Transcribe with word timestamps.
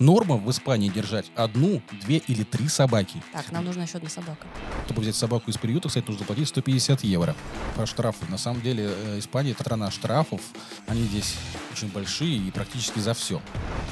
Норма 0.00 0.36
в 0.36 0.48
Испании 0.48 0.90
держать 0.90 1.26
одну, 1.34 1.82
две 2.02 2.18
или 2.18 2.44
три 2.44 2.68
собаки. 2.68 3.20
Так, 3.32 3.50
нам 3.50 3.64
нужна 3.64 3.82
еще 3.82 3.96
одна 3.96 4.08
собака. 4.08 4.46
Чтобы 4.84 5.00
взять 5.00 5.16
собаку 5.16 5.50
из 5.50 5.56
приюта, 5.56 5.88
кстати, 5.88 6.08
нужно 6.08 6.24
платить 6.24 6.46
150 6.46 7.02
евро. 7.02 7.34
По 7.74 7.84
штрафу. 7.84 8.24
На 8.28 8.38
самом 8.38 8.62
деле, 8.62 8.88
э, 8.88 9.18
Испания 9.18 9.50
это 9.50 9.64
страна 9.64 9.90
штрафов. 9.90 10.40
Они 10.86 11.02
здесь 11.02 11.34
очень 11.72 11.88
большие 11.88 12.36
и 12.36 12.48
практически 12.52 13.00
за 13.00 13.12
все. 13.12 13.42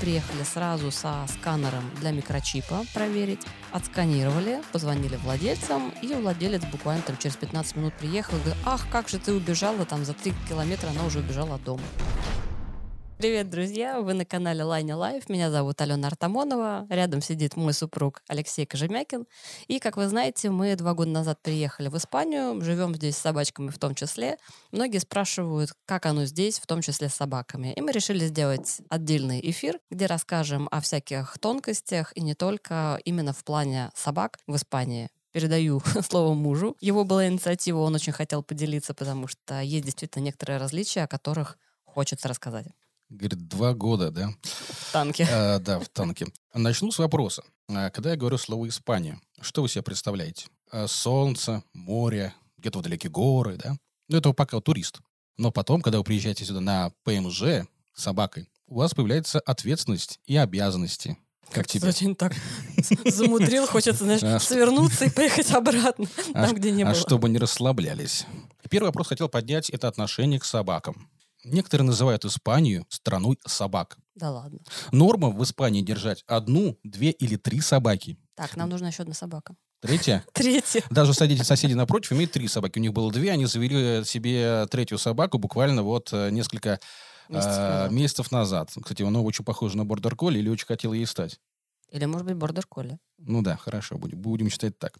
Приехали 0.00 0.44
сразу 0.44 0.92
со 0.92 1.26
сканером 1.26 1.82
для 1.98 2.12
микрочипа 2.12 2.84
проверить. 2.94 3.42
Отсканировали, 3.72 4.62
позвонили 4.70 5.16
владельцам, 5.16 5.92
и 6.02 6.14
владелец 6.14 6.62
буквально 6.70 7.02
там 7.02 7.18
через 7.18 7.34
15 7.34 7.74
минут 7.74 7.94
приехал 7.94 8.36
и 8.36 8.40
говорит, 8.42 8.62
ах, 8.64 8.86
как 8.92 9.08
же 9.08 9.18
ты 9.18 9.32
убежала, 9.32 9.84
там 9.84 10.04
за 10.04 10.12
3 10.12 10.32
километра 10.48 10.90
она 10.90 11.04
уже 11.04 11.18
убежала 11.18 11.56
от 11.56 11.64
дома. 11.64 11.82
Привет, 13.18 13.48
друзья! 13.48 14.02
Вы 14.02 14.12
на 14.12 14.26
канале 14.26 14.62
Лайня 14.62 14.94
Life. 14.94 15.30
Меня 15.30 15.50
зовут 15.50 15.80
Алена 15.80 16.08
Артамонова. 16.08 16.86
Рядом 16.90 17.22
сидит 17.22 17.56
мой 17.56 17.72
супруг 17.72 18.20
Алексей 18.28 18.66
Кожемякин. 18.66 19.26
И, 19.68 19.78
как 19.78 19.96
вы 19.96 20.06
знаете, 20.06 20.50
мы 20.50 20.76
два 20.76 20.92
года 20.92 21.12
назад 21.12 21.40
приехали 21.40 21.88
в 21.88 21.96
Испанию. 21.96 22.60
Живем 22.60 22.94
здесь 22.94 23.16
с 23.16 23.20
собачками 23.20 23.70
в 23.70 23.78
том 23.78 23.94
числе. 23.94 24.36
Многие 24.70 24.98
спрашивают, 24.98 25.72
как 25.86 26.04
оно 26.04 26.26
здесь, 26.26 26.58
в 26.58 26.66
том 26.66 26.82
числе 26.82 27.08
с 27.08 27.14
собаками. 27.14 27.72
И 27.72 27.80
мы 27.80 27.90
решили 27.90 28.26
сделать 28.26 28.82
отдельный 28.90 29.40
эфир, 29.50 29.80
где 29.90 30.04
расскажем 30.04 30.68
о 30.70 30.82
всяких 30.82 31.38
тонкостях 31.38 32.12
и 32.14 32.20
не 32.20 32.34
только 32.34 33.00
именно 33.06 33.32
в 33.32 33.42
плане 33.44 33.90
собак 33.94 34.38
в 34.46 34.56
Испании 34.56 35.08
передаю 35.32 35.80
слово 36.06 36.34
мужу. 36.34 36.76
Его 36.82 37.04
была 37.04 37.26
инициатива, 37.26 37.78
он 37.78 37.94
очень 37.94 38.12
хотел 38.12 38.42
поделиться, 38.42 38.92
потому 38.92 39.26
что 39.26 39.62
есть 39.62 39.86
действительно 39.86 40.24
некоторые 40.24 40.58
различия, 40.58 41.04
о 41.04 41.08
которых 41.08 41.56
хочется 41.86 42.28
рассказать. 42.28 42.66
Говорит, 43.08 43.46
два 43.48 43.72
года, 43.72 44.10
да? 44.10 44.34
В 44.42 44.92
танке. 44.92 45.28
А, 45.30 45.58
да, 45.60 45.78
в 45.78 45.88
танке. 45.88 46.26
Начну 46.52 46.90
с 46.90 46.98
вопроса. 46.98 47.44
А, 47.68 47.90
когда 47.90 48.10
я 48.10 48.16
говорю 48.16 48.36
слово 48.36 48.68
«Испания», 48.68 49.20
что 49.40 49.62
вы 49.62 49.68
себе 49.68 49.82
представляете? 49.82 50.46
А, 50.72 50.88
солнце, 50.88 51.62
море, 51.72 52.34
где-то 52.58 52.80
вдалеке 52.80 53.08
горы, 53.08 53.56
да? 53.56 53.76
Ну, 54.08 54.18
это 54.18 54.32
пока 54.32 54.60
турист. 54.60 55.00
Но 55.36 55.52
потом, 55.52 55.82
когда 55.82 55.98
вы 55.98 56.04
приезжаете 56.04 56.44
сюда 56.44 56.60
на 56.60 56.92
ПМЖ 57.04 57.42
с 57.94 58.02
собакой, 58.02 58.48
у 58.66 58.78
вас 58.78 58.94
появляется 58.94 59.38
ответственность 59.38 60.18
и 60.26 60.36
обязанности. 60.36 61.16
Как 61.52 61.68
тебе? 61.68 61.88
Очень 61.88 62.16
так 62.16 62.34
замудрил, 63.04 63.66
хочется, 63.66 64.02
знаешь, 64.02 64.42
свернуться 64.42 65.04
и 65.04 65.10
поехать 65.10 65.52
обратно, 65.52 66.06
там, 66.32 66.54
где 66.54 66.72
не 66.72 66.82
было. 66.82 66.92
А 66.92 66.96
чтобы 66.96 67.28
не 67.28 67.38
расслаблялись. 67.38 68.26
Первый 68.68 68.86
вопрос 68.86 69.06
хотел 69.06 69.28
поднять– 69.28 69.70
это 69.70 69.86
отношение 69.86 70.40
к 70.40 70.44
собакам. 70.44 71.08
Некоторые 71.46 71.86
называют 71.86 72.24
Испанию 72.24 72.86
страной 72.88 73.38
собак. 73.46 73.98
Да 74.16 74.32
ладно. 74.32 74.58
Норма 74.90 75.30
в 75.30 75.42
Испании 75.44 75.80
держать 75.80 76.24
одну, 76.26 76.76
две 76.82 77.10
или 77.10 77.36
три 77.36 77.60
собаки. 77.60 78.18
Так, 78.34 78.56
нам 78.56 78.68
нужна 78.68 78.88
еще 78.88 79.02
одна 79.02 79.14
собака. 79.14 79.54
Третья? 79.80 80.24
Третья. 80.32 80.82
Даже 80.90 81.14
соседи, 81.14 81.42
соседи 81.42 81.74
напротив 81.74 82.12
имеют 82.12 82.32
три 82.32 82.48
собаки. 82.48 82.78
У 82.78 82.82
них 82.82 82.92
было 82.92 83.12
две, 83.12 83.30
они 83.30 83.46
завели 83.46 84.04
себе 84.04 84.66
третью 84.66 84.98
собаку 84.98 85.38
буквально 85.38 85.84
вот 85.84 86.12
э, 86.12 86.30
несколько 86.30 86.80
месяцев, 87.28 87.52
э, 87.52 87.68
назад. 87.68 87.92
месяцев 87.92 88.32
назад. 88.32 88.72
Кстати, 88.82 89.02
она 89.02 89.20
очень 89.20 89.44
похожа 89.44 89.76
на 89.76 89.84
бордер 89.84 90.16
колли 90.16 90.40
или 90.40 90.48
очень 90.48 90.66
хотела 90.66 90.94
ей 90.94 91.06
стать. 91.06 91.38
Или, 91.92 92.06
может 92.06 92.26
быть, 92.26 92.36
бордер 92.36 92.66
колли. 92.66 92.98
Ну 93.18 93.42
да, 93.42 93.56
хорошо, 93.56 93.98
будем, 93.98 94.18
будем 94.20 94.50
считать 94.50 94.78
так 94.78 94.98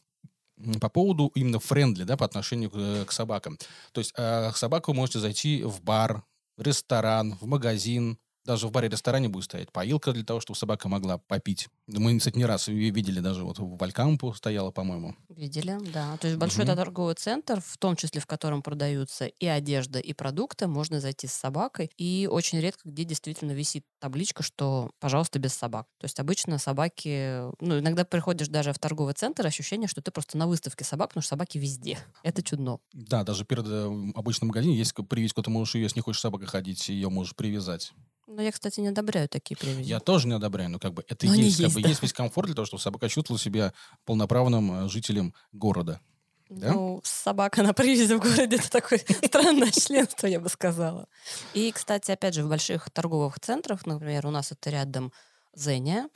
по 0.80 0.88
поводу 0.88 1.30
именно 1.34 1.58
friendly, 1.58 2.04
да, 2.04 2.16
по 2.16 2.24
отношению 2.24 2.70
к, 2.70 2.76
э, 2.76 3.04
к 3.04 3.12
собакам. 3.12 3.58
То 3.92 4.00
есть 4.00 4.12
э, 4.16 4.50
к 4.52 4.56
собаку 4.56 4.92
вы 4.92 4.96
можете 4.96 5.18
зайти 5.18 5.62
в 5.62 5.82
бар, 5.82 6.22
ресторан, 6.56 7.36
в 7.40 7.46
магазин, 7.46 8.18
даже 8.46 8.68
в 8.68 8.70
баре-ресторане 8.70 9.28
будет 9.28 9.44
стоять 9.44 9.72
поилка 9.72 10.12
для 10.12 10.24
того, 10.24 10.40
чтобы 10.40 10.56
собака 10.56 10.88
могла 10.88 11.18
попить. 11.18 11.68
Мы, 11.88 12.18
кстати, 12.18 12.38
не 12.38 12.46
раз 12.46 12.68
видели, 12.68 13.20
даже 13.20 13.44
вот 13.44 13.58
в 13.58 13.76
Валькампу 13.76 14.32
стояла, 14.32 14.70
по-моему. 14.70 15.16
Видели, 15.28 15.78
да. 15.92 16.16
То 16.18 16.28
есть 16.28 16.38
большой 16.38 16.64
угу. 16.64 16.74
торговый 16.74 17.14
центр, 17.14 17.60
в 17.60 17.76
том 17.76 17.96
числе 17.96 18.20
в 18.20 18.26
котором 18.26 18.62
продаются 18.62 19.26
и 19.26 19.46
одежда, 19.46 19.98
и 19.98 20.12
продукты, 20.12 20.68
можно 20.68 21.00
зайти 21.00 21.26
с 21.26 21.32
собакой. 21.32 21.90
И 21.96 22.28
очень 22.30 22.60
редко 22.60 22.88
где 22.88 23.04
действительно 23.04 23.52
висит 23.52 23.84
табличка, 23.98 24.42
что, 24.42 24.90
пожалуйста, 25.00 25.38
без 25.38 25.52
собак. 25.52 25.86
То 25.98 26.04
есть 26.04 26.20
обычно 26.20 26.58
собаки... 26.58 27.42
Ну, 27.60 27.80
иногда 27.80 28.04
приходишь 28.04 28.48
даже 28.48 28.72
в 28.72 28.78
торговый 28.78 29.14
центр, 29.14 29.44
ощущение, 29.46 29.88
что 29.88 30.00
ты 30.00 30.10
просто 30.12 30.38
на 30.38 30.46
выставке 30.46 30.84
собак, 30.84 31.08
потому 31.10 31.22
что 31.22 31.30
собаки 31.30 31.58
везде. 31.58 31.98
Это 32.22 32.42
чудно. 32.42 32.78
Да, 32.92 33.24
даже 33.24 33.44
перед 33.44 33.66
э, 33.66 34.12
обычным 34.14 34.48
магазином 34.48 34.76
есть 34.76 34.94
привязь, 35.08 35.32
куда 35.32 35.46
ты 35.46 35.50
можешь 35.50 35.74
ее, 35.74 35.82
если 35.82 35.98
не 35.98 36.02
хочешь 36.02 36.20
собака 36.20 36.46
ходить, 36.46 36.88
ее 36.88 37.08
можешь 37.08 37.34
привязать. 37.34 37.92
Но 38.26 38.42
я, 38.42 38.50
кстати, 38.50 38.80
не 38.80 38.88
одобряю 38.88 39.28
такие 39.28 39.56
привязи. 39.56 39.88
Я 39.88 40.00
тоже 40.00 40.26
не 40.26 40.34
одобряю, 40.34 40.70
но 40.70 40.78
как 40.78 40.94
бы 40.94 41.04
это 41.06 41.26
но 41.26 41.34
есть, 41.34 41.58
как 41.58 41.66
есть, 41.66 41.74
бы 41.76 41.82
да. 41.82 41.88
есть 41.88 42.02
весь 42.02 42.12
комфорт 42.12 42.46
для 42.46 42.54
того, 42.54 42.66
чтобы 42.66 42.82
собака 42.82 43.08
чувствовала 43.08 43.38
себя 43.38 43.72
полноправным 44.04 44.86
э, 44.86 44.88
жителем 44.88 45.32
города. 45.52 46.00
Да? 46.48 46.72
Ну, 46.72 47.00
собака 47.04 47.62
на 47.62 47.72
привязи 47.72 48.12
в 48.14 48.20
городе 48.20 48.56
это 48.56 48.70
такое 48.70 49.00
странное 49.24 49.70
членство, 49.70 50.26
я 50.26 50.40
бы 50.40 50.48
сказала. 50.48 51.08
И, 51.54 51.70
кстати, 51.72 52.10
опять 52.10 52.34
же, 52.34 52.44
в 52.44 52.48
больших 52.48 52.90
торговых 52.90 53.40
центрах, 53.40 53.86
например, 53.86 54.26
у 54.26 54.30
нас 54.30 54.52
это 54.52 54.70
рядом 54.70 55.12
Зеня, 55.54 56.08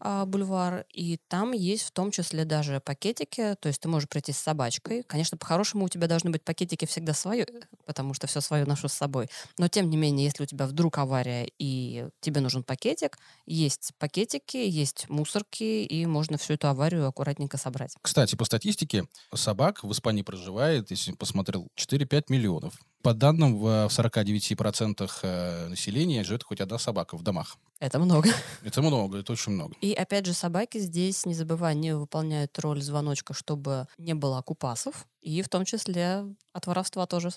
бульвар, 0.00 0.84
и 0.92 1.18
там 1.28 1.52
есть 1.52 1.84
в 1.84 1.90
том 1.90 2.10
числе 2.10 2.44
даже 2.44 2.80
пакетики, 2.80 3.56
то 3.60 3.68
есть 3.68 3.80
ты 3.80 3.88
можешь 3.88 4.08
прийти 4.08 4.32
с 4.32 4.38
собачкой. 4.38 5.02
Конечно, 5.02 5.36
по-хорошему 5.36 5.84
у 5.84 5.88
тебя 5.88 6.06
должны 6.06 6.30
быть 6.30 6.42
пакетики 6.42 6.84
всегда 6.84 7.14
свои, 7.14 7.44
потому 7.86 8.14
что 8.14 8.26
все 8.26 8.40
свое 8.40 8.64
ношу 8.64 8.88
с 8.88 8.92
собой. 8.92 9.28
Но 9.58 9.68
тем 9.68 9.90
не 9.90 9.96
менее, 9.96 10.26
если 10.26 10.42
у 10.42 10.46
тебя 10.46 10.66
вдруг 10.66 10.98
авария 10.98 11.50
и 11.58 12.08
тебе 12.20 12.40
нужен 12.40 12.62
пакетик, 12.62 13.18
есть 13.46 13.92
пакетики, 13.98 14.56
есть 14.56 15.08
мусорки, 15.08 15.84
и 15.84 16.06
можно 16.06 16.38
всю 16.38 16.54
эту 16.54 16.68
аварию 16.68 17.06
аккуратненько 17.06 17.56
собрать. 17.56 17.94
Кстати, 18.02 18.36
по 18.36 18.44
статистике, 18.44 19.06
собак 19.34 19.82
в 19.84 19.92
Испании 19.92 20.22
проживает, 20.22 20.90
если 20.90 21.12
посмотрел, 21.12 21.68
4-5 21.76 22.24
миллионов. 22.28 22.74
По 23.02 23.14
данным, 23.14 23.58
в 23.58 23.86
49% 23.86 25.10
э, 25.22 25.68
населения 25.68 26.24
живет 26.24 26.42
хоть 26.42 26.60
одна 26.60 26.78
собака 26.78 27.16
в 27.16 27.22
домах. 27.22 27.56
Это 27.78 27.98
много. 27.98 28.28
Это 28.64 28.82
много, 28.82 29.18
это 29.18 29.32
очень 29.32 29.52
много. 29.52 29.74
И 29.80 29.92
опять 29.92 30.26
же, 30.26 30.32
собаки 30.32 30.78
здесь, 30.78 31.24
не 31.24 31.34
забывай, 31.34 31.76
не 31.76 31.94
выполняют 31.94 32.58
роль 32.58 32.82
звоночка, 32.82 33.34
чтобы 33.34 33.86
не 33.98 34.14
было 34.14 34.38
окупасов, 34.38 35.06
и 35.20 35.42
в 35.42 35.48
том 35.48 35.64
числе 35.64 36.24
от 36.52 36.66
воровства 36.66 37.06
тоже. 37.06 37.30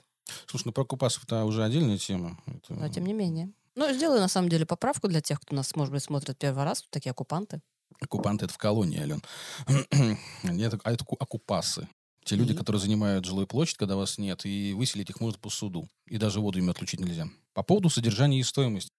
Слушай, 0.47 0.63
ну 0.65 0.71
про 0.71 0.81
окупасов 0.81 1.25
это 1.25 1.45
уже 1.45 1.63
отдельная 1.63 1.99
тема. 1.99 2.39
Это... 2.47 2.73
Но 2.73 2.89
тем 2.89 3.05
не 3.05 3.13
менее. 3.13 3.51
Ну, 3.75 3.93
сделаю 3.93 4.19
на 4.19 4.27
самом 4.27 4.49
деле 4.49 4.65
поправку 4.65 5.07
для 5.07 5.21
тех, 5.21 5.39
кто 5.39 5.55
нас, 5.55 5.75
может 5.75 5.93
быть, 5.93 6.03
смотрит 6.03 6.37
первый 6.37 6.63
раз, 6.63 6.85
такие 6.89 7.11
оккупанты. 7.11 7.61
Оккупанты 8.01 8.45
это 8.45 8.53
в 8.53 8.57
колонии, 8.57 8.99
Ален. 8.99 9.21
Нет, 10.43 10.73
а 10.83 10.91
это 10.91 11.05
оккупасы. 11.19 11.87
Те 12.23 12.35
люди, 12.35 12.53
которые 12.53 12.79
занимают 12.79 13.25
жилую 13.25 13.47
площадь, 13.47 13.77
когда 13.77 13.95
вас 13.95 14.17
нет, 14.17 14.45
и 14.45 14.73
выселить 14.73 15.09
их 15.09 15.19
можно 15.19 15.39
по 15.39 15.49
суду. 15.49 15.87
И 16.05 16.17
даже 16.17 16.39
воду 16.39 16.59
им 16.59 16.69
отключить 16.69 16.99
нельзя. 16.99 17.27
По 17.53 17.63
поводу 17.63 17.89
содержания 17.89 18.39
и 18.39 18.43
стоимости. 18.43 18.91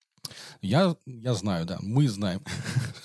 Я, 0.60 0.96
я 1.06 1.34
знаю, 1.34 1.66
да, 1.66 1.78
мы 1.82 2.08
знаем, 2.08 2.44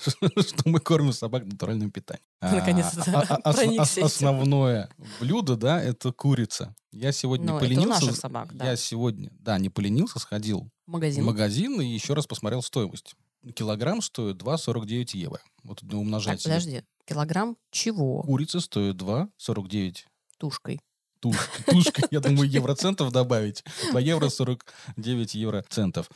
что 0.00 0.68
мы 0.68 0.78
кормим 0.80 1.12
собак 1.12 1.44
натуральным 1.44 1.90
питанием. 1.90 2.24
Наконец-то 2.40 3.02
а, 3.12 3.40
а, 3.44 3.50
а, 3.50 4.04
Основное 4.04 4.88
блюдо, 5.20 5.56
да, 5.56 5.82
это 5.82 6.12
курица. 6.12 6.74
Я 6.92 7.12
сегодня 7.12 7.46
Но 7.46 7.58
поленился. 7.58 8.14
собак, 8.14 8.54
да. 8.56 8.66
Я 8.66 8.76
сегодня, 8.76 9.30
да, 9.40 9.58
не 9.58 9.68
поленился, 9.68 10.18
сходил 10.20 10.70
магазин. 10.86 11.22
в 11.22 11.26
магазин 11.26 11.80
и 11.80 11.86
еще 11.86 12.14
раз 12.14 12.26
посмотрел 12.26 12.62
стоимость. 12.62 13.14
Килограмм 13.54 14.02
стоит 14.02 14.36
2,49 14.36 15.16
евро. 15.16 15.40
Вот 15.62 15.82
умножать. 15.82 16.42
Так, 16.42 16.52
подожди, 16.52 16.82
килограмм 17.04 17.56
чего? 17.70 18.22
Курица 18.22 18.60
стоит 18.60 18.96
2,49. 18.96 20.04
Тушкой. 20.38 20.80
Тушка, 21.20 21.64
тушка, 21.66 22.02
я 22.12 22.20
думаю, 22.20 22.48
евроцентов 22.48 23.10
добавить. 23.10 23.64
По 23.92 23.98
евро 23.98 24.28
49 24.28 25.34
евроцентов 25.34 26.08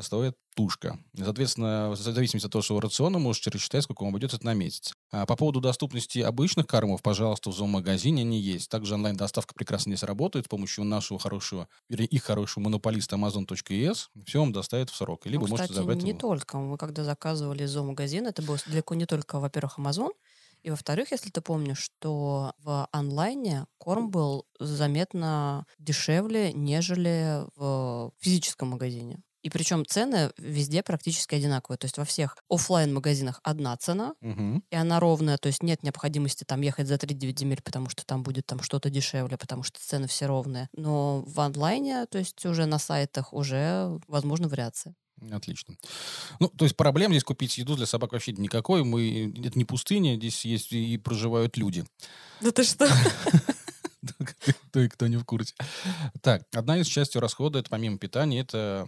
стоит 0.00 0.34
тушка. 0.54 0.98
Соответственно, 1.14 1.90
в 1.90 1.96
зависимости 1.96 2.46
от 2.46 2.52
того, 2.52 2.62
что 2.62 2.80
рациона, 2.80 3.18
можете 3.18 3.50
рассчитать, 3.50 3.84
сколько 3.84 4.02
вам 4.02 4.10
обойдется 4.10 4.38
это 4.38 4.46
на 4.46 4.54
месяц. 4.54 4.94
А 5.10 5.26
по 5.26 5.36
поводу 5.36 5.60
доступности 5.60 6.20
обычных 6.20 6.66
кормов, 6.66 7.02
пожалуйста, 7.02 7.50
в 7.50 7.54
зоомагазине 7.54 8.22
они 8.22 8.40
есть. 8.40 8.70
Также 8.70 8.94
онлайн-доставка 8.94 9.52
прекрасно 9.54 9.92
здесь 9.92 10.02
работает 10.02 10.46
с 10.46 10.48
помощью 10.48 10.84
нашего 10.84 11.18
хорошего, 11.18 11.68
вернее, 11.90 12.06
их 12.06 12.24
хорошего 12.24 12.64
монополиста 12.64 13.16
Amazon.es. 13.16 14.06
Все 14.24 14.40
вам 14.40 14.52
доставят 14.52 14.88
в 14.88 14.96
срок. 14.96 15.26
Либо 15.26 15.46
ну, 15.46 15.54
кстати, 15.54 15.72
можете 15.72 15.74
забрать 15.74 16.02
не 16.02 16.14
только. 16.14 16.56
Мы 16.56 16.78
когда 16.78 17.04
заказывали 17.04 17.66
зоомагазин, 17.66 18.26
это 18.26 18.40
было 18.40 18.56
далеко 18.66 18.94
не 18.94 19.04
только, 19.04 19.38
во-первых, 19.38 19.78
Amazon, 19.78 20.12
и 20.66 20.70
во-вторых, 20.70 21.12
если 21.12 21.30
ты 21.30 21.40
помнишь, 21.40 21.78
что 21.78 22.52
в 22.58 22.88
онлайне 22.90 23.66
корм 23.78 24.10
был 24.10 24.46
заметно 24.58 25.64
дешевле, 25.78 26.52
нежели 26.52 27.44
в 27.54 28.10
физическом 28.18 28.70
магазине. 28.70 29.22
И 29.44 29.48
причем 29.48 29.86
цены 29.86 30.32
везде 30.38 30.82
практически 30.82 31.36
одинаковые. 31.36 31.78
То 31.78 31.84
есть 31.84 31.98
во 31.98 32.04
всех 32.04 32.36
офлайн 32.50 32.92
магазинах 32.92 33.38
одна 33.44 33.76
цена, 33.76 34.14
угу. 34.20 34.60
и 34.68 34.74
она 34.74 34.98
ровная. 34.98 35.38
То 35.38 35.46
есть 35.46 35.62
нет 35.62 35.84
необходимости 35.84 36.42
там 36.42 36.62
ехать 36.62 36.88
за 36.88 36.96
3-9 36.96 37.38
земель, 37.38 37.62
потому 37.62 37.88
что 37.88 38.04
там 38.04 38.24
будет 38.24 38.44
там 38.46 38.60
что-то 38.60 38.90
дешевле, 38.90 39.38
потому 39.38 39.62
что 39.62 39.78
цены 39.78 40.08
все 40.08 40.26
ровные. 40.26 40.68
Но 40.72 41.22
в 41.24 41.38
онлайне, 41.38 42.06
то 42.06 42.18
есть 42.18 42.44
уже 42.44 42.66
на 42.66 42.80
сайтах, 42.80 43.32
уже 43.32 44.00
возможны 44.08 44.48
вариации. 44.48 44.96
Отлично. 45.30 45.76
Ну, 46.40 46.48
то 46.48 46.64
есть 46.64 46.76
проблем 46.76 47.12
здесь 47.12 47.24
купить 47.24 47.56
еду 47.58 47.76
для 47.76 47.86
собак 47.86 48.12
вообще 48.12 48.32
никакой. 48.32 48.84
Мы, 48.84 49.32
это 49.44 49.58
не 49.58 49.64
пустыня, 49.64 50.16
здесь 50.16 50.44
есть 50.44 50.72
и 50.72 50.98
проживают 50.98 51.56
люди. 51.56 51.84
Да 52.40 52.50
ты 52.50 52.64
что? 52.64 52.86
Кто 54.68 54.80
и 54.80 54.88
кто 54.88 55.06
не 55.08 55.16
в 55.16 55.24
курсе. 55.24 55.54
Так, 56.20 56.44
одна 56.54 56.78
из 56.78 56.86
частей 56.86 57.18
расхода, 57.18 57.58
это 57.58 57.70
помимо 57.70 57.98
питания, 57.98 58.40
это 58.40 58.86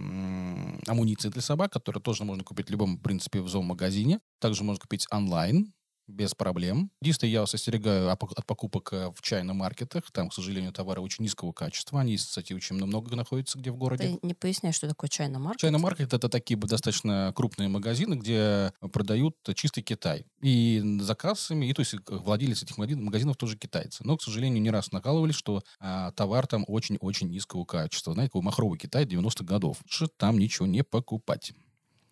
амуниция 0.86 1.30
для 1.30 1.42
собак, 1.42 1.72
которую 1.72 2.02
тоже 2.02 2.24
можно 2.24 2.44
купить 2.44 2.68
в 2.68 2.70
любом, 2.70 2.98
в 2.98 3.02
принципе, 3.02 3.40
в 3.40 3.48
зоомагазине. 3.48 4.20
Также 4.38 4.62
можно 4.62 4.80
купить 4.80 5.06
онлайн 5.10 5.72
без 6.08 6.34
проблем. 6.34 6.90
Единственное, 7.00 7.32
я 7.32 7.40
вас 7.40 7.54
остерегаю 7.54 8.10
от 8.10 8.46
покупок 8.46 8.92
э, 8.92 9.10
в 9.14 9.22
чайных 9.22 9.54
маркетах. 9.54 10.10
Там, 10.10 10.30
к 10.30 10.34
сожалению, 10.34 10.72
товары 10.72 11.00
очень 11.00 11.24
низкого 11.24 11.52
качества. 11.52 12.00
Они, 12.00 12.16
кстати, 12.16 12.52
очень 12.52 12.76
много 12.76 13.14
находятся 13.14 13.58
где 13.58 13.70
в 13.70 13.76
городе. 13.76 14.18
Ты 14.20 14.26
не 14.26 14.34
поясняй, 14.34 14.72
что 14.72 14.88
такое 14.88 15.08
чайный 15.08 15.38
маркет? 15.38 15.60
Чайный 15.60 15.78
маркет— 15.78 16.12
это 16.14 16.28
такие 16.28 16.58
достаточно 16.58 17.32
крупные 17.34 17.68
магазины, 17.68 18.14
где 18.14 18.72
продают 18.92 19.36
чистый 19.54 19.82
Китай. 19.82 20.24
И 20.40 20.82
за 21.00 21.14
кассами, 21.14 21.66
и 21.66 21.72
то 21.72 21.80
есть 21.80 21.94
владелец 22.08 22.62
этих 22.62 22.78
магазинов 22.78 23.36
тоже 23.36 23.56
китайцы. 23.56 24.02
Но, 24.04 24.16
к 24.16 24.22
сожалению, 24.22 24.62
не 24.62 24.70
раз 24.70 24.92
накалывали, 24.92 25.32
что 25.32 25.62
а, 25.80 26.12
товар 26.12 26.46
там 26.46 26.64
очень-очень 26.66 27.28
низкого 27.28 27.64
качества. 27.64 28.14
Знаете, 28.14 28.38
такой 28.38 28.42
махровый 28.42 28.78
Китай 28.78 29.04
90-х 29.04 29.44
годов. 29.44 29.78
Что 29.86 30.06
там 30.06 30.38
ничего 30.38 30.66
не 30.66 30.84
покупать. 30.84 31.52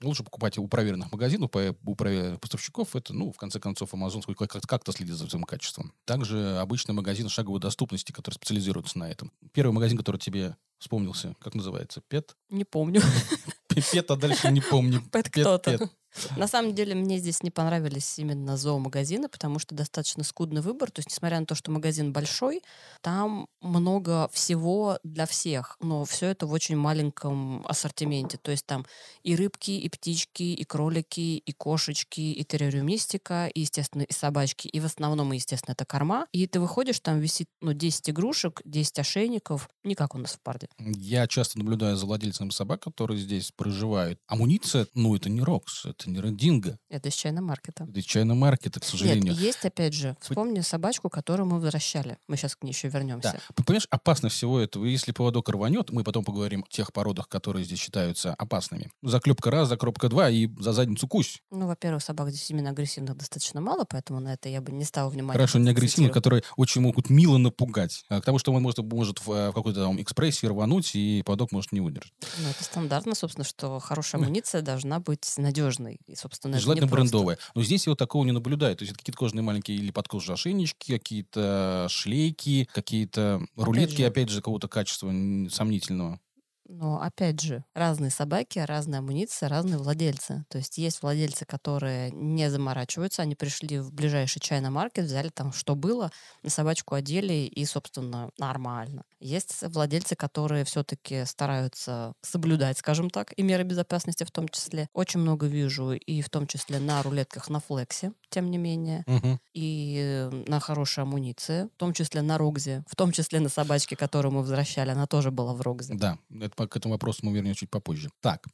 Лучше 0.06 0.22
покупать 0.22 0.56
у 0.58 0.66
проверенных 0.68 1.10
магазинов, 1.12 1.50
у 1.84 1.94
проверенных 1.94 2.40
поставщиков. 2.40 2.94
Это, 2.94 3.12
ну, 3.12 3.32
в 3.32 3.36
конце 3.36 3.58
концов, 3.60 3.92
Amazon 3.92 4.22
как-то 4.66 4.92
следит 4.92 5.16
за 5.16 5.28
своим 5.28 5.44
качеством. 5.44 5.92
Также 6.04 6.58
обычный 6.58 6.94
магазин 6.94 7.28
шаговой 7.28 7.60
доступности, 7.60 8.12
который 8.12 8.34
специализируется 8.34 8.98
на 8.98 9.10
этом. 9.10 9.32
Первый 9.52 9.72
магазин, 9.72 9.98
который 9.98 10.18
тебе 10.18 10.56
вспомнился, 10.78 11.34
как 11.40 11.54
называется? 11.54 12.02
Пет? 12.08 12.36
Не 12.50 12.64
помню. 12.64 13.02
Пет, 13.68 14.10
а 14.10 14.16
дальше 14.16 14.50
не 14.50 14.60
помню. 14.60 15.02
Пет 15.12 15.28
кто-то. 15.28 15.90
На 16.36 16.46
самом 16.46 16.74
деле 16.74 16.94
мне 16.94 17.18
здесь 17.18 17.42
не 17.42 17.50
понравились 17.50 18.18
именно 18.18 18.56
зоомагазины, 18.56 19.28
потому 19.28 19.58
что 19.58 19.74
достаточно 19.74 20.24
скудный 20.24 20.60
выбор. 20.60 20.90
То 20.90 21.00
есть, 21.00 21.10
несмотря 21.10 21.40
на 21.40 21.46
то, 21.46 21.54
что 21.54 21.70
магазин 21.70 22.12
большой, 22.12 22.62
там 23.00 23.48
много 23.60 24.28
всего 24.32 24.98
для 25.02 25.26
всех, 25.26 25.76
но 25.80 26.04
все 26.04 26.26
это 26.26 26.46
в 26.46 26.52
очень 26.52 26.76
маленьком 26.76 27.66
ассортименте. 27.66 28.38
То 28.38 28.50
есть 28.50 28.66
там 28.66 28.86
и 29.22 29.36
рыбки, 29.36 29.72
и 29.72 29.88
птички, 29.88 30.42
и 30.42 30.64
кролики, 30.64 31.38
и 31.38 31.52
кошечки, 31.52 32.20
и 32.20 32.44
террариумистика, 32.44 33.48
и, 33.48 33.60
естественно, 33.60 34.02
и 34.02 34.12
собачки. 34.12 34.68
И 34.68 34.80
в 34.80 34.84
основном, 34.84 35.32
естественно, 35.32 35.72
это 35.72 35.84
корма. 35.84 36.26
И 36.32 36.46
ты 36.46 36.60
выходишь, 36.60 37.00
там 37.00 37.20
висит 37.20 37.48
ну, 37.60 37.72
10 37.72 38.10
игрушек, 38.10 38.62
10 38.64 38.98
ошейников. 38.98 39.68
Не 39.84 39.94
как 39.94 40.14
у 40.14 40.18
нас 40.18 40.32
в 40.32 40.40
парде. 40.40 40.68
Я 40.78 41.26
часто 41.26 41.58
наблюдаю 41.58 41.96
за 41.96 42.06
владельцами 42.06 42.50
собак, 42.50 42.82
которые 42.82 43.18
здесь 43.18 43.52
проживают. 43.52 44.18
Амуниция, 44.26 44.86
ну, 44.94 45.14
это 45.14 45.28
не 45.28 45.40
Рокс, 45.40 45.84
это 45.84 46.05
это 46.06 46.10
не 46.10 46.20
Рендинго. 46.20 46.78
Это 46.88 47.08
из 47.08 47.14
чайного 47.14 47.46
маркета. 47.46 47.84
Это 47.84 47.98
из 47.98 48.04
чайного 48.04 48.38
маркета, 48.38 48.80
к 48.80 48.84
сожалению. 48.84 49.32
Нет, 49.32 49.38
есть, 49.38 49.64
опять 49.64 49.92
же, 49.92 50.16
вспомни 50.20 50.60
собачку, 50.60 51.08
которую 51.08 51.46
мы 51.46 51.60
возвращали. 51.60 52.18
Мы 52.28 52.36
сейчас 52.36 52.56
к 52.56 52.62
ней 52.62 52.70
еще 52.70 52.88
вернемся. 52.88 53.40
Да. 53.56 53.64
Понимаешь, 53.64 53.86
опасно 53.90 54.28
всего 54.28 54.60
этого. 54.60 54.84
Если 54.84 55.12
поводок 55.12 55.48
рванет, 55.48 55.90
мы 55.90 56.04
потом 56.04 56.24
поговорим 56.24 56.64
о 56.66 56.72
тех 56.72 56.92
породах, 56.92 57.28
которые 57.28 57.64
здесь 57.64 57.80
считаются 57.80 58.34
опасными. 58.34 58.90
Заклепка 59.02 59.50
раз, 59.50 59.68
заклепка 59.68 60.08
два 60.08 60.30
и 60.30 60.48
за 60.58 60.72
задницу 60.72 61.08
кусь. 61.08 61.42
Ну, 61.50 61.66
во-первых, 61.66 62.02
собак 62.02 62.30
здесь 62.30 62.50
именно 62.50 62.70
агрессивных 62.70 63.16
достаточно 63.16 63.60
мало, 63.60 63.84
поэтому 63.88 64.20
на 64.20 64.34
это 64.34 64.48
я 64.48 64.60
бы 64.60 64.72
не 64.72 64.84
стала 64.84 65.10
внимания. 65.10 65.38
Хорошо, 65.38 65.58
не 65.58 65.70
агрессивных, 65.70 66.12
которые 66.12 66.42
очень 66.56 66.80
могут 66.80 67.10
мило 67.10 67.38
напугать. 67.38 68.04
А 68.08 68.20
к 68.20 68.24
тому, 68.24 68.38
что 68.38 68.52
он 68.52 68.62
может, 68.62 68.78
может 68.78 69.20
в, 69.20 69.26
в 69.26 69.52
какой-то 69.52 69.84
там 69.84 70.00
экспрессии 70.00 70.46
рвануть, 70.46 70.94
и 70.94 71.22
поводок 71.24 71.52
может 71.52 71.72
не 71.72 71.80
выдержать. 71.80 72.12
Ну, 72.38 72.48
это 72.48 72.62
стандартно, 72.62 73.14
собственно, 73.14 73.44
что 73.44 73.78
хорошая 73.78 74.20
амуниция 74.20 74.62
должна 74.62 75.00
быть 75.00 75.34
надежной. 75.36 75.95
И, 76.06 76.14
собственно, 76.14 76.58
Желательно 76.58 76.88
брендовая. 76.88 77.38
Но 77.54 77.62
здесь 77.62 77.86
вот 77.86 77.98
такого 77.98 78.24
не 78.24 78.32
наблюдаю. 78.32 78.76
То 78.76 78.82
есть 78.82 78.92
это 78.92 78.98
какие-то 78.98 79.18
кожаные 79.18 79.42
маленькие 79.42 79.76
или 79.78 79.90
подкожные 79.90 80.34
ошейнички, 80.34 80.92
какие-то 80.92 81.86
шлейки, 81.90 82.68
какие-то 82.72 83.46
рулетки, 83.56 84.02
опять 84.02 84.28
же, 84.28 84.40
какого-то 84.40 84.68
качества 84.68 85.12
сомнительного. 85.50 86.20
Но 86.68 87.00
опять 87.00 87.40
же, 87.40 87.64
разные 87.74 88.10
собаки, 88.10 88.58
разная 88.58 88.98
амуниция, 88.98 89.48
разные 89.48 89.78
владельцы. 89.78 90.44
То 90.48 90.58
есть 90.58 90.78
есть 90.78 91.00
владельцы, 91.00 91.44
которые 91.44 92.10
не 92.10 92.50
заморачиваются, 92.50 93.22
они 93.22 93.36
пришли 93.36 93.78
в 93.78 93.92
ближайший 93.92 94.40
чайный 94.40 94.70
маркет, 94.70 95.04
взяли 95.04 95.28
там, 95.28 95.52
что 95.52 95.76
было, 95.76 96.10
на 96.42 96.50
собачку 96.50 96.96
одели 96.96 97.34
и, 97.34 97.64
собственно, 97.64 98.30
нормально. 98.38 99.04
Есть 99.20 99.62
владельцы, 99.62 100.16
которые 100.16 100.64
все-таки 100.64 101.24
стараются 101.24 102.14
соблюдать, 102.22 102.78
скажем 102.78 103.10
так, 103.10 103.32
и 103.36 103.42
меры 103.42 103.62
безопасности 103.62 104.24
в 104.24 104.32
том 104.32 104.48
числе. 104.48 104.88
Очень 104.92 105.20
много 105.20 105.46
вижу 105.46 105.92
и 105.92 106.20
в 106.20 106.30
том 106.30 106.48
числе 106.48 106.80
на 106.80 107.00
рулетках 107.02 107.48
на 107.48 107.60
флексе, 107.60 108.12
тем 108.30 108.50
не 108.50 108.58
менее, 108.58 109.04
угу. 109.06 109.38
и 109.54 110.28
на 110.46 110.60
хорошей 110.60 111.02
амуниции, 111.02 111.64
в 111.64 111.76
том 111.78 111.92
числе 111.92 112.22
на 112.22 112.38
рогзе, 112.38 112.84
в 112.88 112.96
том 112.96 113.12
числе 113.12 113.40
на 113.40 113.48
собачке, 113.48 113.96
которую 113.96 114.32
мы 114.32 114.40
возвращали, 114.40 114.90
она 114.90 115.06
тоже 115.06 115.30
была 115.30 115.54
в 115.54 115.60
рогзе. 115.60 115.94
Да, 115.94 116.18
это 116.40 116.66
к 116.66 116.76
этому 116.76 116.94
вопросу 116.94 117.20
мы 117.22 117.32
вернемся 117.32 117.60
чуть 117.60 117.70
попозже. 117.70 118.10
Так. 118.20 118.46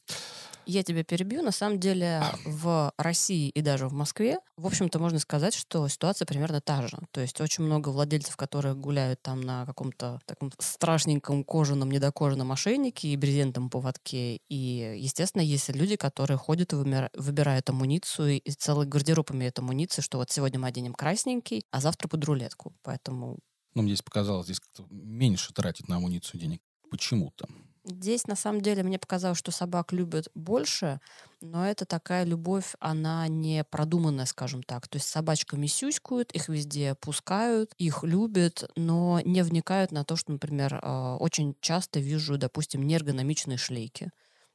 Я 0.67 0.83
тебя 0.83 1.05
перебью. 1.05 1.43
На 1.43 1.53
самом 1.53 1.81
деле 1.81 2.23
в 2.45 2.93
России 2.97 3.49
и 3.51 3.61
даже 3.61 3.89
в 3.89 3.93
Москве, 3.93 4.39
в 4.57 4.67
общем-то, 4.67 4.99
можно 4.99 5.19
сказать, 5.19 5.55
что 5.55 5.87
ситуация 5.89 6.27
примерно 6.27 6.61
та 6.61 6.87
же. 6.87 6.99
То 7.11 7.21
есть 7.21 7.41
очень 7.41 7.65
много 7.65 7.89
владельцев, 7.91 8.37
которые 8.37 8.75
гуляют 8.75 9.23
там 9.23 9.41
на 9.41 9.67
каком-то 9.67 10.21
таком 10.27 10.53
страшненьком 10.59 11.45
кожаном, 11.45 11.91
недокожаном 11.91 12.53
ошейнике 12.53 13.09
и 13.09 13.17
брезентом 13.17 13.71
поводке. 13.71 14.39
И, 14.49 14.97
естественно, 14.99 15.43
есть 15.43 15.69
люди, 15.71 15.97
которые 15.97 16.39
ходят 16.39 16.73
и 16.73 16.77
выбирают 16.77 17.69
амуницию, 17.71 18.41
и 18.41 18.51
целый 18.51 18.87
гардероб 18.87 19.31
имеет 19.33 19.59
амуниции, 19.59 20.03
что 20.03 20.19
вот 20.19 20.31
сегодня 20.31 20.59
мы 20.59 20.69
оденем 20.69 20.95
красненький, 20.95 21.65
а 21.71 21.81
завтра 21.81 22.09
под 22.09 22.25
рулетку. 22.25 22.73
Поэтому 22.83 23.39
ну, 23.75 23.83
мне 23.83 23.93
здесь 23.93 24.03
показалось, 24.03 24.47
здесь 24.47 24.61
меньше 24.91 25.53
тратить 25.55 25.89
на 25.89 25.97
амуницию 25.97 26.41
денег. 26.41 26.61
Почему-то. 26.91 27.49
Здесь, 27.85 28.29
на 28.29 28.37
самом 28.37 28.61
деле, 28.61 28.85
мне 28.85 28.97
показалось, 28.99 29.39
что 29.39 29.51
собак 29.51 29.93
любят 29.93 30.29
больше, 30.37 31.01
но 31.41 31.67
это 31.67 31.85
такая 31.85 32.25
любовь, 32.25 32.75
она 32.79 33.27
не 33.27 33.65
продуманная, 33.65 34.27
скажем 34.27 34.63
так. 34.63 34.87
То 34.87 34.97
есть 34.99 35.09
собачками 35.09 35.67
сюськают, 35.67 36.31
их 36.33 36.49
везде 36.49 36.95
пускают, 36.95 37.73
их 37.79 38.05
любят, 38.05 38.71
но 38.77 39.21
не 39.25 39.43
вникают 39.43 39.91
на 39.91 40.05
то, 40.05 40.15
что, 40.15 40.31
например, 40.31 40.79
а, 40.81 41.17
очень 41.17 41.57
часто 41.61 41.99
вижу, 41.99 42.39
допустим, 42.39 42.87
неэргономичные 42.87 43.57
шлейки. 43.59 44.13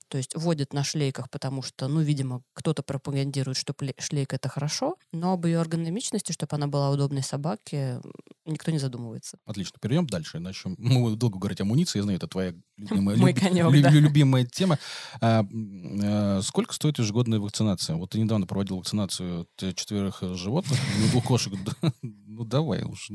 То 0.10 0.18
есть 0.18 0.36
водят 0.36 0.74
на 0.74 0.84
шлейках, 0.84 1.30
потому 1.30 1.62
что, 1.62 1.88
ну, 1.88 2.02
видимо, 2.02 2.42
кто-то 2.54 2.84
пропагандирует, 2.84 3.58
что 3.58 3.74
шлейка 4.00 4.38
это 4.38 4.50
хорошо, 4.50 4.96
но 5.12 5.34
об 5.34 5.46
ее 5.46 5.60
эргономичности, 5.60 6.32
чтобы 6.32 6.56
она 6.56 6.68
была 6.68 6.90
удобной 6.90 7.24
собаке, 7.24 8.02
никто 8.46 8.72
не 8.72 8.80
задумывается. 8.80 9.38
Отлично. 9.46 9.78
Перейдем 9.82 10.08
дальше. 10.08 10.38
Иначе 10.38 10.70
мы 10.78 11.16
долго 11.16 11.38
говорить 11.38 11.60
о 11.60 11.64
амуниции. 11.64 12.00
Я 12.00 12.04
знаю, 12.04 12.18
это 12.18 12.28
твоя 12.28 12.54
любимая, 12.78 13.18
Мой 13.18 13.34
конек, 13.34 13.70
да. 13.82 13.90
любимая 13.90 14.46
тема. 14.46 14.80
А, 15.22 15.46
а, 16.04 16.42
сколько 16.42 16.74
стоит 16.74 17.00
ежегодная 17.00 17.40
вакцинация? 17.40 17.96
Вот 17.96 18.12
ты 18.12 18.20
недавно 18.20 18.48
проводил 18.48 18.78
вакцинацию 18.78 19.48
четверых 19.58 20.22
животных, 20.22 20.80
ну, 21.00 21.08
двух 21.12 21.26
кошек. 21.26 21.54
Ну, 22.02 22.46
давай 22.46 22.84
уж. 22.84 23.10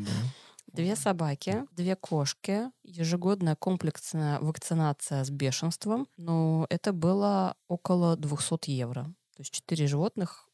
Две 0.72 0.96
собаки, 0.96 1.66
две 1.72 1.96
кошки, 1.96 2.70
ежегодная 2.82 3.56
комплексная 3.56 4.40
вакцинация 4.40 5.22
с 5.22 5.30
бешенством. 5.30 6.08
Ну, 6.16 6.66
это 6.70 6.94
было 6.94 7.56
около 7.68 8.16
200 8.16 8.70
евро. 8.70 9.04
То 9.04 9.40
есть 9.40 9.52
четыре 9.52 9.86
животных, 9.86 10.48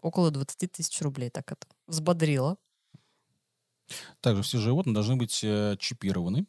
около 0.00 0.30
20 0.30 0.72
тысяч 0.72 1.00
рублей. 1.02 1.28
Так 1.28 1.52
это 1.52 1.66
взбодрило. 1.86 2.56
Также 4.20 4.42
все 4.42 4.58
животные 4.58 4.94
должны 4.94 5.16
быть 5.16 5.40
э, 5.42 5.76
чипированы. 5.78 6.46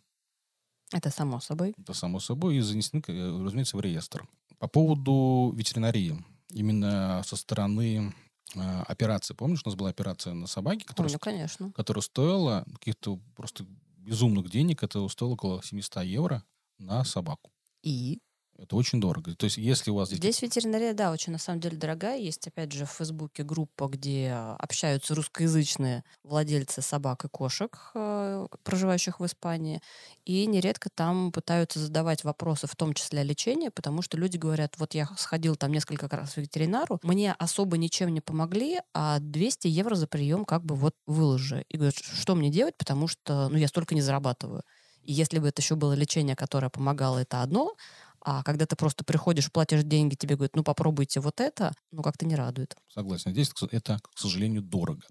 Это 0.93 1.09
само 1.09 1.39
собой. 1.39 1.73
Это 1.77 1.93
само 1.93 2.19
собой 2.19 2.57
и 2.57 2.61
занесены, 2.61 3.01
э, 3.07 3.43
разумеется, 3.43 3.77
в 3.77 3.81
реестр. 3.81 4.27
По 4.57 4.67
поводу 4.67 5.53
ветеринарии. 5.55 6.23
Именно 6.53 7.23
со 7.25 7.35
стороны 7.35 8.13
операции. 8.55 9.33
Помнишь, 9.33 9.61
у 9.65 9.69
нас 9.69 9.75
была 9.75 9.89
операция 9.89 10.33
на 10.33 10.47
собаке, 10.47 10.85
которая, 10.85 11.09
Помню, 11.09 11.19
конечно. 11.19 11.73
которая 11.73 12.01
стоила 12.01 12.65
каких-то 12.73 13.19
просто 13.35 13.65
безумных 13.97 14.49
денег. 14.49 14.83
Это 14.83 15.07
стоило 15.09 15.33
около 15.33 15.63
700 15.63 16.03
евро 16.03 16.43
на 16.79 17.03
собаку. 17.05 17.51
И? 17.83 18.19
Это 18.61 18.75
очень 18.75 19.01
дорого. 19.01 19.35
То 19.35 19.45
есть, 19.45 19.57
если 19.57 19.89
у 19.89 19.95
вас 19.95 20.09
здесь... 20.09 20.19
Здесь 20.19 20.41
ветеринария, 20.43 20.93
да, 20.93 21.11
очень 21.11 21.33
на 21.33 21.39
самом 21.39 21.59
деле 21.59 21.77
дорогая. 21.77 22.19
Есть, 22.19 22.47
опять 22.47 22.71
же, 22.71 22.85
в 22.85 22.91
Фейсбуке 22.91 23.41
группа, 23.41 23.87
где 23.87 24.31
общаются 24.59 25.15
русскоязычные 25.15 26.03
владельцы 26.23 26.83
собак 26.83 27.25
и 27.25 27.27
кошек, 27.27 27.75
э, 27.95 28.47
проживающих 28.63 29.19
в 29.19 29.25
Испании. 29.25 29.81
И 30.25 30.45
нередко 30.45 30.91
там 30.93 31.31
пытаются 31.31 31.79
задавать 31.79 32.23
вопросы, 32.23 32.67
в 32.67 32.75
том 32.75 32.93
числе 32.93 33.21
о 33.21 33.23
лечении, 33.23 33.69
потому 33.69 34.03
что 34.03 34.15
люди 34.17 34.37
говорят, 34.37 34.75
вот 34.77 34.93
я 34.93 35.07
сходил 35.17 35.55
там 35.55 35.71
несколько 35.71 36.07
раз 36.07 36.33
в 36.33 36.37
ветеринару, 36.37 36.99
мне 37.01 37.33
особо 37.33 37.77
ничем 37.77 38.13
не 38.13 38.21
помогли, 38.21 38.79
а 38.93 39.17
200 39.19 39.69
евро 39.69 39.95
за 39.95 40.05
прием 40.05 40.45
как 40.45 40.63
бы 40.63 40.75
вот 40.75 40.93
выложи. 41.07 41.65
И 41.67 41.77
говорят, 41.77 41.95
что 41.95 42.35
мне 42.35 42.51
делать, 42.51 42.77
потому 42.77 43.07
что 43.07 43.49
ну, 43.49 43.57
я 43.57 43.67
столько 43.67 43.95
не 43.95 44.01
зарабатываю. 44.01 44.61
И 45.03 45.13
если 45.13 45.39
бы 45.39 45.47
это 45.47 45.61
еще 45.61 45.75
было 45.75 45.93
лечение, 45.93 46.35
которое 46.35 46.69
помогало, 46.69 47.19
это 47.19 47.41
одно, 47.41 47.75
А 48.23 48.43
когда 48.43 48.65
ты 48.65 48.75
просто 48.75 49.03
приходишь, 49.03 49.51
платишь 49.51 49.83
деньги, 49.83 50.15
тебе 50.15 50.35
говорят, 50.35 50.55
ну 50.55 50.63
попробуйте 50.63 51.19
вот 51.19 51.39
это, 51.39 51.73
ну 51.91 52.03
как-то 52.03 52.25
не 52.25 52.35
радует. 52.35 52.75
Согласен. 52.93 53.31
Здесь 53.31 53.51
это, 53.71 53.99
к 54.15 54.19
сожалению, 54.19 54.61
дорого. 54.61 55.01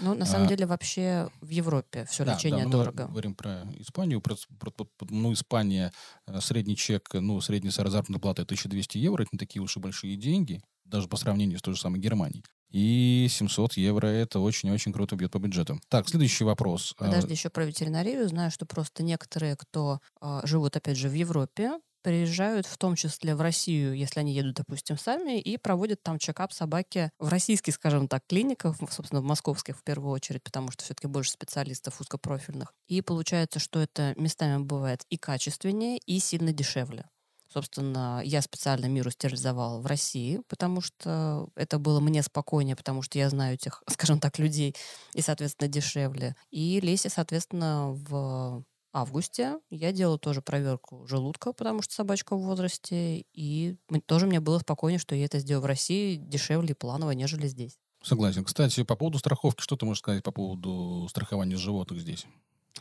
Ну, 0.00 0.14
на 0.14 0.26
самом 0.26 0.46
а, 0.46 0.48
деле, 0.48 0.66
вообще 0.66 1.28
в 1.40 1.48
Европе 1.48 2.04
все 2.10 2.24
да, 2.24 2.34
лечение 2.34 2.64
да, 2.64 2.70
дорого. 2.70 3.04
Мы 3.04 3.10
говорим 3.10 3.34
про 3.34 3.64
Испанию. 3.78 4.20
Про, 4.20 4.36
про, 4.58 4.70
про, 4.70 4.86
ну, 5.08 5.32
Испания, 5.32 5.92
э, 6.26 6.40
средний 6.40 6.76
чек, 6.76 7.08
ну, 7.12 7.40
средняя 7.40 7.72
заработная 7.72 8.18
плата 8.18 8.42
1200 8.42 8.98
евро. 8.98 9.22
Это 9.22 9.30
не 9.32 9.38
такие 9.38 9.62
уж 9.62 9.76
и 9.76 9.80
большие 9.80 10.16
деньги, 10.16 10.62
даже 10.84 11.08
по 11.08 11.16
сравнению 11.16 11.58
с 11.58 11.62
той 11.62 11.74
же 11.74 11.80
самой 11.80 12.00
Германией. 12.00 12.44
И 12.70 13.28
700 13.30 13.74
евро 13.74 14.08
это 14.08 14.40
очень-очень 14.40 14.92
круто 14.92 15.14
бьет 15.14 15.30
по 15.30 15.38
бюджету. 15.38 15.78
Так, 15.88 16.08
следующий 16.08 16.42
вопрос. 16.42 16.94
А, 16.98 17.04
Подожди, 17.04 17.32
еще 17.32 17.48
про 17.48 17.64
ветеринарию. 17.64 18.28
Знаю, 18.28 18.50
что 18.50 18.66
просто 18.66 19.04
некоторые, 19.04 19.54
кто 19.54 20.00
э, 20.20 20.40
живут, 20.42 20.76
опять 20.76 20.96
же, 20.96 21.08
в 21.08 21.14
Европе, 21.14 21.78
приезжают 22.04 22.66
в 22.66 22.76
том 22.76 22.96
числе 22.96 23.34
в 23.34 23.40
Россию, 23.40 23.96
если 23.96 24.20
они 24.20 24.34
едут, 24.34 24.56
допустим, 24.56 24.98
сами, 24.98 25.40
и 25.40 25.56
проводят 25.56 26.02
там 26.02 26.18
чекап 26.18 26.52
собаки 26.52 27.10
в 27.18 27.28
российских, 27.28 27.74
скажем 27.74 28.08
так, 28.08 28.22
клиниках, 28.28 28.76
собственно, 28.90 29.22
в 29.22 29.24
московских 29.24 29.78
в 29.78 29.82
первую 29.82 30.12
очередь, 30.12 30.42
потому 30.42 30.70
что 30.70 30.84
все-таки 30.84 31.06
больше 31.08 31.32
специалистов 31.32 32.00
узкопрофильных. 32.00 32.74
И 32.88 33.00
получается, 33.00 33.58
что 33.58 33.80
это 33.80 34.12
местами 34.16 34.62
бывает 34.62 35.04
и 35.08 35.16
качественнее, 35.16 35.98
и 36.04 36.18
сильно 36.18 36.52
дешевле. 36.52 37.06
Собственно, 37.50 38.20
я 38.22 38.42
специально 38.42 38.86
миру 38.86 39.10
стерилизовала 39.10 39.80
в 39.80 39.86
России, 39.86 40.42
потому 40.48 40.82
что 40.82 41.48
это 41.54 41.78
было 41.78 42.00
мне 42.00 42.22
спокойнее, 42.22 42.76
потому 42.76 43.00
что 43.00 43.18
я 43.18 43.30
знаю 43.30 43.54
этих, 43.54 43.82
скажем 43.88 44.20
так, 44.20 44.38
людей, 44.38 44.76
и, 45.14 45.22
соответственно, 45.22 45.68
дешевле. 45.68 46.36
И 46.50 46.80
Лесе, 46.80 47.08
соответственно, 47.08 47.92
в 47.92 48.64
августе 48.94 49.58
я 49.70 49.92
делала 49.92 50.18
тоже 50.18 50.40
проверку 50.40 51.06
желудка, 51.06 51.52
потому 51.52 51.82
что 51.82 51.94
собачка 51.94 52.36
в 52.36 52.42
возрасте, 52.42 53.24
и 53.32 53.76
тоже 54.06 54.26
мне 54.26 54.40
было 54.40 54.60
спокойнее, 54.60 54.98
что 54.98 55.14
я 55.14 55.26
это 55.26 55.38
сделаю 55.40 55.62
в 55.62 55.66
России 55.66 56.16
дешевле 56.16 56.70
и 56.70 56.74
планово, 56.74 57.10
нежели 57.10 57.46
здесь. 57.46 57.78
Согласен. 58.02 58.44
Кстати, 58.44 58.82
по 58.84 58.96
поводу 58.96 59.18
страховки, 59.18 59.62
что 59.62 59.76
ты 59.76 59.86
можешь 59.86 60.00
сказать 60.00 60.22
по 60.22 60.30
поводу 60.30 61.06
страхования 61.08 61.56
животных 61.56 62.00
здесь? 62.00 62.26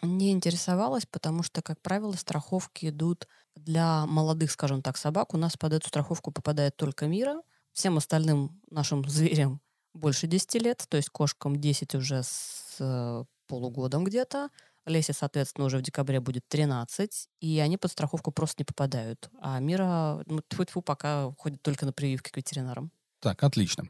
Не 0.01 0.32
интересовалась, 0.32 1.05
потому 1.05 1.43
что, 1.43 1.62
как 1.62 1.82
правило, 1.82 2.13
страховки 2.13 2.89
идут 2.89 3.27
для 3.55 4.05
молодых, 4.05 4.51
скажем 4.51 4.82
так, 4.82 4.98
собак. 4.98 5.34
У 5.34 5.38
нас 5.38 5.55
под 5.55 5.74
эту 5.74 5.88
страховку 5.88 6.32
попадает 6.32 6.75
только 6.75 7.08
Мира. 7.08 7.41
Всем 7.72 7.98
остальным 7.98 8.62
нашим 8.70 9.03
зверям 9.08 9.62
больше 9.93 10.27
10 10.27 10.55
лет, 10.62 10.86
то 10.89 10.98
есть 10.98 11.10
кошкам 11.10 11.60
10 11.60 11.96
уже 11.96 12.24
с 12.24 12.75
э, 12.79 13.24
полугодом 13.48 14.03
где-то. 14.03 14.50
Лесе, 14.86 15.13
соответственно, 15.13 15.66
уже 15.66 15.78
в 15.78 15.82
декабре 15.82 16.20
будет 16.20 16.44
13, 16.50 17.28
и 17.40 17.60
они 17.60 17.78
под 17.78 17.92
страховку 17.92 18.32
просто 18.32 18.62
не 18.62 18.66
попадают. 18.66 19.30
А 19.40 19.60
Мира, 19.60 20.24
ну, 20.25 20.42
тьфу 20.48 20.63
-тьфу, 20.63 20.82
пока 20.82 21.32
ходит 21.38 21.62
только 21.62 21.86
на 21.86 21.94
прививки 21.94 22.30
к 22.30 22.38
ветеринарам. 22.38 22.92
Так, 23.20 23.44
отлично. 23.44 23.86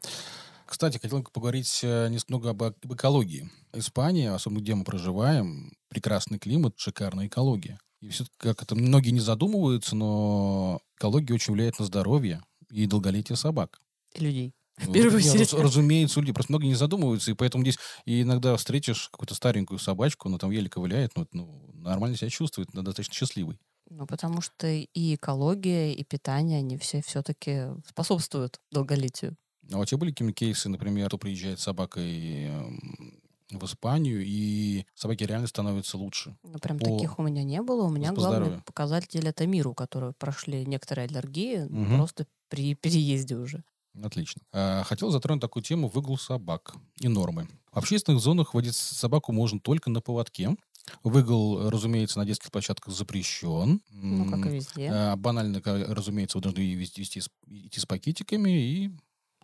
Кстати, 0.66 0.98
хотел 0.98 1.24
поговорить 1.24 1.82
э, 1.84 2.10
немного 2.10 2.52
об, 2.52 2.64
об 2.64 2.94
экологии. 2.94 3.50
Испания, 3.74 4.32
особенно 4.32 4.60
где 4.60 4.76
мы 4.76 4.84
проживаем, 4.84 5.74
прекрасный 5.90 6.40
климат, 6.40 6.74
шикарная 6.78 7.28
экология. 7.28 7.80
И 8.02 8.10
все 8.10 8.26
как 8.38 8.62
это 8.62 8.76
многие 8.76 9.12
не 9.12 9.20
задумываются, 9.20 9.96
но 9.96 10.80
экология 10.98 11.34
очень 11.34 11.54
влияет 11.54 11.80
на 11.80 11.86
здоровье 11.86 12.44
и 12.70 12.86
долголетие 12.86 13.36
собак. 13.36 13.80
И 14.14 14.20
людей. 14.20 14.54
В 14.78 14.92
первую 14.92 15.18
очередь. 15.18 15.54
разумеется, 15.54 16.20
люди 16.20 16.34
просто 16.34 16.52
многие 16.52 16.68
не 16.68 16.76
задумываются, 16.76 17.32
и 17.32 17.36
поэтому 17.36 17.64
здесь 17.64 17.78
и 18.06 18.24
иногда 18.24 18.56
встретишь 18.58 19.10
какую-то 19.10 19.36
старенькую 19.36 19.78
собачку, 19.78 20.30
она 20.30 20.38
там 20.38 20.52
еле 20.52 20.70
ковыляет, 20.70 21.12
но 21.16 21.28
ну, 21.32 21.72
нормально 21.76 22.18
себя 22.18 22.30
чувствует, 22.30 22.70
она 22.74 22.82
достаточно 22.82 23.14
счастливый. 23.14 23.60
Ну, 23.90 24.08
потому 24.08 24.42
что 24.42 24.68
и 24.68 25.16
экология, 25.16 25.94
и 25.94 26.04
питание, 26.04 26.60
они 26.60 26.78
все 26.78 27.02
все-таки 27.04 27.68
способствуют 27.88 28.60
долголетию. 28.72 29.38
А 29.72 29.80
у 29.80 29.86
тебя 29.86 30.00
были 30.00 30.12
какие-нибудь 30.12 30.38
кейсы, 30.38 30.70
например, 30.70 31.08
кто 31.08 31.18
приезжает 31.18 31.60
с 31.60 31.64
собакой 31.64 32.46
эм, 32.46 33.22
в 33.52 33.64
Испанию, 33.66 34.24
и 34.26 34.86
собаки 34.96 35.24
реально 35.24 35.48
становятся 35.48 35.98
лучше. 35.98 36.36
Ну, 36.44 36.60
прям 36.60 36.80
по... 36.80 36.86
таких 36.86 37.20
у 37.20 37.24
меня 37.24 37.44
не 37.44 37.62
было. 37.62 37.84
У 37.84 37.90
меня 37.90 38.12
главный 38.12 38.38
здоровью. 38.38 38.64
показатель 38.66 39.28
это 39.28 39.46
миру, 39.46 39.74
которые 39.74 40.14
прошли 40.14 40.66
некоторые 40.66 41.08
аллергии 41.08 41.64
угу. 41.64 41.96
просто 41.96 42.26
при 42.50 42.76
переезде 42.76 43.36
уже. 43.36 43.64
Отлично. 44.02 44.42
А, 44.52 44.84
хотел 44.84 45.12
затронуть 45.12 45.42
такую 45.42 45.64
тему 45.64 45.88
выгул 45.88 46.18
собак 46.18 46.76
и 47.00 47.08
нормы. 47.08 47.48
В 47.72 47.78
общественных 47.78 48.22
зонах 48.22 48.54
водить 48.54 48.76
собаку 48.76 49.32
можно 49.32 49.60
только 49.60 49.90
на 49.90 50.02
поводке. 50.02 50.56
Выгул, 51.04 51.70
разумеется, 51.70 52.20
на 52.20 52.26
детских 52.26 52.52
площадках 52.52 52.94
запрещен. 52.94 53.82
Ну, 53.92 54.30
как 54.30 54.46
и 54.48 54.56
везде. 54.56 54.90
А, 54.92 55.16
банально, 55.16 55.62
разумеется, 55.64 56.38
вы 56.38 56.42
должны 56.42 56.74
вести, 56.74 57.02
вести 57.02 57.22
идти 57.48 57.80
с 57.80 57.86
пакетиками 57.86 58.50
и, 58.50 58.92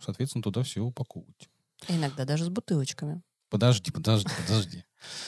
соответственно, 0.01 0.43
туда 0.43 0.63
все 0.63 0.81
упаковывать. 0.81 1.49
Иногда 1.87 2.25
даже 2.25 2.45
с 2.45 2.49
бутылочками. 2.49 3.21
Подожди, 3.49 3.91
подожди, 3.91 4.29
подожди. 4.45 4.83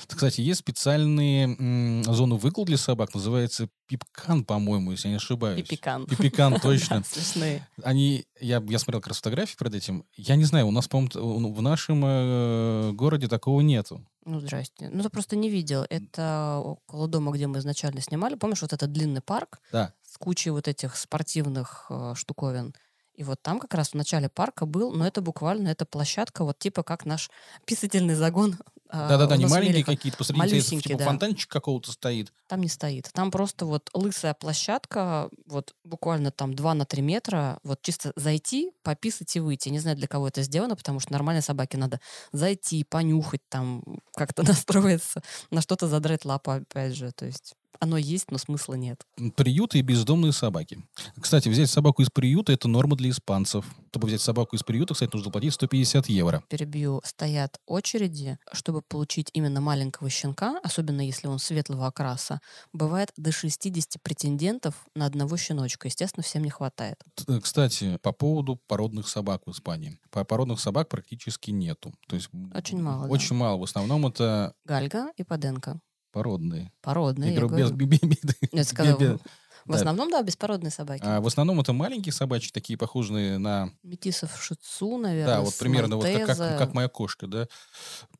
Кстати, 0.07 0.41
есть 0.41 0.59
специальные 0.59 2.03
зоны 2.03 2.35
выгул 2.35 2.65
для 2.65 2.77
собак, 2.77 3.13
называется 3.13 3.69
пипкан, 3.87 4.43
по-моему, 4.43 4.91
если 4.91 5.07
я 5.07 5.13
не 5.13 5.17
ошибаюсь. 5.17 5.61
Пипикан. 5.61 6.05
Пипикан, 6.05 6.59
точно. 6.61 7.03
Смешные. 7.09 7.67
Они, 7.83 8.25
я, 8.39 8.63
я 8.67 8.79
смотрел 8.79 9.01
как 9.01 9.09
раз 9.09 9.17
фотографии 9.17 9.55
перед 9.57 9.75
этим. 9.75 10.05
Я 10.15 10.35
не 10.35 10.43
знаю, 10.43 10.67
у 10.67 10.71
нас, 10.71 10.87
по-моему, 10.87 11.53
в 11.53 11.61
нашем 11.61 12.03
э, 12.05 12.91
городе 12.93 13.27
такого 13.27 13.61
нету. 13.61 14.05
Ну, 14.25 14.39
здрасте. 14.39 14.89
Ну, 14.91 15.01
ты 15.01 15.09
просто 15.09 15.35
не 15.35 15.49
видел. 15.49 15.85
Это 15.89 16.61
около 16.63 17.07
дома, 17.07 17.31
где 17.31 17.47
мы 17.47 17.59
изначально 17.59 18.01
снимали. 18.01 18.35
Помнишь 18.35 18.61
вот 18.61 18.73
этот 18.73 18.91
длинный 18.91 19.21
парк? 19.21 19.59
Да. 19.71 19.93
С 20.03 20.17
кучей 20.17 20.51
вот 20.51 20.67
этих 20.67 20.95
спортивных 20.95 21.87
э, 21.89 22.13
штуковин. 22.15 22.75
И 23.21 23.23
вот 23.23 23.39
там 23.39 23.59
как 23.59 23.75
раз 23.75 23.89
в 23.89 23.93
начале 23.93 24.29
парка 24.29 24.65
был, 24.65 24.93
но 24.93 25.05
это 25.05 25.21
буквально, 25.21 25.67
это 25.67 25.85
площадка, 25.85 26.43
вот 26.43 26.57
типа 26.57 26.81
как 26.81 27.05
наш 27.05 27.29
писательный 27.65 28.15
загон. 28.15 28.57
А, 28.89 29.09
Да-да-да, 29.09 29.37
не 29.37 29.45
маленькие 29.45 29.83
какие-то, 29.83 30.17
посреди 30.17 30.59
типа 30.59 30.97
да. 30.97 31.05
фонтанчик 31.05 31.47
какого-то 31.47 31.91
стоит. 31.91 32.33
Там 32.47 32.61
не 32.61 32.67
стоит. 32.67 33.11
Там 33.13 33.29
просто 33.29 33.67
вот 33.67 33.91
лысая 33.93 34.33
площадка, 34.33 35.29
вот 35.45 35.75
буквально 35.83 36.31
там 36.31 36.55
2 36.55 36.73
на 36.73 36.85
3 36.85 37.03
метра, 37.03 37.59
вот 37.63 37.83
чисто 37.83 38.11
зайти, 38.15 38.71
пописать 38.81 39.35
и 39.35 39.39
выйти. 39.39 39.69
Не 39.69 39.77
знаю, 39.77 39.97
для 39.97 40.07
кого 40.07 40.27
это 40.27 40.41
сделано, 40.41 40.75
потому 40.75 40.99
что 40.99 41.13
нормальной 41.13 41.43
собаке 41.43 41.77
надо 41.77 41.99
зайти, 42.31 42.83
понюхать 42.83 43.47
там, 43.49 43.83
как-то 44.15 44.41
настроиться, 44.47 45.21
на 45.51 45.61
что-то 45.61 45.87
задрать 45.87 46.25
лапу, 46.25 46.49
опять 46.49 46.95
же. 46.95 47.11
То 47.11 47.27
есть 47.27 47.53
оно 47.79 47.97
есть, 47.97 48.31
но 48.31 48.37
смысла 48.37 48.75
нет. 48.75 49.05
Приюты 49.35 49.79
и 49.79 49.81
бездомные 49.81 50.31
собаки. 50.31 50.83
Кстати, 51.19 51.49
взять 51.49 51.69
собаку 51.69 52.01
из 52.01 52.09
приюта– 52.09 52.51
это 52.53 52.67
норма 52.67 52.95
для 52.95 53.09
испанцев. 53.09 53.65
Чтобы 53.89 54.07
взять 54.07 54.21
собаку 54.21 54.55
из 54.55 54.63
приюта, 54.63 54.93
кстати, 54.93 55.09
нужно 55.13 55.31
платить 55.31 55.53
150 55.53 56.07
евро. 56.07 56.43
Перебью. 56.49 57.01
Стоят 57.03 57.59
очереди, 57.65 58.37
чтобы 58.53 58.81
получить 58.81 59.29
именно 59.33 59.61
маленького 59.61 60.09
щенка, 60.09 60.59
особенно 60.63 61.01
если 61.01 61.27
он 61.27 61.39
светлого 61.39 61.87
окраса. 61.87 62.41
Бывает 62.73 63.11
до 63.17 63.31
60 63.31 64.01
претендентов 64.01 64.75
на 64.95 65.05
одного 65.05 65.37
щеночка. 65.37 65.87
Естественно, 65.87 66.23
всем 66.23 66.43
не 66.43 66.49
хватает. 66.49 67.01
Э, 67.27 67.39
кстати, 67.39 67.97
по 68.01 68.11
поводу 68.11 68.59
породных 68.67 69.07
собак 69.07 69.41
в 69.45 69.51
Испании. 69.51 69.99
По 70.09 70.23
породных 70.23 70.59
собак 70.59 70.89
практически 70.89 71.51
нету. 71.51 71.93
То 72.07 72.15
есть 72.15 72.29
очень 72.53 72.81
мало. 72.81 73.07
Очень 73.07 73.29
да. 73.29 73.35
мало. 73.35 73.57
В 73.57 73.63
основном 73.63 74.07
это... 74.07 74.53
Гальга 74.65 75.09
и 75.17 75.23
Паденка. 75.23 75.79
Породные. 76.11 76.71
Породные, 76.81 77.33
я, 77.33 77.39
говорю. 77.39 77.71
Без, 77.71 78.01
без, 78.01 79.19
в 79.65 79.73
основном, 79.73 80.09
да, 80.09 80.21
беспородные 80.21 80.71
собаки. 80.71 81.03
А 81.05 81.21
в 81.21 81.27
основном 81.27 81.59
это 81.59 81.73
маленькие 81.73 82.13
собачки, 82.13 82.51
такие 82.51 82.77
похожие 82.77 83.37
на... 83.37 83.71
Метисов 83.83 84.41
шицу, 84.41 84.97
наверное, 84.97 85.35
Да, 85.35 85.41
вот 85.41 85.57
примерно 85.57 85.97
вот 85.97 86.05
как, 86.05 86.25
как, 86.25 86.37
как 86.37 86.73
моя 86.73 86.87
кошка, 86.87 87.27
да, 87.27 87.47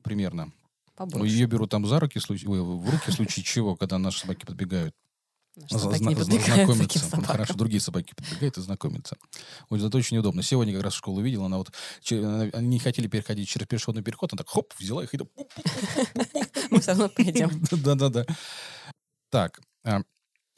примерно. 0.03 0.51
Побольше. 0.95 1.33
Ее 1.33 1.47
беру 1.47 1.67
там 1.67 1.87
за 1.87 1.99
руки, 1.99 2.19
ой, 2.29 2.37
в 2.61 2.89
руки 2.89 3.09
в 3.09 3.13
случае 3.13 3.43
чего, 3.43 3.75
когда 3.75 3.97
наши 3.97 4.19
собаки 4.19 4.45
подбегают. 4.45 4.95
Зна- 5.69 5.97
знакомиться. 6.23 7.09
Ну, 7.17 7.23
хорошо, 7.23 7.55
другие 7.55 7.81
собаки 7.81 8.13
подбегают 8.15 8.57
и 8.57 8.61
знакомятся. 8.61 9.17
Вот 9.69 9.81
это 9.81 9.97
очень 9.97 10.17
удобно. 10.17 10.43
Сегодня 10.43 10.73
как 10.73 10.83
раз 10.83 10.93
в 10.93 10.97
школу 10.97 11.21
видела, 11.21 11.47
она 11.47 11.57
вот 11.57 11.71
они 12.09 12.67
не 12.67 12.79
хотели 12.79 13.07
переходить 13.07 13.49
через 13.49 13.67
пешеходный 13.67 14.01
переход, 14.01 14.31
она 14.31 14.37
так 14.37 14.49
хоп, 14.49 14.73
взяла 14.79 15.03
их 15.03 15.13
и 15.13 15.17
Мы 16.71 16.81
все 16.81 16.91
равно 16.91 17.09
пойдем. 17.09 17.51
Да-да-да. 17.71 18.25
Так, 19.29 19.61
а, 19.83 20.01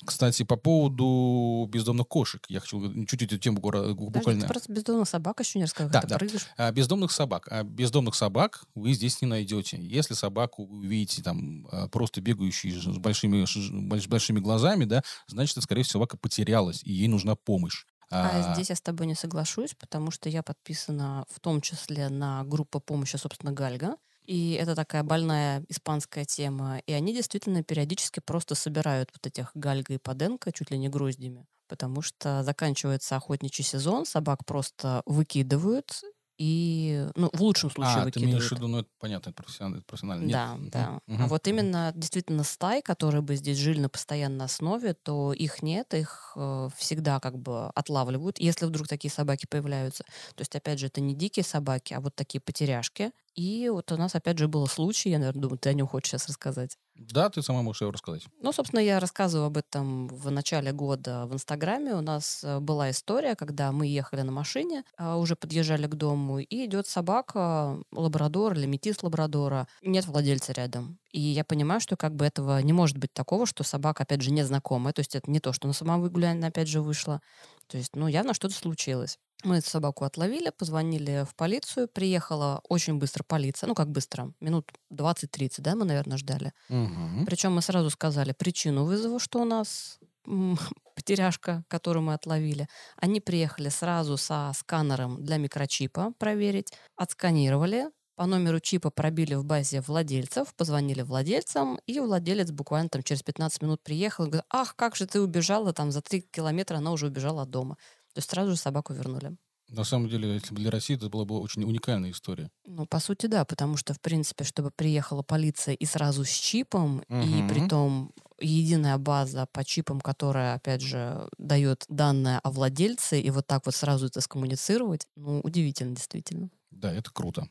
кстати, 0.05 0.43
по 0.43 0.55
поводу 0.55 1.67
бездомных 1.70 2.08
кошек. 2.08 2.43
Я 2.50 2.60
хочу 2.60 3.05
чуть-чуть 3.05 3.34
эту 3.34 3.38
тему 3.38 3.60
буквально... 3.60 4.41
Ты 4.41 4.48
просто 4.48 4.72
бездомных 4.72 5.08
собак 5.08 5.39
еще 5.39 5.60
не 5.60 5.65
рассказал. 5.65 5.91
Да, 5.91 6.01
да. 6.01 6.20
А, 6.58 6.72
бездомных 6.72 7.12
собак. 7.12 7.48
А 7.50 7.63
бездомных 7.63 8.15
собак 8.15 8.63
вы 8.75 8.93
здесь 8.93 9.22
не 9.22 9.27
найдете. 9.27 9.77
Если 9.79 10.13
собаку 10.13 10.63
увидите 10.63 11.22
там 11.22 11.67
просто 11.91 12.22
бегающую 12.22 12.79
с 12.79 12.98
большими, 12.98 13.46
с 13.46 14.08
большими 14.08 14.39
глазами, 14.39 14.86
да, 14.86 15.03
значит, 15.27 15.58
это, 15.58 15.63
скорее 15.63 15.84
всего, 15.84 15.93
собака 15.93 16.17
потерялась, 16.17 16.82
и 16.84 16.91
ей 16.91 17.08
нужна 17.08 17.36
помощь. 17.36 17.86
А, 18.10 18.51
а 18.51 18.53
здесь 18.53 18.70
я 18.70 18.75
с 18.75 18.82
тобой 18.82 19.08
не 19.08 19.15
соглашусь, 19.15 19.74
потому 19.74 20.12
что 20.12 20.29
я 20.29 20.43
подписана 20.43 21.25
в 21.29 21.39
том 21.39 21.62
числе 21.62 22.10
на 22.10 22.43
группу 22.43 22.79
помощи, 22.79 23.15
собственно, 23.15 23.51
Гальга. 23.51 23.96
И 24.25 24.53
это 24.53 24.75
такая 24.75 25.03
больная 25.03 25.63
испанская 25.70 26.25
тема. 26.25 26.80
И 26.88 26.94
они 26.94 27.13
действительно 27.13 27.63
периодически 27.63 28.20
просто 28.22 28.56
собирают 28.56 29.12
вот 29.13 29.27
этих 29.27 29.51
Гальга 29.56 29.94
и 29.94 29.98
Паденко 29.98 30.51
чуть 30.51 30.72
ли 30.72 30.77
не 30.77 30.89
гроздями. 30.89 31.46
потому 31.68 32.01
что 32.01 32.44
заканчивается 32.44 33.15
охотничий 33.15 33.63
сезон, 33.63 34.06
собак 34.06 34.46
просто 34.46 35.01
выкидывают, 35.06 36.03
и, 36.38 37.08
ну, 37.16 37.30
в 37.34 37.42
лучшем 37.42 37.70
случае 37.72 38.02
А, 38.02 38.08
ты 38.08 38.20
имеешь 38.20 38.48
выкидывают. 38.48 38.50
в 38.50 38.52
виду, 38.54 38.68
ну, 38.68 38.80
это 38.80 38.90
понятно, 39.00 39.30
это 39.30 39.44
профессионально, 39.44 39.78
это 39.78 39.86
профессионально. 39.86 40.25
Нет? 40.25 40.42
Да, 40.42 40.58
Мгм, 40.74 40.92
да. 40.92 41.00
А 41.18 41.28
мгм. 41.28 41.28
вот 41.28 41.48
именно 41.48 41.92
действительно 41.96 42.44
стай, 42.44 42.82
которые 42.82 43.22
бы 43.22 43.36
здесь 43.36 43.58
жили 43.58 43.80
на 43.80 43.90
постоянной 43.90 44.46
основе, 44.46 44.94
то 44.94 45.34
их 45.34 45.62
нет, 45.63 45.94
их 45.94 46.34
э, 46.36 46.70
всегда 46.78 47.20
как 47.20 47.38
бы 47.40 47.68
отлавливают, 47.70 48.40
если 48.40 48.66
вдруг 48.66 48.88
такие 48.88 49.12
собаки 49.12 49.48
появляются. 49.50 50.04
То 50.36 50.42
есть, 50.42 50.56
опять 50.56 50.80
же, 50.80 50.88
это 50.88 51.02
не 51.02 51.13
дикие 51.16 51.44
собаки, 51.44 51.94
а 51.94 52.00
вот 52.00 52.16
такие 52.16 52.40
потеряшки. 52.42 53.12
И 53.36 53.68
вот 53.70 53.92
у 53.92 53.98
нас, 53.98 54.16
опять 54.16 54.38
же, 54.38 54.48
был 54.48 54.66
случай, 54.68 55.10
я, 55.10 55.20
наверное, 55.20 55.42
думаю, 55.42 55.58
ты 55.60 55.70
о 55.70 55.74
нем 55.74 55.88
хочешь 55.88 56.12
сейчас 56.12 56.28
рассказать. 56.30 56.78
Да, 56.96 57.30
ты 57.30 57.42
сама 57.42 57.62
можешь 57.62 57.82
его 57.82 57.92
рассказать. 57.92 58.28
Ну, 58.42 58.52
собственно, 58.52 58.80
я 58.82 59.00
рассказываю 59.00 59.48
об 59.48 59.58
этом 59.58 60.08
в 60.08 60.30
начале 60.30 60.72
года 60.72 61.26
в 61.26 61.34
Инстаграме. 61.34 61.96
У 61.96 62.02
нас 62.02 62.44
э, 62.44 62.60
была 62.60 62.92
история, 62.92 63.36
когда 63.36 63.72
мы 63.72 63.88
ехали 63.88 64.22
на 64.22 64.32
машине, 64.32 64.84
а, 64.98 65.18
уже 65.18 65.36
подъезжали 65.36 65.88
к 65.88 65.96
дому, 65.96 66.40
и 66.40 66.66
идет 66.66 66.86
собака, 66.88 67.80
лабрадор 67.92 68.54
или 68.54 68.66
метис 68.66 69.02
лабрадора. 69.02 69.68
Нет 69.82 70.06
владельца 70.06 70.52
рядом. 70.54 71.00
И 71.12 71.20
я 71.20 71.44
понимаю, 71.44 71.80
что 71.80 71.96
как 71.96 72.16
бы 72.16 72.26
этого 72.26 72.60
не 72.62 72.74
может 72.74 72.98
быть 72.98 73.14
такого, 73.14 73.46
что 73.46 73.64
собака, 73.64 74.04
опять 74.04 74.22
же, 74.22 74.32
незнакомая. 74.32 74.94
То 74.94 75.00
есть 75.00 75.16
это 75.16 75.30
не 75.32 75.40
то, 75.40 75.54
что 75.54 75.68
на 75.68 75.74
самом 75.74 76.02
выгуляне, 76.02 76.46
опять 76.48 76.68
же, 76.68 76.82
вышла. 76.82 77.22
То 77.68 77.78
есть, 77.78 77.96
ну, 77.96 78.08
явно 78.08 78.34
что-то 78.34 78.54
случилось. 78.56 79.18
Мы 79.44 79.58
эту 79.58 79.70
собаку 79.70 80.06
отловили, 80.06 80.52
позвонили 80.58 81.26
в 81.30 81.36
полицию, 81.36 81.88
приехала 81.88 82.62
очень 82.70 82.96
быстро 82.96 83.24
полиция, 83.24 83.68
ну 83.68 83.76
как 83.76 83.90
быстро, 83.90 84.34
минут 84.40 84.72
20-30, 84.92 85.62
да, 85.62 85.76
мы, 85.76 85.86
наверное, 85.86 86.18
ждали. 86.18 86.54
Мгм. 86.70 87.26
Причем 87.26 87.54
мы 87.54 87.62
сразу 87.62 87.90
сказали 87.90 88.32
причину 88.32 88.86
вызова, 88.86 89.20
что 89.20 89.42
у 89.42 89.46
нас 89.46 90.00
потеряшка, 90.96 91.64
которую 91.68 92.04
мы 92.04 92.14
отловили. 92.14 92.68
Они 92.96 93.20
приехали 93.20 93.70
сразу 93.70 94.18
со 94.18 94.52
сканером 94.56 95.24
для 95.24 95.38
микрочипа 95.38 96.14
проверить, 96.18 96.72
отсканировали, 96.96 97.90
по 98.16 98.28
номеру 98.28 98.60
чипа 98.60 98.92
пробили 98.92 99.34
в 99.34 99.44
базе 99.44 99.82
владельцев, 99.82 100.54
позвонили 100.56 101.02
владельцам, 101.02 101.80
и 101.88 102.00
владелец 102.00 102.52
буквально 102.52 102.90
там 102.90 103.02
через 103.02 103.24
15 103.24 103.64
минут 103.64 103.82
приехал 103.82 104.26
и 104.26 104.28
говорит, 104.28 104.46
ах, 104.50 104.76
как 104.76 104.96
же 104.96 105.08
ты 105.08 105.20
убежала, 105.20 105.74
там 105.74 105.92
за 105.92 106.02
3 106.02 106.22
километра 106.22 106.78
она 106.78 106.92
уже 106.92 107.08
убежала 107.08 107.42
от 107.42 107.50
дома. 107.50 107.78
То 108.13 108.20
есть 108.20 108.29
сразу 108.29 108.51
же 108.51 108.58
собаку 108.58 108.93
вернули. 108.93 109.38
На 109.70 109.84
самом 109.84 110.08
деле, 110.08 110.34
если 110.36 110.53
бы 110.53 110.62
для 110.62 110.72
России 110.72 110.96
это 110.96 111.10
была 111.10 111.25
бы 111.25 111.38
очень 111.39 111.63
уникальная 111.65 112.12
история. 112.12 112.50
Ну, 112.65 112.86
по 112.86 113.00
сути, 113.00 113.25
да, 113.25 113.43
потому 113.43 113.75
что, 113.75 113.93
в 113.93 114.00
принципе, 114.00 114.46
чтобы 114.46 114.72
приехала 114.72 115.22
полиция 115.22 115.74
и 115.75 115.86
сразу 115.86 116.24
с 116.24 116.29
чипом, 116.29 117.03
и 117.20 117.43
Мгм. 117.43 117.43
притом 117.43 118.13
единая 118.39 118.98
база 118.98 119.48
по 119.51 119.65
чипам, 119.65 120.00
которая, 120.00 120.55
опять 120.55 120.82
же, 120.82 121.27
дает 121.38 121.84
данные 121.89 122.39
о 122.41 122.51
владельце, 122.51 123.20
и 123.20 123.29
вот 123.32 123.48
так 123.48 123.65
вот 123.65 123.75
сразу 123.75 124.08
это 124.08 124.22
скоммуницировать, 124.22 125.08
ну, 125.17 125.41
удивительно, 125.41 125.93
действительно. 125.96 126.50
Да, 126.72 126.91
это 126.93 127.12
круто. 127.12 127.48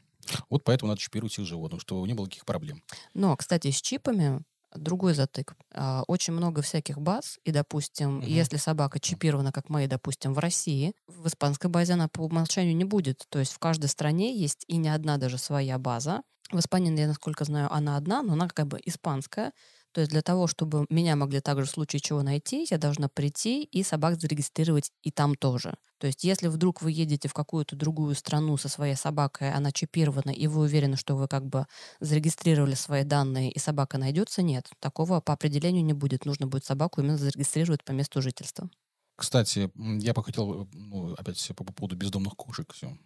Вот 0.51 0.65
поэтому 0.65 0.91
надо 0.91 1.01
чипировать 1.01 1.33
всех 1.33 1.47
животных, 1.47 1.81
чтобы 1.81 2.07
не 2.07 2.15
было 2.15 2.27
никаких 2.27 2.45
проблем. 2.45 2.83
Но, 3.15 3.37
кстати, 3.37 3.71
с 3.71 3.81
чипами 3.81 4.43
другой 4.75 5.15
затык. 5.15 5.55
А, 5.75 6.03
Очень 6.09 6.35
много 6.35 6.63
всяких 6.63 6.99
баз, 6.99 7.39
и, 7.45 7.51
допустим, 7.53 8.19
Мгм. 8.19 8.27
если 8.27 8.57
собака 8.57 9.01
чипирована, 9.01 9.53
как 9.53 9.69
мои, 9.69 9.87
допустим, 9.87 10.35
в 10.35 10.39
России, 10.39 10.95
в 11.07 11.27
испанской 11.29 11.71
базе 11.71 11.95
она 11.95 12.09
по 12.09 12.23
умолчанию 12.23 12.77
не 12.77 12.85
будет. 12.85 13.25
То 13.29 13.39
есть 13.39 13.53
в 13.53 13.59
каждой 13.59 13.87
стране 13.89 14.37
есть 14.37 14.65
и 14.69 14.77
не 14.77 14.89
одна 14.89 15.17
даже 15.19 15.39
своя 15.39 15.79
база. 15.79 16.23
В 16.51 16.59
Испании, 16.59 16.99
я 16.99 17.07
насколько 17.09 17.45
знаю, 17.45 17.73
она 17.73 17.97
одна, 17.97 18.23
но 18.23 18.35
она 18.35 18.49
как 18.49 18.67
бы 18.67 18.79
испанская. 18.85 19.53
То 19.93 20.01
есть 20.01 20.11
для 20.11 20.23
того, 20.23 20.47
чтобы 20.47 20.87
меня 20.91 21.17
могли 21.17 21.41
также 21.41 21.67
в 21.67 21.71
случае 21.71 22.01
чего 22.01 22.23
найти, 22.23 22.67
я 22.71 22.79
должна 22.79 23.09
прийти 23.09 23.63
и 23.65 23.83
собак 23.83 24.21
зарегистрировать 24.21 24.91
и 25.03 25.11
там 25.11 25.35
тоже. 25.35 25.75
То 25.99 26.07
есть 26.07 26.25
если 26.25 26.49
вдруг 26.49 26.83
вы 26.83 26.91
едете 26.93 27.29
в 27.29 27.35
какую-то 27.35 27.77
другую 27.77 28.15
страну 28.15 28.57
со 28.57 28.69
своей 28.69 28.97
собакой, 28.97 29.53
она 29.53 29.71
чипирована, 29.71 30.31
и 30.31 30.47
вы 30.49 30.63
уверены, 30.63 30.97
что 30.97 31.15
вы 31.17 31.29
как 31.29 31.47
бы 31.47 31.67
зарегистрировали 32.01 32.75
свои 32.75 33.05
данные, 33.05 33.53
и 33.53 33.59
собака 33.59 33.99
найдется, 33.99 34.43
нет. 34.43 34.69
Такого 34.81 35.21
по 35.21 35.33
определению 35.35 35.85
не 35.85 35.93
будет. 35.93 36.25
Нужно 36.27 36.47
будет 36.47 36.65
собаку 36.65 37.01
именно 37.01 37.17
зарегистрировать 37.19 37.85
по 37.85 37.93
месту 37.93 38.21
жительства. 38.23 38.69
Кстати, 39.17 39.71
я 39.77 40.13
бы 40.15 40.25
хотел, 40.25 40.63
э, 40.65 40.67
ну, 40.73 41.15
опять 41.15 41.53
по 41.57 41.65
поводу 41.65 41.97
бездомных 41.97 42.35
кошек 42.37 42.73
все. 42.73 42.97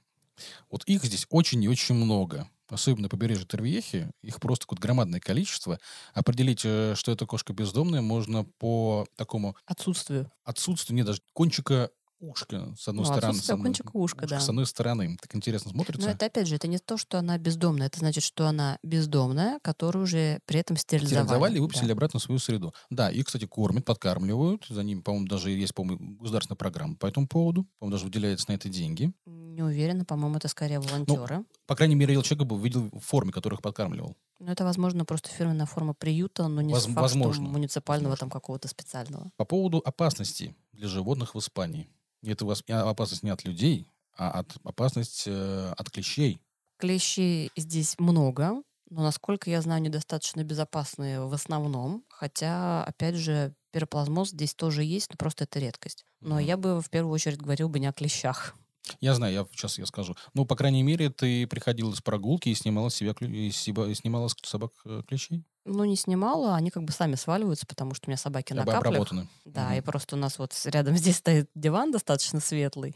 Вот 0.71 0.85
их 0.85 1.05
здесь 1.05 1.27
очень 1.31 1.63
и 1.63 1.69
очень 1.69 1.95
много. 1.95 2.49
Особенно 2.69 3.03
на 3.05 3.09
побережье 3.09 3.47
Тервьехи. 3.47 4.09
Их 4.23 4.41
просто 4.41 4.65
какое-то 4.67 4.83
громадное 4.83 5.21
количество. 5.21 5.79
Определить, 6.15 6.63
э, 6.65 6.95
что 6.97 7.13
эта 7.13 7.25
кошка 7.25 7.53
бездомная, 7.53 8.01
можно 8.01 8.45
по 8.59 9.07
такому 9.17 9.57
Отсутствию. 9.67 10.31
отсутствию, 10.45 10.97
не 10.97 11.05
даже 11.05 11.21
кончика 11.33 11.91
ушка 12.19 12.75
с 12.79 12.89
одной 12.89 13.05
Ну, 13.07 13.13
стороны. 13.13 13.35
с 13.39 13.51
одной- 13.51 13.67
кончика 13.67 13.91
ушка, 13.93 14.27
да. 14.27 14.41
С 14.41 14.49
одной 14.49 14.65
стороны. 14.67 15.19
Так 15.21 15.37
интересно 15.37 15.71
смотрится. 15.71 16.07
Но 16.09 16.13
это 16.15 16.25
опять 16.27 16.49
же, 16.49 16.57
это 16.57 16.67
не 16.67 16.79
то, 16.79 16.97
что 16.97 17.19
она 17.19 17.37
бездомная. 17.37 17.89
Это 17.89 17.99
значит, 18.01 18.25
что 18.25 18.47
она 18.49 18.79
бездомная, 18.83 19.61
которую 19.63 20.05
уже 20.05 20.41
при 20.47 20.59
этом 20.61 20.79
стерилизовали. 20.79 21.25
Стерилизовали 21.27 21.53
и 21.53 21.57
Да. 21.59 21.63
выпустили 21.63 21.93
обратно 21.93 22.19
в 22.19 22.23
свою 22.23 22.39
среду. 22.41 22.75
Да, 22.89 23.11
и, 23.11 23.23
кстати, 23.23 23.47
кормят, 23.47 23.85
подкармливают. 23.85 24.65
За 24.69 24.83
ними, 24.83 25.03
по-моему, 25.03 25.29
даже 25.29 25.51
есть, 25.51 25.75
по-моему, 25.75 26.17
государственная 26.17 26.57
программа 26.57 26.97
по 26.97 27.07
этому 27.07 27.29
поводу. 27.29 27.67
По-моему, 27.79 27.93
даже 27.97 28.07
выделяется 28.07 28.47
на 28.51 28.55
это 28.55 28.71
деньги. 28.71 29.13
Не 29.57 29.63
уверена, 29.63 30.05
по-моему, 30.05 30.37
это 30.37 30.49
скорее 30.49 30.81
волонтеры. 30.81 31.43
По 31.67 31.75
крайней 31.75 31.95
мере, 31.95 32.13
я 32.13 32.21
человека 32.23 32.45
был, 32.45 32.59
видел 32.59 32.91
в 32.93 33.01
форме, 33.01 33.33
которых 33.33 33.63
подкармливал. 33.63 34.15
Но 34.39 34.53
это, 34.53 34.65
возможно, 34.65 35.07
просто 35.07 35.31
фирменная 35.31 35.65
форма 35.65 35.95
приюта, 35.95 36.47
но 36.47 36.61
не 36.61 36.75
Воз- 36.75 36.85
факт, 36.85 36.99
возможно. 36.99 37.49
муниципального 37.49 38.11
Возможно. 38.11 38.21
там 38.21 38.31
какого-то 38.31 38.69
специального. 38.69 39.31
По 39.39 39.47
поводу 39.47 39.79
опасности 39.83 40.55
для 40.75 40.89
животных 40.89 41.35
в 41.35 41.39
Испании. 41.39 41.89
Это 42.23 42.45
а, 42.69 42.91
опасность 42.91 43.23
не 43.23 43.31
от 43.31 43.45
людей, 43.47 43.89
а 44.15 44.31
от 44.41 44.57
опасность 44.63 45.25
э, 45.27 45.73
от 45.75 45.89
клещей. 45.91 46.39
Клещей 46.77 47.51
здесь 47.57 47.99
много, 47.99 48.63
но, 48.91 49.03
насколько 49.05 49.49
я 49.49 49.63
знаю, 49.63 49.81
недостаточно 49.81 50.45
безопасные 50.45 51.21
в 51.25 51.33
основном. 51.33 52.05
Хотя, 52.11 52.85
опять 52.85 53.15
же, 53.15 53.55
пироплазмоз 53.73 54.33
здесь 54.33 54.55
тоже 54.55 54.85
есть, 54.85 55.09
но 55.11 55.17
просто 55.17 55.45
это 55.45 55.59
редкость. 55.61 56.05
Но 56.21 56.35
Мгм. 56.35 56.45
я 56.45 56.59
бы 56.59 56.83
в 56.83 56.91
первую 56.91 57.15
очередь 57.15 57.39
говорил 57.39 57.71
бы 57.71 57.79
не 57.79 57.87
о 57.87 57.95
клещах. 57.95 58.55
Я 59.01 59.15
знаю, 59.15 59.33
я 59.35 59.47
сейчас 59.53 59.79
я 59.79 59.87
скажу. 59.87 60.15
Ну, 60.35 60.45
по 60.47 60.57
крайней 60.57 60.83
мере, 60.83 61.11
ты 61.11 61.47
приходила 61.47 61.93
с 61.93 62.01
прогулки 62.01 62.49
и 62.49 62.55
снимала 62.55 62.89
с 62.89 62.95
себя 62.95 63.15
и 63.21 63.51
себя- 63.51 63.87
и 63.87 63.95
снимала 63.95 64.29
с 64.29 64.37
собак 64.45 64.71
э, 64.85 65.03
клещей. 65.09 65.45
Ну, 65.65 65.85
не 65.85 65.97
снимала, 65.97 66.55
они 66.55 66.71
как 66.71 66.85
бы 66.85 66.93
сами 66.93 67.17
сваливаются, 67.17 67.67
потому 67.67 67.93
что 67.95 68.07
у 68.09 68.11
меня 68.11 68.17
собаки 68.19 68.53
на 68.53 68.61
каплях. 68.65 68.79
обработаны. 68.79 69.27
Да, 69.45 69.71
Мгм. 69.71 69.75
и 69.79 69.81
просто 69.81 70.15
у 70.15 70.19
нас 70.19 70.39
вот 70.39 70.53
рядом 70.67 70.95
здесь 70.97 71.17
стоит 71.17 71.51
диван 71.57 71.91
достаточно 71.91 72.39
светлый, 72.41 72.95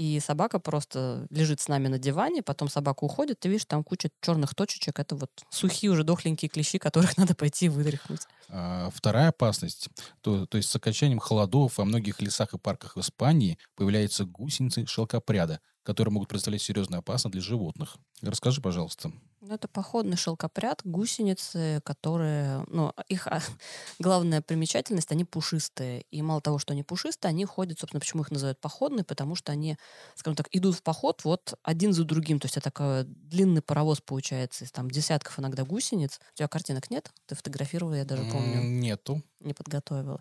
и 0.00 0.18
собака 0.18 0.58
просто 0.58 1.26
лежит 1.28 1.60
с 1.60 1.68
нами 1.68 1.88
на 1.88 1.98
диване, 1.98 2.42
потом 2.42 2.70
собака 2.70 3.04
уходит, 3.04 3.38
ты 3.38 3.50
видишь, 3.50 3.66
там 3.66 3.84
куча 3.84 4.08
черных 4.22 4.54
точечек, 4.54 4.98
это 4.98 5.14
вот 5.14 5.30
сухие 5.50 5.90
уже 5.90 6.04
дохленькие 6.04 6.48
клещи, 6.48 6.78
которых 6.78 7.16
надо 7.18 7.34
пойти 7.34 7.68
вытряхнуть. 7.68 8.22
А, 8.48 8.88
Вторая 8.94 9.28
опасность, 9.28 9.90
то, 10.22 10.46
то 10.46 10.56
есть 10.56 10.70
с 10.70 10.76
окончанием 10.76 11.18
холодов 11.18 11.76
во 11.76 11.84
многих 11.84 12.22
лесах 12.22 12.54
и 12.54 12.58
парках 12.58 12.96
Испании 12.96 13.58
появляются 13.74 14.24
гусеницы 14.24 14.86
шелкопряда, 14.86 15.60
которые 15.82 16.12
могут 16.12 16.28
представлять 16.28 16.62
серьезную 16.62 17.00
опасность 17.00 17.32
для 17.32 17.42
животных. 17.42 17.96
Расскажи, 18.22 18.60
пожалуйста. 18.60 19.12
Ну, 19.40 19.54
это 19.54 19.68
походный 19.68 20.18
шелкопряд, 20.18 20.82
гусеницы, 20.84 21.80
которые, 21.82 22.62
ну, 22.68 22.92
их 23.08 23.26
а, 23.26 23.40
главная 23.98 24.42
примечательность, 24.42 25.10
они 25.12 25.24
пушистые. 25.24 26.02
И 26.10 26.20
мало 26.20 26.42
того, 26.42 26.58
что 26.58 26.74
они 26.74 26.82
пушистые, 26.82 27.30
они 27.30 27.46
ходят, 27.46 27.78
собственно, 27.78 28.00
почему 28.00 28.22
их 28.22 28.30
называют 28.30 28.60
походные, 28.60 29.02
потому 29.02 29.34
что 29.36 29.50
они, 29.52 29.78
скажем 30.14 30.36
так, 30.36 30.48
идут 30.52 30.76
в 30.76 30.82
поход 30.82 31.24
вот 31.24 31.54
один 31.62 31.94
за 31.94 32.04
другим. 32.04 32.38
То 32.38 32.46
есть 32.46 32.58
это 32.58 32.64
такой 32.70 33.04
длинный 33.04 33.62
паровоз 33.62 34.02
получается 34.02 34.64
из 34.64 34.72
там 34.72 34.90
десятков 34.90 35.38
иногда 35.38 35.64
гусениц. 35.64 36.20
У 36.34 36.36
тебя 36.36 36.48
картинок 36.48 36.90
нет? 36.90 37.10
Ты 37.26 37.34
фотографировала, 37.34 37.94
я 37.94 38.04
даже 38.04 38.24
помню 38.24 38.60
Нету. 38.60 39.22
не 39.40 39.54
подготовила. 39.54 40.20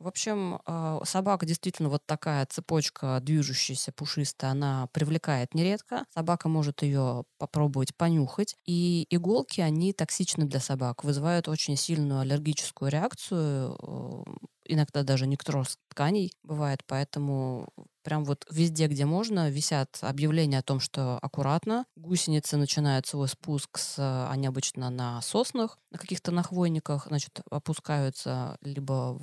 В 0.00 0.08
общем, 0.08 0.58
э, 0.66 1.00
собака 1.04 1.44
действительно 1.44 1.90
вот 1.90 2.06
такая 2.06 2.46
цепочка 2.46 3.20
движущаяся, 3.22 3.92
пушистая, 3.92 4.52
она 4.52 4.86
привлекает 4.92 5.52
нередко. 5.54 6.06
Собака 6.14 6.48
может 6.48 6.82
ее 6.82 7.24
попробовать 7.36 7.94
понюхать. 7.94 8.56
И 8.64 9.06
иголки, 9.10 9.60
они 9.60 9.92
токсичны 9.92 10.46
для 10.46 10.58
собак, 10.58 11.04
вызывают 11.04 11.48
очень 11.48 11.76
сильную 11.76 12.20
аллергическую 12.20 12.90
реакцию, 12.90 13.76
э, 13.78 14.46
иногда 14.64 15.02
даже 15.02 15.26
некроз 15.26 15.76
тканей 15.90 16.32
бывает, 16.44 16.80
поэтому 16.86 17.68
прям 18.02 18.24
вот 18.24 18.46
везде, 18.50 18.86
где 18.86 19.04
можно, 19.04 19.50
висят 19.50 19.98
объявления 20.00 20.60
о 20.60 20.62
том, 20.62 20.80
что 20.80 21.18
аккуратно. 21.20 21.84
Гусеницы 21.96 22.56
начинают 22.56 23.06
свой 23.06 23.28
спуск, 23.28 23.76
с, 23.76 24.28
они 24.30 24.46
обычно 24.46 24.88
на 24.88 25.20
соснах, 25.20 25.78
на 25.90 25.98
каких-то 25.98 26.30
нахвойниках, 26.30 27.06
значит, 27.08 27.40
опускаются 27.50 28.56
либо 28.62 29.20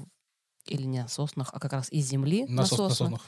или 0.69 0.83
не 0.83 1.01
на 1.01 1.07
соснах, 1.07 1.49
а 1.53 1.59
как 1.59 1.73
раз 1.73 1.91
из 1.91 2.07
земли 2.07 2.45
На, 2.47 2.61
на, 2.61 2.61
сос- 2.63 2.71
на 2.83 2.89
сосны. 2.89 2.95
соснах. 2.95 3.21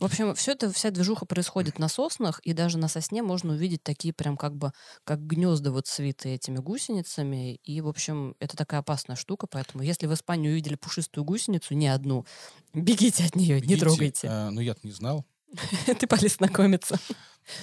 В 0.00 0.04
общем, 0.06 0.34
все 0.34 0.52
это, 0.52 0.72
вся 0.72 0.90
движуха 0.90 1.26
происходит 1.26 1.78
на 1.78 1.88
соснах, 1.88 2.40
и 2.40 2.54
даже 2.54 2.78
на 2.78 2.88
сосне 2.88 3.22
можно 3.22 3.52
увидеть 3.52 3.82
такие 3.82 4.14
прям 4.14 4.38
как 4.38 4.56
бы, 4.56 4.72
как 5.04 5.20
гнезда 5.26 5.72
вот 5.72 5.86
свиты 5.86 6.30
этими 6.30 6.56
гусеницами. 6.56 7.56
И, 7.56 7.82
в 7.82 7.88
общем, 7.88 8.34
это 8.40 8.56
такая 8.56 8.80
опасная 8.80 9.16
штука, 9.16 9.46
поэтому 9.46 9.82
если 9.84 10.06
в 10.06 10.14
Испании 10.14 10.48
увидели 10.48 10.76
пушистую 10.76 11.24
гусеницу, 11.24 11.74
не 11.74 11.88
одну, 11.88 12.24
бегите 12.74 13.24
от 13.24 13.36
нее, 13.36 13.56
не 13.60 13.66
Видите, 13.66 13.80
трогайте. 13.80 14.28
а, 14.30 14.50
ну, 14.50 14.60
я-то 14.62 14.80
не 14.84 14.92
знал. 14.92 15.26
Ты 15.98 16.06
полез 16.06 16.36
знакомиться. 16.36 16.98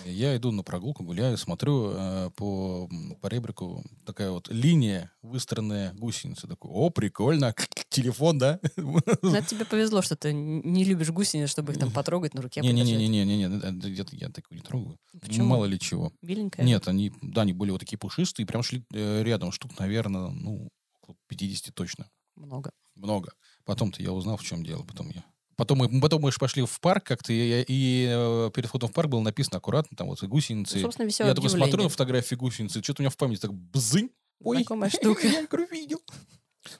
Я 0.05 0.35
иду 0.37 0.51
на 0.51 0.61
прогулку, 0.61 1.03
гуляю, 1.03 1.37
смотрю 1.37 1.91
э, 1.95 2.29
по 2.35 2.87
м, 2.91 3.15
поребрику 3.15 3.83
такая 4.05 4.29
вот 4.29 4.47
линия 4.49 5.11
выстроенная 5.23 5.93
гусеницы. 5.93 6.47
Такой, 6.47 6.69
о, 6.71 6.91
прикольно, 6.91 7.55
телефон, 7.89 8.37
да? 8.37 8.59
Это 8.75 9.41
тебе 9.41 9.65
повезло, 9.65 10.03
что 10.03 10.15
ты 10.15 10.33
не 10.33 10.83
любишь 10.83 11.09
гусениц, 11.09 11.49
чтобы 11.49 11.73
их 11.73 11.79
там 11.79 11.91
потрогать 11.91 12.35
на 12.35 12.43
руке. 12.43 12.61
Не-не-не-не-не, 12.61 13.89
я, 13.89 14.05
я 14.11 14.29
такого 14.29 14.55
не 14.55 14.61
трогаю. 14.61 14.99
Почему? 15.19 15.47
Мало 15.47 15.65
ли 15.65 15.79
чего. 15.79 16.13
Беленькая? 16.21 16.63
Нет, 16.63 16.87
они, 16.87 17.11
да, 17.21 17.41
они 17.41 17.53
были 17.53 17.71
вот 17.71 17.79
такие 17.79 17.97
пушистые, 17.97 18.45
прям 18.45 18.61
шли 18.61 18.85
э, 18.93 19.23
рядом, 19.23 19.51
штук, 19.51 19.71
наверное, 19.79 20.29
ну, 20.29 20.69
около 21.01 21.15
50 21.27 21.73
точно. 21.73 22.07
Много. 22.35 22.71
Много. 22.95 23.33
Потом-то 23.65 24.01
я 24.03 24.11
узнал, 24.11 24.37
в 24.37 24.43
чем 24.43 24.63
дело. 24.63 24.83
Потом 24.83 25.09
я... 25.09 25.23
Потом 25.61 25.77
мы, 25.77 26.01
потом 26.01 26.23
мы 26.23 26.31
же 26.31 26.39
пошли 26.39 26.65
в 26.65 26.79
парк 26.79 27.03
как-то, 27.03 27.31
и, 27.31 27.63
и, 27.67 28.07
э, 28.09 28.49
перед 28.51 28.67
входом 28.67 28.89
в 28.89 28.93
парк 28.93 29.09
было 29.09 29.21
написано 29.21 29.57
аккуратно, 29.57 29.95
там 29.95 30.07
вот 30.07 30.19
гусеницы. 30.23 30.77
Ну, 30.77 30.81
собственно, 30.81 31.05
веселое 31.05 31.29
я 31.29 31.35
такой 31.35 31.51
смотрю 31.51 31.83
на 31.83 31.89
фотографии 31.89 32.33
гусеницы, 32.33 32.81
что-то 32.81 33.01
у 33.01 33.03
меня 33.03 33.11
в 33.11 33.15
памяти 33.17 33.41
так 33.41 33.53
бзынь. 33.53 34.09
Ой, 34.39 34.57
Знакомая 34.57 34.89
штука. 34.89 35.27
я 35.27 35.45
говорю, 35.45 35.67
видел. 35.69 36.01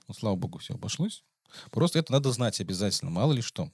Ну, 0.07 0.15
слава 0.15 0.35
богу, 0.35 0.57
все 0.57 0.73
обошлось. 0.73 1.23
Просто 1.69 1.99
это 1.99 2.11
надо 2.11 2.31
знать 2.31 2.59
обязательно, 2.59 3.11
мало 3.11 3.33
ли 3.33 3.43
что. 3.43 3.69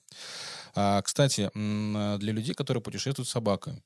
А, 0.75 1.01
кстати, 1.01 1.51
для 1.53 2.33
людей, 2.33 2.53
которые 2.53 2.83
путешествуют 2.83 3.29
с 3.29 3.31
собакой, 3.31 3.81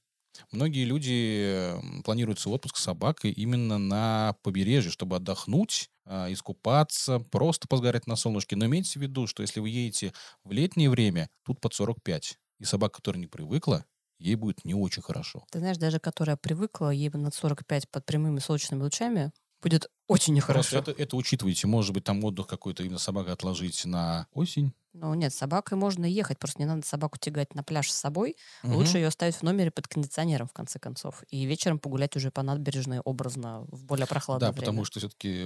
многие 0.51 0.85
люди 0.85 1.75
м, 1.77 2.01
планируют 2.01 2.39
свой 2.39 2.55
отпуск 2.55 2.77
с 2.77 2.83
собакой 2.83 3.29
именно 3.29 3.77
на 3.77 4.35
побережье, 4.41 4.89
чтобы 4.89 5.17
отдохнуть, 5.17 5.90
искупаться, 6.31 7.19
просто 7.19 7.67
позгорать 7.67 8.07
на 8.07 8.15
солнышке. 8.15 8.55
Но 8.55 8.65
имейте 8.65 8.99
в 8.99 9.01
виду, 9.01 9.27
что 9.27 9.41
если 9.43 9.59
вы 9.59 9.69
едете 9.69 10.13
в 10.43 10.51
летнее 10.51 10.89
время, 10.89 11.29
тут 11.43 11.59
под 11.61 11.73
45, 11.73 12.37
и 12.59 12.65
собака, 12.65 12.97
которая 12.97 13.19
не 13.21 13.27
привыкла, 13.27 13.85
ей 14.19 14.35
будет 14.35 14.65
не 14.65 14.73
очень 14.75 15.01
хорошо. 15.01 15.45
Ты 15.51 15.59
знаешь, 15.59 15.77
даже 15.77 15.99
которая 15.99 16.37
привыкла, 16.37 16.89
ей 16.89 17.09
над 17.09 17.33
45 17.33 17.89
под 17.89 18.05
прямыми 18.05 18.39
солнечными 18.39 18.81
лучами, 18.83 19.31
будет 19.61 19.89
очень 20.07 20.33
нехорошо. 20.33 20.77
это, 20.79 20.91
это 20.91 21.15
учитывайте. 21.17 21.67
Может 21.67 21.93
быть, 21.93 22.03
там 22.03 22.23
отдых 22.23 22.47
какой-то 22.47 22.83
именно 22.83 22.97
собака 22.99 23.31
отложить 23.33 23.85
на 23.85 24.27
осень. 24.31 24.73
Ну 24.93 25.13
нет, 25.13 25.33
с 25.33 25.37
собакой 25.37 25.77
можно 25.77 26.05
ехать, 26.05 26.37
просто 26.37 26.59
не 26.59 26.65
надо 26.65 26.85
собаку 26.85 27.17
тягать 27.17 27.55
на 27.55 27.63
пляж 27.63 27.89
с 27.89 27.95
собой. 27.95 28.35
Мгм. 28.63 28.75
Лучше 28.75 28.97
ее 28.97 29.07
оставить 29.07 29.35
в 29.35 29.43
номере 29.43 29.71
под 29.71 29.87
кондиционером, 29.87 30.47
в 30.47 30.53
конце 30.53 30.79
концов. 30.79 31.23
И 31.29 31.45
вечером 31.45 31.79
погулять 31.79 32.15
уже 32.17 32.29
по 32.29 32.43
набережной 32.43 32.99
образно 32.99 33.61
в 33.69 33.85
более 33.85 34.07
прохладное 34.07 34.49
Да, 34.49 34.51
время. 34.51 34.59
потому 34.59 34.85
что 34.85 34.99
все-таки 34.99 35.45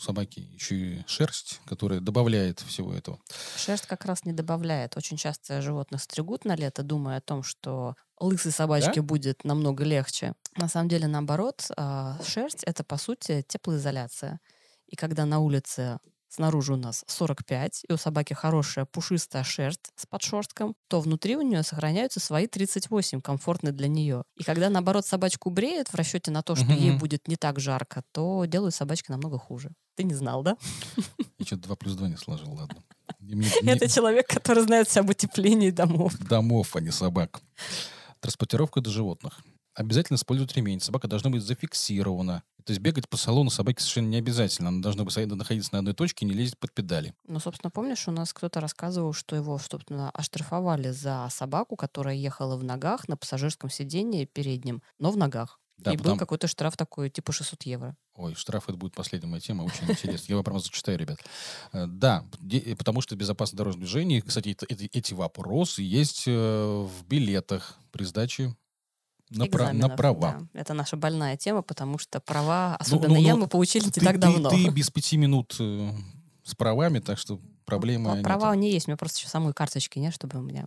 собаки 0.00 0.40
еще 0.40 0.74
и 0.74 1.04
шерсть, 1.06 1.60
которая 1.66 2.00
добавляет 2.00 2.60
всего 2.60 2.94
этого. 2.94 3.18
Шерсть 3.56 3.86
как 3.86 4.04
раз 4.04 4.24
не 4.24 4.32
добавляет. 4.32 4.96
Очень 4.96 5.16
часто 5.16 5.60
животных 5.60 6.02
стригут 6.02 6.44
на 6.44 6.56
лето, 6.56 6.82
думая 6.82 7.18
о 7.18 7.20
том, 7.20 7.42
что 7.42 7.94
лысой 8.18 8.52
собачке 8.52 9.02
будет 9.02 9.44
намного 9.44 9.84
легче. 9.84 10.34
На 10.56 10.68
самом 10.68 10.88
деле, 10.88 11.06
наоборот, 11.06 11.68
а, 11.76 12.18
шерсть— 12.24 12.64
это, 12.64 12.84
по 12.84 12.96
сути, 12.96 13.44
теплоизоляция. 13.46 14.40
И 14.86 14.96
когда 14.96 15.24
на 15.24 15.38
улице 15.38 15.98
снаружи 16.30 16.72
у 16.72 16.76
нас 16.76 17.04
45, 17.06 17.84
и 17.88 17.92
у 17.92 17.96
собаки 17.96 18.32
хорошая 18.34 18.84
пушистая 18.86 19.44
шерсть 19.44 19.90
с 19.96 20.06
подшерстком, 20.06 20.74
то 20.88 21.00
внутри 21.00 21.36
у 21.36 21.42
нее 21.42 21.62
сохраняются 21.62 22.20
свои 22.20 22.46
38, 22.46 23.20
комфортные 23.20 23.72
для 23.72 23.88
нее. 23.88 24.22
И 24.36 24.44
когда, 24.44 24.70
наоборот, 24.70 25.04
собачку 25.04 25.50
бреют 25.50 25.88
в 25.88 25.94
расчете 25.94 26.30
на 26.30 26.42
то, 26.42 26.54
что 26.54 26.72
ей 26.72 26.96
будет 26.96 27.28
не 27.28 27.36
так 27.36 27.58
жарко, 27.60 28.02
то 28.12 28.44
делают 28.46 28.74
собачки 28.74 29.10
намного 29.10 29.38
хуже. 29.38 29.70
Ты 30.00 30.04
не 30.06 30.14
знал, 30.14 30.42
да? 30.42 30.56
Я 31.38 31.46
что-то 31.46 31.62
2 31.64 31.76
плюс 31.76 31.94
2 31.94 32.08
не 32.08 32.16
сложил, 32.16 32.52
ладно. 32.52 32.82
И 33.20 33.34
мне- 33.34 33.48
Это 33.62 33.64
мне- 33.84 33.88
человек, 33.88 34.26
который 34.28 34.62
знает 34.64 34.88
все 34.88 35.00
об 35.00 35.10
утеплении 35.10 35.70
домов. 35.70 36.16
домов, 36.18 36.74
а 36.76 36.80
не 36.80 36.90
собак. 36.90 37.40
Транспортировка 38.20 38.80
до 38.80 38.90
животных. 38.90 39.40
Обязательно 39.74 40.16
использовать 40.16 40.54
ремень. 40.56 40.80
Собака 40.80 41.08
должна 41.08 41.30
быть 41.30 41.42
зафиксирована. 41.42 42.42
То 42.64 42.72
есть 42.72 42.82
бегать 42.82 43.08
по 43.08 43.16
салону 43.16 43.48
собаке 43.50 43.80
совершенно 43.80 44.08
не 44.08 44.16
обязательно. 44.18 44.68
Она 44.68 44.82
должна 44.82 45.04
быть 45.04 45.16
находиться 45.16 45.70
на 45.72 45.78
одной 45.78 45.94
точке 45.94 46.26
и 46.26 46.28
не 46.28 46.34
лезть 46.34 46.58
под 46.58 46.72
педали. 46.74 47.14
Ну, 47.26 47.38
собственно, 47.40 47.70
помнишь, 47.70 48.06
у 48.06 48.10
нас 48.10 48.32
кто-то 48.32 48.60
рассказывал, 48.60 49.12
что 49.14 49.36
его, 49.36 49.58
собственно, 49.58 50.10
оштрафовали 50.10 50.90
за 50.90 51.26
собаку, 51.30 51.76
которая 51.76 52.14
ехала 52.16 52.56
в 52.56 52.64
ногах 52.64 53.08
на 53.08 53.16
пассажирском 53.16 53.70
сидении 53.70 54.24
переднем, 54.26 54.82
но 54.98 55.10
в 55.10 55.16
ногах. 55.16 55.58
Да, 55.80 55.92
и 55.92 55.96
был 55.96 56.02
потому- 56.04 56.18
какой-то 56.18 56.46
штраф 56.46 56.76
такой, 56.76 57.10
типа 57.10 57.32
600 57.32 57.62
евро. 57.64 57.96
Ой, 58.14 58.34
штраф 58.34 58.68
это 58.68 58.76
будет 58.76 58.94
последняя 58.94 59.28
моя 59.28 59.40
тема, 59.40 59.62
очень 59.62 59.88
интересно. 59.90 60.26
Я 60.28 60.34
вам 60.36 60.44
прямо 60.44 60.58
зачитаю, 60.60 60.98
ребят. 60.98 61.18
Э, 61.72 61.86
Да, 61.86 62.24
де- 62.40 62.76
потому 62.76 63.00
что 63.00 63.16
безопасное 63.16 63.56
дорожное 63.58 63.80
движение, 63.84 64.20
кстати, 64.22 64.56
эти, 64.68 65.14
вопросы 65.14 65.82
есть 65.82 66.24
э, 66.26 66.32
в 66.32 67.06
билетах 67.06 67.78
при 67.92 68.04
сдаче 68.04 68.54
на, 69.30 69.46
пра- 69.46 69.72
на 69.72 69.88
права. 69.88 70.46
да. 70.52 70.60
Это 70.60 70.74
наша 70.74 70.96
больная 70.96 71.36
тема, 71.36 71.62
потому 71.62 71.98
что 71.98 72.20
права, 72.20 72.76
Ну, 72.80 72.84
особенно 72.84 73.14
ну, 73.14 73.20
я, 73.20 73.34
ну, 73.34 73.42
мы 73.42 73.46
получили 73.48 73.84
не 73.84 73.90
Ты- 73.90 74.00
так 74.04 74.18
давно. 74.18 74.50
Ты, 74.50 74.68
без 74.70 74.90
пяти 74.90 75.16
минут 75.16 75.56
э, 75.60 75.92
с 76.44 76.54
правами, 76.54 76.98
так 76.98 77.18
что 77.18 77.40
проблемы 77.64 78.10
А 78.10 78.14
нет. 78.16 78.24
права 78.24 78.54
не 78.56 78.72
есть, 78.72 78.88
у 78.88 78.90
меня 78.90 78.96
просто 78.96 79.18
еще 79.20 79.28
самой 79.28 79.52
карточки 79.54 79.98
нет, 80.00 80.12
чтобы 80.12 80.38
у 80.38 80.42
меня 80.42 80.66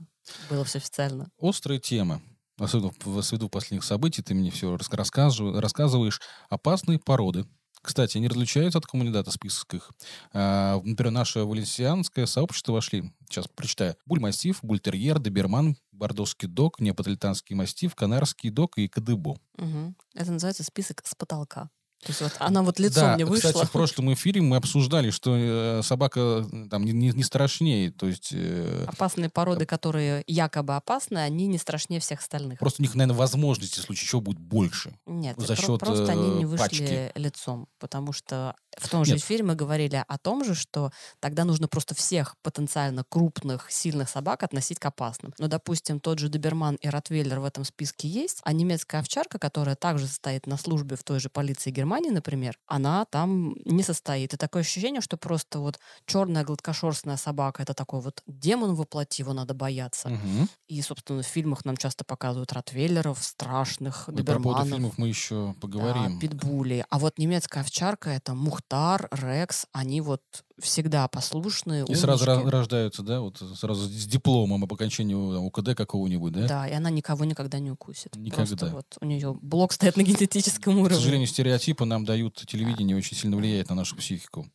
было 0.49 0.63
все 0.63 0.78
официально. 0.80 1.30
Острые 1.38 1.80
темы. 1.82 2.21
Особенно 2.58 2.92
в 3.04 3.22
свяду 3.22 3.50
последних 3.50 3.84
событий, 3.84 4.22
ты 4.22 4.34
мне 4.34 4.52
все 4.52 4.78
рассказываешь. 4.78 6.22
Опасные 6.50 7.00
породы. 7.00 7.46
Кстати, 7.82 8.18
они 8.18 8.30
различаются 8.30 8.80
от 8.80 8.86
коммунидата 8.86 9.30
в 9.30 9.34
списках 9.34 9.74
их. 9.74 9.92
А, 10.32 10.80
например, 10.84 11.12
наше 11.12 11.39
валенсианское 11.39 12.26
сообщество 12.26 12.72
вошли, 12.72 13.12
сейчас 13.30 13.48
прочитаю, 13.50 13.96
бульмастив, 14.06 14.60
бультерьер, 14.62 15.20
доберман, 15.20 15.76
бордовский 15.92 16.48
дог, 16.48 16.80
неаполитанский 16.80 17.56
мастив, 17.56 17.94
канарский 17.96 18.52
дог 18.52 18.78
и 18.78 18.88
кадыбо. 18.88 19.38
Мгм. 19.58 19.98
Это 20.16 20.32
называется 20.32 20.63
список 20.63 21.02
с 21.06 21.13
потолка. 21.13 21.70
То 22.04 22.10
есть 22.10 22.22
вот 22.22 22.34
она 22.39 22.62
вот 22.63 22.80
лицом 22.80 23.04
да, 23.04 23.16
мне 23.16 23.26
вышла. 23.26 23.50
кстати, 23.50 23.66
в 23.66 23.72
прошлом 23.72 24.13
эфире 24.13 24.42
мы 24.42 24.58
обсуждали, 24.58 25.10
что 25.10 25.36
э, 25.38 25.82
собака 25.84 26.46
э, 26.52 26.68
там 26.70 26.84
не, 26.84 26.92
не- 26.92 27.12
не 27.12 27.24
страшнее, 27.24 27.92
то 27.92 28.08
есть 28.08 28.30
э, 28.34 28.86
Опасные 28.88 29.30
породы, 29.30 29.66
которые 29.66 30.24
якобы 30.28 30.76
опасны, 30.76 31.18
они 31.20 31.48
не 31.48 31.58
страшнее 31.58 32.00
всех 32.02 32.20
остальных. 32.20 32.60
просто 32.60 32.82
у 32.82 32.84
них, 32.84 32.94
наверное, 32.96 33.18
возможности 33.18 33.80
в 33.80 33.84
случае 33.84 34.08
чего 34.08 34.22
будет 34.22 34.39
больше. 34.39 34.98
Нет, 35.06 35.36
за 35.39 35.56
счет, 35.56 35.80
просто 35.80 36.12
они 36.12 36.30
не 36.30 36.44
э, 36.44 36.48
вышли 36.48 36.63
пачки. 36.63 37.12
лицом, 37.16 37.68
потому 37.80 38.12
что 38.12 38.56
в 38.78 38.90
том 38.90 39.06
же 39.06 39.16
Нет. 39.16 39.18
эфире 39.18 39.44
мы 39.44 39.56
говорили 39.56 40.04
о 40.08 40.18
том 40.18 40.44
же, 40.44 40.56
что 40.56 40.92
тогда 41.20 41.44
нужно 41.46 41.68
просто 41.68 41.96
всех 41.96 42.36
потенциально 42.42 43.04
крупных, 43.08 43.72
сильных 43.72 44.10
собак 44.10 44.44
относить 44.44 44.80
к 44.80 44.86
опасным. 44.86 45.34
Но, 45.40 45.48
допустим, 45.48 46.00
тот 46.00 46.20
же 46.20 46.30
доберман 46.30 46.76
и 46.76 46.88
ротвейлер 46.90 47.40
в 47.40 47.46
этом 47.46 47.64
списке 47.64 48.08
есть, 48.08 48.40
а 48.44 48.54
немецкая 48.54 49.00
овчарка, 49.00 49.40
которая 49.40 49.76
также 49.76 50.08
состоит 50.08 50.48
на 50.48 50.58
службе 50.58 50.96
в 50.96 51.04
той 51.04 51.20
же 51.20 51.30
полиции 51.30 51.72
Германии, 51.72 52.10
например, 52.10 52.58
она 52.68 53.06
там 53.06 53.56
не 53.66 53.84
состоит. 53.84 54.34
И 54.34 54.38
такое 54.38 54.62
ощущение, 54.62 55.02
что 55.02 55.18
просто 55.18 55.60
вот 55.60 55.80
черная 56.06 56.44
гладкошерстная 56.44 57.18
собака— 57.18 57.62
это 57.64 57.74
такой 57.74 58.02
вот 58.02 58.22
демон 58.28 58.76
воплоти, 58.76 59.22
его 59.22 59.34
надо 59.34 59.54
бояться. 59.54 60.10
Мгм. 60.10 60.48
И, 60.68 60.82
собственно, 60.82 61.22
в 61.22 61.28
фильмах 61.28 61.66
нам 61.66 61.78
часто 61.78 62.04
показывают 62.04 62.54
ротвейлеров, 62.54 63.24
страшных, 63.24 64.08
Ой, 64.08 64.24
Про 64.24 64.40
доберманов. 64.40 64.68
фильмов 64.70 64.98
мы 64.98 65.08
еще 65.08 65.56
поговорим. 65.62 66.04
Да, 66.04 66.20
питбули. 66.20 66.86
А 66.90 67.00
вот 67.00 67.18
немецкая 67.18 67.62
овчарка 67.62 68.10
это 68.12 68.34
Мухтар, 68.63 69.08
Рекс, 69.12 69.65
они 69.71 70.02
вот 70.02 70.21
всегда 70.60 71.08
послушные. 71.08 71.86
И 71.88 71.95
сразу 71.95 72.30
умнички. 72.30 72.49
рождаются, 72.49 73.04
да, 73.04 73.21
вот 73.21 73.38
сразу 73.56 73.86
с 73.86 74.06
дипломом 74.06 74.63
об 74.63 74.73
окончании 74.73 75.13
там, 75.13 75.45
УКД 75.45 75.76
какого-нибудь, 75.76 76.34
да? 76.34 76.47
Да, 76.47 76.67
и 76.67 76.73
она 76.73 76.89
никого 76.89 77.26
никогда 77.26 77.60
не 77.60 77.71
укусит. 77.71 78.15
Никогда. 78.15 78.45
Просто 78.45 78.69
вот 78.69 78.97
у 79.02 79.06
нее 79.06 79.34
блок 79.41 79.73
стоит 79.73 79.97
на 79.97 80.04
генетическом 80.04 80.76
К 80.76 80.80
уровне. 80.80 80.95
сожалению, 80.95 81.28
стереотипы 81.28 81.86
нам 81.86 82.06
дают 82.06 82.36
телевидение, 82.47 82.97
очень 82.97 83.17
сильно 83.17 83.38
влияет 83.38 83.69
на 83.69 83.76
нашу 83.76 83.95
психику. 83.95 84.47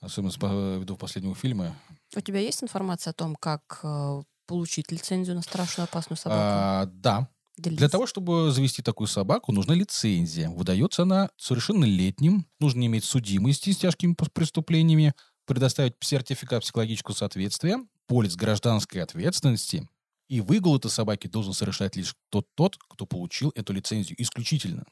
Особенно 0.00 0.78
ввиду 0.78 0.96
последнего 0.96 1.34
фильма. 1.34 1.76
У 2.16 2.20
тебя 2.20 2.40
есть 2.40 2.62
информация 2.62 3.12
о 3.12 3.14
том, 3.14 3.36
как 3.36 3.80
э, 3.84 4.22
получить 4.46 4.90
лицензию 4.90 5.36
на 5.36 5.42
страшную 5.42 5.84
опасную 5.84 6.18
собаку? 6.18 6.40
А, 6.42 6.86
да. 6.86 7.28
Делись. 7.62 7.78
Для 7.78 7.88
того, 7.88 8.06
чтобы 8.06 8.50
завести 8.50 8.82
такую 8.82 9.06
собаку, 9.06 9.52
нужна 9.52 9.74
лицензия. 9.74 10.50
Выдается 10.50 11.02
она 11.02 11.30
совершеннолетним. 11.36 12.46
Нужно 12.58 12.84
иметь 12.86 13.04
судимости 13.04 13.70
с 13.70 13.78
тяжкими 13.78 14.14
преступлениями, 14.14 15.14
предоставить 15.46 15.94
сертификат 16.00 16.62
психологического 16.62 17.14
соответствия, 17.14 17.78
полис 18.06 18.34
гражданской 18.34 19.00
ответственности. 19.02 19.88
И 20.28 20.40
выгул 20.40 20.76
этой 20.76 20.90
собаки 20.90 21.28
должен 21.28 21.52
совершать 21.52 21.94
лишь 21.94 22.16
тот, 22.30 22.48
тот, 22.54 22.76
кто 22.76 23.06
получил 23.06 23.52
эту 23.54 23.72
лицензию 23.72 24.20
исключительно. 24.20 24.84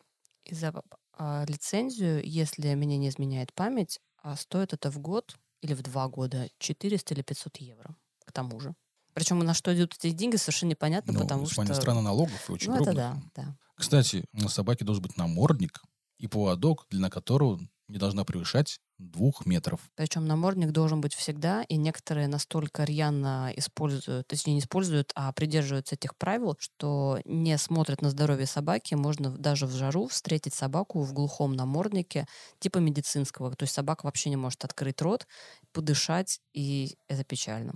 И 0.45 0.55
за 0.55 0.73
а, 1.15 1.45
лицензию, 1.49 2.23
если 2.25 2.73
меня 2.75 2.99
не 2.99 3.09
изменяет 3.09 3.53
память, 3.53 3.99
а 4.23 4.37
стоит 4.37 4.73
это 4.73 4.91
в 4.91 4.99
год 4.99 5.37
или 5.61 5.75
в 5.75 5.83
два 5.83 6.09
года 6.09 6.49
400 6.59 7.15
или 7.15 7.23
500 7.23 7.57
евро. 7.57 7.97
К 8.25 8.33
тому 8.33 8.61
же. 8.61 8.75
Причем 9.14 9.38
на 9.40 9.55
что 9.55 9.75
идут 9.75 9.94
эти 9.99 10.12
деньги, 10.12 10.37
совершенно 10.37 10.70
непонятно, 10.70 11.12
Ну, 11.12 11.20
потому 11.20 11.46
что... 11.46 11.75
страна 11.75 12.03
налогов 12.03 12.49
и 12.49 12.53
очень 12.53 12.70
ну, 12.70 12.77
это 12.77 12.85
крупных. 12.85 13.33
да, 13.35 13.42
да. 13.42 13.57
Кстати, 13.75 14.25
на 14.33 14.49
собаке 14.49 14.85
должен 14.85 15.03
быть 15.03 15.16
намордник 15.16 15.83
и 16.18 16.27
поводок, 16.27 16.87
длина 16.90 17.09
которого 17.09 17.59
не 17.88 17.99
должна 17.99 18.25
превышать 18.25 18.79
двух 18.99 19.46
метров. 19.46 19.81
Причем 19.96 20.27
намордник 20.27 20.70
должен 20.70 21.01
быть 21.01 21.14
всегда, 21.14 21.62
и 21.62 21.77
некоторые 21.77 22.29
настолько 22.29 22.85
рьяно 22.85 23.53
используют, 23.57 24.27
точнее 24.29 24.55
не 24.55 24.61
используют, 24.61 25.11
а 25.14 25.33
придерживаются 25.33 25.94
этих 25.94 26.16
правил, 26.16 26.57
что 26.59 27.18
не 27.25 27.57
смотрят 27.59 28.03
на 28.03 28.11
здоровье 28.11 28.46
собаки. 28.46 28.94
Можно 28.94 29.31
даже 29.31 29.66
в 29.66 29.73
жару 29.73 30.07
встретить 30.07 30.55
собаку 30.55 31.01
в 31.01 31.12
глухом 31.12 31.55
наморднике, 31.55 32.27
типа 32.59 32.79
медицинского. 32.79 33.55
То 33.57 33.64
есть 33.64 33.75
собака 33.75 34.05
вообще 34.05 34.31
не 34.31 34.37
может 34.37 34.64
открыть 34.64 35.01
рот, 35.01 35.27
подышать, 35.73 36.40
и 36.53 36.96
это 37.09 37.25
печально. 37.25 37.73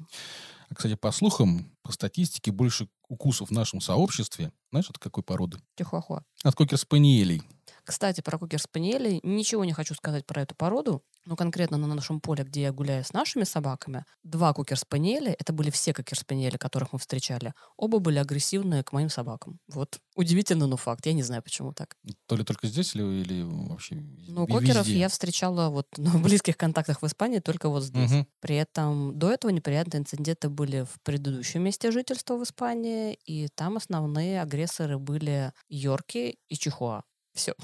Кстати, 0.75 0.95
по 0.95 1.13
слухам, 1.13 1.77
по 1.83 1.93
статистике, 1.93 2.51
больше 2.51 2.89
укусов 3.09 3.49
в 3.49 3.53
нашем 3.53 3.81
сообществе, 3.81 4.53
знаешь, 4.71 4.91
от 4.91 4.99
какой 4.99 5.23
породы? 5.23 5.59
Чихуахуа. 5.77 6.25
От 6.43 6.55
кокер-спаниелей. 6.55 7.43
Кстати, 7.85 8.21
про 8.21 8.39
кокер-спаниелей 8.39 9.21
ничего 9.23 9.65
не 9.65 9.73
хочу 9.73 9.95
сказать 9.95 10.27
про 10.27 10.43
эту 10.43 10.55
породу, 10.55 11.03
но 11.27 11.37
конкретно 11.37 11.77
на 11.77 11.87
нашем 11.87 12.21
поле, 12.21 12.45
где 12.45 12.63
я 12.63 12.73
гуляю 12.73 13.05
с 13.05 13.13
нашими 13.13 13.45
собаками, 13.45 14.05
два 14.23 14.53
кокер-спаниеля, 14.53 15.35
это 15.39 15.53
были 15.53 15.71
все 15.71 15.93
кокер-спаниели, 15.93 16.57
которых 16.57 16.93
мы 16.93 16.99
встречали, 16.99 17.55
оба 17.77 17.99
были 17.99 18.19
агрессивные 18.19 18.83
к 18.83 18.93
моим 18.93 19.09
собакам. 19.09 19.59
Вот. 19.69 20.01
Удивительно, 20.17 20.67
но 20.67 20.77
факт. 20.77 21.07
Я 21.07 21.13
не 21.13 21.23
знаю, 21.23 21.43
почему 21.43 21.73
так. 21.73 21.97
То 22.27 22.37
ли 22.37 22.45
только 22.45 22.67
здесь, 22.67 22.95
или, 22.95 23.03
или 23.03 23.43
вообще 23.43 23.97
Ну, 24.29 24.47
кокеров 24.47 24.87
везде? 24.87 24.99
я 24.99 25.09
встречала 25.09 25.69
вот 25.71 25.87
на 25.97 26.19
близких 26.19 26.57
контактах 26.57 27.03
в 27.03 27.07
Испании 27.07 27.39
только 27.41 27.69
вот 27.69 27.83
здесь. 27.85 28.11
Мгм. 28.11 28.27
При 28.41 28.57
этом 28.57 29.19
до 29.19 29.31
этого 29.33 29.51
неприятные 29.51 30.01
инциденты 30.01 30.49
были 30.49 30.83
в 30.85 31.01
предыдущем 31.03 31.63
месте 31.63 31.91
жительства 31.91 32.37
в 32.37 32.43
Испании, 32.43 33.15
и 33.25 33.49
там 33.49 33.77
основные 33.77 34.41
агрессоры 34.43 34.99
были 34.99 35.53
Йорки 35.69 36.39
и 36.49 36.55
Чихуа. 36.57 37.03
Все. 37.35 37.55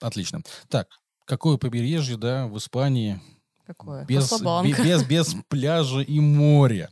Отлично. 0.00 0.42
Так, 0.68 0.86
какое 1.28 1.58
побережье, 1.58 2.16
да, 2.16 2.46
в 2.48 2.56
Испании 2.58 3.20
Какое? 3.66 4.04
без, 4.06 4.22
Каслабланка. 4.30 4.82
бе- 4.82 4.88
без, 4.88 5.04
без 5.04 5.34
пляжа 5.48 6.00
и 6.00 6.18
моря. 6.20 6.90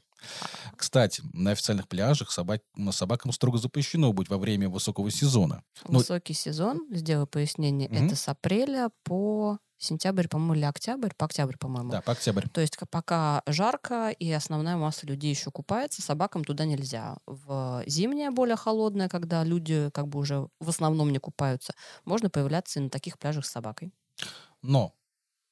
Кстати, 0.77 1.22
на 1.33 1.53
официальных 1.53 1.88
пляжах 1.88 2.31
собак, 2.31 2.61
собакам 2.90 3.33
строго 3.33 3.59
запрещено 3.59 4.12
быть 4.12 4.29
во 4.29 4.38
время 4.38 4.68
высокого 4.68 5.11
сезона. 5.11 5.62
Ну, 5.88 5.99
Высокий 5.99 6.35
сезон, 6.35 6.87
сделаю 6.90 7.27
пояснение, 7.27 7.88
Мгм. 7.88 8.07
это 8.07 8.16
с 8.16 8.29
апреля 8.29 8.90
по 9.05 9.59
сентябрь, 9.79 10.27
по-моему, 10.27 10.55
или 10.55 10.64
октябрь, 10.64 11.11
по 11.16 11.27
октябрь, 11.27 11.57
по-моему. 11.59 11.90
Да, 11.90 12.01
по 12.01 12.12
октябрь. 12.12 12.49
То 12.49 12.61
есть 12.61 12.77
пока 12.90 13.42
жарко 13.46 14.09
и 14.11 14.31
основная 14.33 14.77
масса 14.77 15.07
людей 15.07 15.31
еще 15.31 15.51
купается, 15.51 16.03
собакам 16.03 16.44
туда 16.44 16.64
нельзя. 16.64 17.18
В 17.27 17.85
зимнее, 17.87 18.31
более 18.31 18.57
холодное, 18.57 19.09
когда 19.09 19.44
люди 19.44 19.90
как 19.92 20.09
бы 20.09 20.18
уже 20.18 20.49
в 20.61 20.68
основном 20.68 21.12
не 21.12 21.18
купаются, 21.18 21.72
можно 22.05 22.31
появляться 22.31 22.81
и 22.81 22.83
на 22.83 22.90
таких 22.90 23.18
пляжах 23.18 23.44
с 23.46 23.51
собакой. 23.51 23.92
Но 24.62 24.96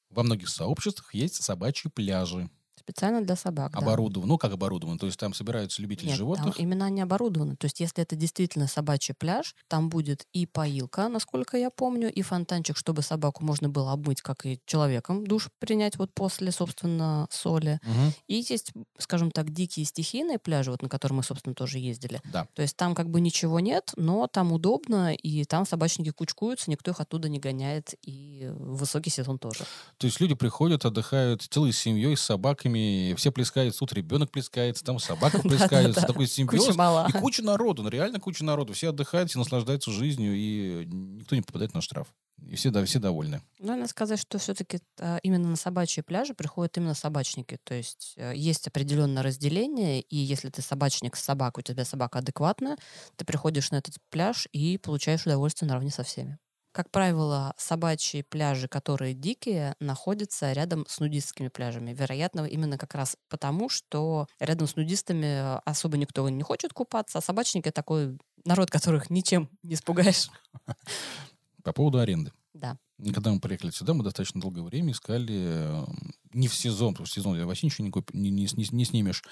во 0.09 0.23
многих 0.23 0.49
сообществах 0.49 1.13
есть 1.13 1.43
собачьи 1.43 1.89
пляжи, 1.89 2.49
Специально 2.85 3.19
для 3.21 3.35
собак, 3.35 3.71
да. 3.71 3.79
оборудованы. 3.79 4.27
Ну, 4.27 4.37
как 4.37 4.53
оборудованы? 4.53 4.99
То 4.99 5.07
есть 5.07 5.17
там 5.17 5.33
собираются 5.33 5.81
любители 5.81 6.09
Нет, 6.09 6.17
животных. 6.17 6.53
там 6.53 6.63
именно 6.63 6.85
они 6.85 7.01
оборудованы. 7.01 7.55
То 7.55 7.65
есть 7.65 7.79
если 7.79 8.03
это 8.03 8.15
действительно 8.15 8.67
собачий 8.67 9.15
пляж, 9.15 9.55
там 9.67 9.89
будет 9.89 10.27
и 10.33 10.45
поилка, 10.45 11.09
насколько 11.09 11.57
я 11.57 11.71
помню, 11.71 12.13
и 12.13 12.21
фонтанчик, 12.21 12.77
чтобы 12.77 13.01
собаку 13.01 13.43
можно 13.43 13.69
было 13.69 13.91
обмыть, 13.91 14.21
как 14.21 14.45
и 14.45 14.59
человеком, 14.67 15.25
душ 15.25 15.49
принять 15.57 15.97
вот 15.97 16.13
после, 16.13 16.51
собственно, 16.51 17.27
соли. 17.31 17.79
Мгм. 17.81 18.13
И 18.27 18.35
есть, 18.47 18.71
скажем 18.99 19.31
так, 19.31 19.49
дикие 19.49 19.83
стихийные 19.83 20.37
пляжи, 20.37 20.69
вот 20.69 20.83
на 20.83 20.89
которые 20.89 21.17
мы, 21.17 21.23
собственно, 21.23 21.55
тоже 21.55 21.79
ездили. 21.79 22.21
Да. 22.31 22.47
То 22.53 22.61
есть 22.61 22.77
там 22.77 22.93
как 22.93 23.09
бы 23.09 23.19
ничего 23.19 23.59
нет, 23.59 23.93
но 23.95 24.27
там 24.27 24.51
удобно, 24.51 25.15
и 25.15 25.43
там 25.45 25.65
собачники 25.65 26.11
кучкуются, 26.11 26.69
никто 26.69 26.91
их 26.91 26.99
оттуда 26.99 27.29
не 27.29 27.39
гоняет, 27.39 27.95
и 28.03 28.51
высокий 28.59 29.09
сезон 29.09 29.39
тоже. 29.39 29.65
То 29.97 30.05
есть 30.05 30.19
люди 30.21 30.35
приходят, 30.35 30.85
отдыхают 30.85 31.41
целой 31.41 31.71
семьей 31.71 32.15
с 32.15 32.21
собаками, 32.21 32.74
все 33.17 33.31
плескаются, 33.31 33.79
тут 33.79 33.93
ребенок 33.93 34.31
плескается, 34.31 34.83
там 34.83 34.99
собака 34.99 35.39
плескается, 35.43 36.01
такой 36.01 36.27
симбиоз. 36.27 36.75
И 37.09 37.19
куча 37.19 37.43
народу, 37.43 37.83
ну 37.83 37.89
реально 37.89 38.19
куча 38.19 38.43
народу. 38.43 38.73
Все 38.73 38.89
отдыхают, 38.89 39.29
все 39.29 39.39
наслаждаются 39.39 39.91
жизнью, 39.91 40.33
и 40.35 40.85
никто 40.85 41.35
не 41.35 41.41
попадает 41.41 41.73
на 41.73 41.81
штраф. 41.81 42.07
И 42.47 42.55
все, 42.55 42.69
да, 42.69 42.83
все 42.85 42.99
довольны. 42.99 43.41
Но 43.59 43.75
надо 43.75 43.87
сказать, 43.87 44.19
что 44.19 44.37
все-таки 44.37 44.79
именно 45.23 45.47
на 45.47 45.55
собачьи 45.55 46.03
пляжи 46.03 46.33
приходят 46.33 46.77
именно 46.77 46.93
собачники. 46.93 47.57
То 47.63 47.73
есть 47.73 48.13
э, 48.17 48.33
есть 48.35 48.67
определенное 48.67 49.23
разделение, 49.23 50.01
и 50.01 50.17
если 50.17 50.49
ты 50.49 50.61
собачник 50.61 51.15
с 51.15 51.23
собакой, 51.23 51.61
у 51.61 51.63
тебя 51.63 51.85
собака 51.85 52.19
адекватная, 52.19 52.77
ты 53.15 53.25
приходишь 53.25 53.71
на 53.71 53.77
этот 53.77 53.95
пляж 54.09 54.47
и 54.51 54.77
получаешь 54.77 55.25
удовольствие 55.25 55.69
наравне 55.69 55.91
со 55.91 56.03
всеми. 56.03 56.37
Как 56.75 56.91
правило, 56.91 57.53
собачьи 57.55 58.21
пляжи, 58.21 58.67
которые 58.67 59.13
дикие, 59.13 59.75
находятся 59.79 60.51
рядом 60.51 60.85
с 60.89 60.99
нудистскими 60.99 61.47
пляжами. 61.47 61.93
Вероятно, 61.93 62.41
именно 62.45 62.77
как 62.77 62.95
раз 62.95 63.15
потому, 63.29 63.69
что 63.69 64.27
рядом 64.41 64.67
с 64.67 64.75
нудистами 64.75 65.57
особо 65.65 65.95
никто 65.95 66.27
не 66.27 66.43
хочет 66.43 66.73
купаться, 66.73 67.19
а 67.19 67.21
собачники 67.21 67.71
такой 67.71 68.17
народ, 68.43 68.69
которых 68.71 69.09
ничем 69.09 69.49
не 69.63 69.75
испугаешь. 69.75 70.29
По 71.63 71.71
поводу 71.71 71.99
аренды. 71.99 72.33
Да. 72.53 72.77
Когда 73.13 73.31
мы 73.31 73.39
приехали 73.39 73.71
сюда, 73.71 73.93
мы 73.93 74.03
достаточно 74.03 74.41
долгое 74.41 74.63
время 74.63 74.91
искали 74.91 75.33
э, 75.33 75.85
не 76.33 76.49
в 76.49 76.55
сезон, 76.55 76.93
потому 76.93 77.05
что 77.07 77.13
в 77.13 77.15
сезон 77.23 77.41
вообще 77.45 77.67
ничего 77.67 77.85
не, 77.85 77.91
куп- 77.91 78.11
не, 78.11 78.29
не, 78.31 78.49
не- 78.53 78.67
не 78.69 78.83
снимешь. 78.83 79.23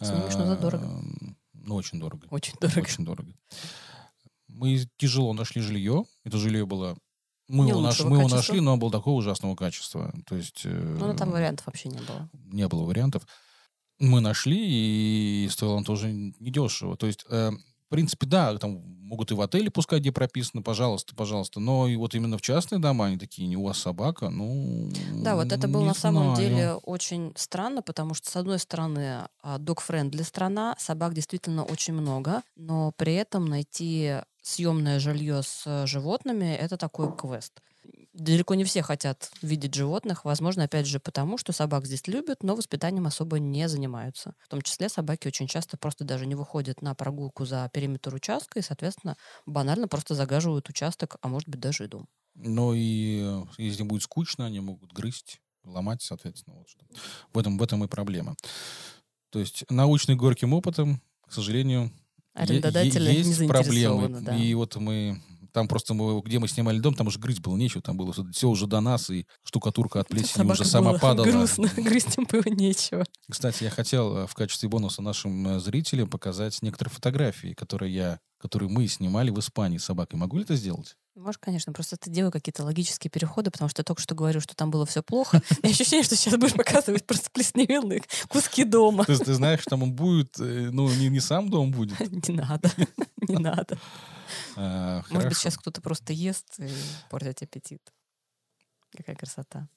Снимешь, 0.00 0.34
но 0.34 0.46
за 0.46 0.56
дорого. 0.56 0.86
Э, 0.86 1.26
Ну, 1.52 1.74
очень 1.74 2.00
дорого. 2.00 2.26
Очень 2.30 2.54
дорого. 2.58 2.80
Очень 2.80 3.04
дорого. 3.04 3.32
Мы 4.56 4.86
тяжело 4.96 5.32
нашли 5.34 5.60
жилье. 5.60 6.04
Это 6.24 6.38
жилье 6.38 6.64
было... 6.66 6.96
Мы, 7.48 7.64
Не 7.64 7.70
его, 7.70 7.80
наш- 7.80 8.00
мы 8.00 8.06
его 8.16 8.16
качества. 8.22 8.36
нашли, 8.36 8.60
но 8.60 8.72
оно 8.72 8.80
было 8.80 8.90
такого 8.90 9.14
ужасного 9.18 9.54
качества. 9.54 10.12
То 10.26 10.34
есть... 10.34 10.62
э, 10.64 10.96
Ну, 10.98 11.14
там 11.14 11.30
вариантов 11.30 11.66
вообще 11.66 11.90
не 11.90 11.98
было. 11.98 12.28
не 12.32 12.66
было 12.66 12.82
вариантов. 12.84 13.26
Мы 13.98 14.20
нашли, 14.20 14.58
и 15.44 15.48
стоило 15.50 15.74
он 15.74 15.84
тоже 15.84 16.10
недешево. 16.12 16.96
То 16.96 17.06
есть, 17.06 17.24
э, 17.30 17.50
в 17.50 17.88
принципе, 17.88 18.26
да, 18.26 18.56
там 18.58 18.82
могут 19.06 19.30
и 19.30 19.34
в 19.34 19.40
отеле 19.40 19.70
пускать, 19.70 20.00
где 20.00 20.10
прописано, 20.10 20.60
пожалуйста, 20.62 21.14
пожалуйста. 21.14 21.60
Но 21.60 21.86
и 21.86 21.94
вот 21.94 22.14
именно 22.16 22.36
в 22.36 22.42
частные 22.42 22.80
дома 22.80 23.04
они 23.06 23.16
такие, 23.18 23.46
не 23.46 23.56
у 23.56 23.62
вас 23.64 23.78
собака, 23.78 24.28
ну... 24.30 24.90
Да, 25.22 25.36
вот 25.36 25.52
это 25.52 25.68
было 25.68 25.84
на 25.84 25.94
самом 25.94 26.34
знаю. 26.34 26.50
деле 26.50 26.72
очень 26.74 27.32
странно, 27.36 27.82
потому 27.82 28.14
что, 28.14 28.28
с 28.28 28.34
одной 28.34 28.58
стороны, 28.58 29.28
док-френдли 29.60 30.22
страна, 30.22 30.74
собак 30.78 31.14
действительно 31.14 31.62
очень 31.62 31.94
много, 31.94 32.42
но 32.56 32.90
при 32.96 33.14
этом 33.14 33.44
найти 33.44 34.16
съемное 34.46 35.00
жилье 35.00 35.42
с 35.42 35.64
э, 35.66 35.86
животными— 35.86 36.54
это 36.60 36.76
такой 36.76 37.14
квест. 37.16 37.60
Далеко 38.12 38.54
не 38.54 38.64
все 38.64 38.82
хотят 38.82 39.30
видеть 39.42 39.74
животных, 39.74 40.24
возможно, 40.24 40.64
опять 40.64 40.86
же, 40.86 41.00
потому 41.00 41.36
что 41.36 41.52
собак 41.52 41.84
здесь 41.86 42.06
любят, 42.06 42.42
но 42.44 42.54
воспитанием 42.54 43.06
особо 43.06 43.40
не 43.40 43.68
занимаются. 43.68 44.34
В 44.38 44.48
том 44.48 44.62
числе 44.62 44.88
собаки 44.88 45.26
очень 45.26 45.48
часто 45.48 45.76
просто 45.76 46.04
даже 46.04 46.26
не 46.26 46.36
выходят 46.36 46.80
на 46.80 46.94
прогулку 46.94 47.44
за 47.44 47.68
периметр 47.72 48.14
участка 48.14 48.60
и, 48.60 48.62
соответственно, 48.62 49.16
банально 49.46 49.88
просто 49.88 50.14
загаживают 50.14 50.68
участок, 50.68 51.16
а 51.20 51.28
может 51.28 51.48
быть 51.48 51.60
даже 51.60 51.84
и 51.84 51.88
дом. 51.88 52.06
Но 52.36 52.72
и 52.72 53.22
э, 53.24 53.42
если 53.58 53.82
будет 53.82 54.04
скучно, 54.04 54.46
они 54.46 54.60
могут 54.60 54.92
грызть, 54.92 55.40
ломать, 55.64 56.02
соответственно. 56.02 56.56
Вот 56.56 56.68
что. 56.68 56.86
В, 57.32 57.38
этом, 57.38 57.58
в 57.58 57.62
этом 57.64 57.82
и 57.82 57.88
проблема. 57.88 58.36
То 59.30 59.40
есть 59.40 59.64
научный 59.70 60.14
горьким 60.14 60.52
опытом, 60.54 61.02
к 61.26 61.32
сожалению, 61.32 61.90
Арендодатели 62.36 63.08
е- 63.10 63.22
не 63.22 63.28
есть 63.28 63.46
проблемы. 63.46 64.00
заинтересованы, 64.02 64.20
да. 64.20 64.36
И 64.36 64.54
вот 64.54 64.76
мы... 64.76 65.22
Там 65.52 65.68
просто 65.68 65.94
мы, 65.94 66.20
где 66.20 66.38
мы 66.38 66.48
снимали 66.48 66.78
дом, 66.80 66.94
там 66.94 67.06
уже 67.06 67.18
грызть 67.18 67.40
было 67.40 67.56
нечего, 67.56 67.80
там 67.80 67.96
было 67.96 68.12
все 68.12 68.46
уже 68.48 68.66
до 68.66 68.80
нас, 68.82 69.08
и 69.08 69.26
штукатурка 69.42 70.00
от 70.00 70.08
плесени 70.08 70.42
Собака 70.42 70.60
уже 70.60 70.64
сама 70.66 70.90
было 70.90 70.98
падала. 70.98 71.24
Грустно, 71.24 71.70
грызть 71.76 72.18
им 72.18 72.26
было 72.30 72.42
нечего. 72.44 73.06
Кстати, 73.30 73.64
я 73.64 73.70
хотел 73.70 74.18
э, 74.18 74.26
в 74.26 74.34
качестве 74.34 74.68
бонуса 74.68 75.00
нашим 75.00 75.48
э, 75.48 75.60
зрителям 75.60 76.10
показать 76.10 76.60
некоторые 76.60 76.92
фотографии, 76.92 77.54
которые 77.54 77.94
я, 77.94 78.20
которые 78.46 78.68
мы 78.68 78.86
снимали 78.86 79.30
в 79.30 79.38
Испании 79.38 79.78
с 79.78 79.84
собакой. 79.84 80.18
Могу 80.18 80.36
ли 80.36 80.44
это 80.44 80.54
сделать? 80.54 80.96
Можешь, 81.16 81.38
конечно, 81.38 81.72
просто 81.72 81.96
ты 81.96 82.10
делай 82.10 82.30
какие-то 82.30 82.62
логические 82.62 83.10
переходы, 83.10 83.50
потому 83.50 83.68
что 83.68 83.80
я 83.80 83.84
только 83.84 84.02
что 84.02 84.14
говорю, 84.14 84.40
что 84.40 84.54
там 84.54 84.70
было 84.70 84.84
все 84.84 85.02
плохо. 85.02 85.42
И 85.62 85.68
ощущение, 85.68 86.04
что 86.04 86.14
сейчас 86.14 86.38
будешь 86.38 86.52
показывать 86.52 87.06
просто 87.06 87.30
плесневелые 87.30 88.02
куски 88.28 88.64
дома. 88.64 89.04
Ты, 89.04 89.18
ты 89.18 89.34
знаешь, 89.34 89.64
там 89.64 89.82
он 89.82 89.92
будет, 89.92 90.38
э, 90.38 90.70
ну, 90.70 90.88
не, 90.90 91.08
не 91.08 91.20
сам 91.20 91.48
дом 91.50 91.70
будет. 91.70 91.98
Не 92.28 92.34
надо, 92.34 92.70
не 93.28 93.36
надо. 93.36 93.78
А, 94.56 95.02
Может 95.10 95.28
быть, 95.28 95.38
сейчас 95.38 95.56
кто-то 95.56 95.80
просто 95.80 96.12
ест 96.12 96.46
и 96.58 96.68
портит 97.10 97.42
аппетит. 97.42 97.80
Какая 98.94 99.16
красота. 99.16 99.68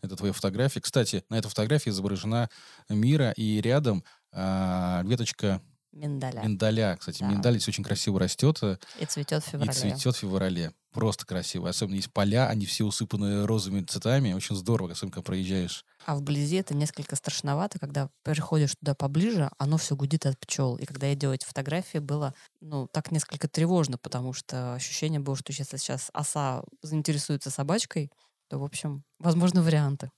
Это 0.00 0.16
твоя 0.16 0.32
фотография. 0.32 0.80
Кстати, 0.80 1.24
на 1.28 1.36
этой 1.36 1.48
фотографии 1.48 1.90
изображена 1.90 2.48
Мира, 2.88 3.32
и 3.32 3.60
рядом 3.60 4.04
а, 4.32 5.02
веточка 5.04 5.60
Миндаля. 5.94 6.42
Миндаля. 6.42 6.96
Кстати, 6.98 7.20
Да. 7.20 7.28
миндаль 7.28 7.54
здесь 7.54 7.68
очень 7.68 7.84
красиво 7.84 8.18
растет. 8.18 8.58
э, 8.62 8.76
И 8.98 9.04
цветет 9.06 9.44
в 9.44 9.48
феврале. 9.48 9.70
И 9.70 9.74
цветет 9.74 10.16
в 10.16 10.18
феврале. 10.18 10.72
Просто 10.92 11.24
красиво. 11.26 11.68
Особенно 11.68 11.96
есть 11.96 12.12
поля, 12.12 12.48
они 12.48 12.66
все 12.66 12.84
усыпаны 12.84 13.46
розовыми 13.46 13.84
цветами. 13.84 14.32
Очень 14.32 14.56
здорово, 14.56 14.92
особенно 14.92 15.12
когда 15.12 15.22
проезжаешь. 15.24 15.84
А 16.06 16.14
вблизи 16.16 16.56
это 16.56 16.74
несколько 16.74 17.16
страшновато, 17.16 17.78
когда 17.78 18.10
приходишь 18.22 18.74
туда 18.76 18.94
поближе, 18.94 19.50
оно 19.58 19.76
все 19.76 19.96
гудит 19.96 20.26
от 20.26 20.38
пчел. 20.38 20.76
И 20.76 20.84
когда 20.84 21.06
я 21.08 21.14
делала 21.14 21.34
эти 21.34 21.46
фотографии, 21.46 21.98
было 21.98 22.34
ну, 22.60 22.86
так 22.92 23.10
несколько 23.10 23.48
тревожно, 23.48 23.96
потому 23.98 24.32
что 24.32 24.74
ощущение 24.74 25.20
было, 25.20 25.36
что 25.36 25.52
если 25.52 25.76
сейчас 25.76 26.10
оса 26.12 26.62
заинтересуется 26.82 27.50
собачкой, 27.50 28.10
то, 28.48 28.58
в 28.58 28.64
общем, 28.64 29.02
возможны 29.18 29.62
варианты. 29.62 30.10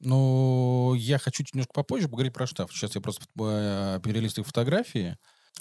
Но 0.00 0.94
я 0.96 1.18
хочу 1.18 1.42
чуть 1.42 1.54
немножко 1.54 1.72
попозже 1.72 2.08
поговорить 2.08 2.32
про 2.32 2.46
штраф. 2.46 2.70
Сейчас 2.72 2.94
я 2.94 3.00
просто 3.00 3.24
э, 3.40 4.00
перелистываю 4.02 4.46
фотографии 4.46 5.16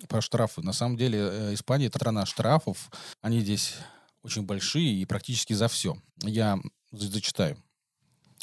про 0.08 0.21
штрафы. 0.21 0.62
На 0.62 0.73
самом 0.73 0.97
деле 0.97 1.19
э, 1.19 1.54
Испания— 1.54 1.86
это 1.88 1.97
страна 1.97 2.26
штрафов. 2.26 2.89
Они 3.21 3.39
здесь 3.39 3.76
очень 4.23 4.43
большие 4.43 4.93
и 4.93 5.06
практически 5.06 5.54
за 5.54 5.67
все. 5.67 5.97
Я 6.21 6.60
за- 6.91 7.12
зачитаю. 7.12 7.58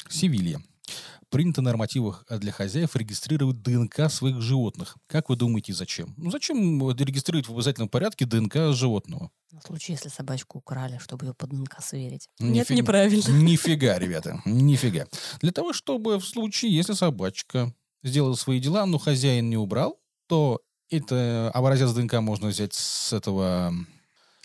Севилья. 0.09 0.59
Принято 1.29 1.61
на 1.61 1.71
нормативах 1.71 2.25
для 2.29 2.51
хозяев 2.51 2.95
регистрировать 2.95 3.61
ДНК 3.61 4.09
своих 4.09 4.41
животных. 4.41 4.97
Как 5.07 5.29
вы 5.29 5.35
думаете, 5.35 5.73
зачем? 5.73 6.13
Ну, 6.17 6.29
зачем 6.29 6.89
регистрировать 6.91 7.47
в 7.47 7.53
обязательном 7.53 7.89
порядке 7.89 8.25
ДНК 8.25 8.73
животного? 8.73 9.31
На 9.55 9.61
случай, 9.61 9.93
если 9.93 10.09
собачку 10.09 10.57
украли, 10.57 10.97
чтобы 11.01 11.27
ее 11.27 11.33
под 11.33 11.49
ДНК 11.51 11.81
сверить. 11.81 12.27
Нифи- 12.41 12.51
Нет, 12.51 12.69
неправильно. 12.71 13.29
Нифига, 13.31 13.97
ребята, 13.97 14.41
нифига. 14.43 15.05
Для 15.39 15.53
того, 15.53 15.71
чтобы 15.71 16.19
в 16.19 16.25
случае, 16.25 16.75
если 16.75 16.91
собачка 16.91 17.73
сделала 18.03 18.35
свои 18.35 18.59
дела, 18.59 18.85
но 18.85 18.97
хозяин 18.97 19.49
не 19.49 19.55
убрал, 19.55 19.97
то 20.27 20.59
это 20.89 21.49
образец 21.53 21.91
ДНК 21.93 22.15
можно 22.15 22.49
взять 22.49 22.73
с 22.73 23.13
этого, 23.13 23.73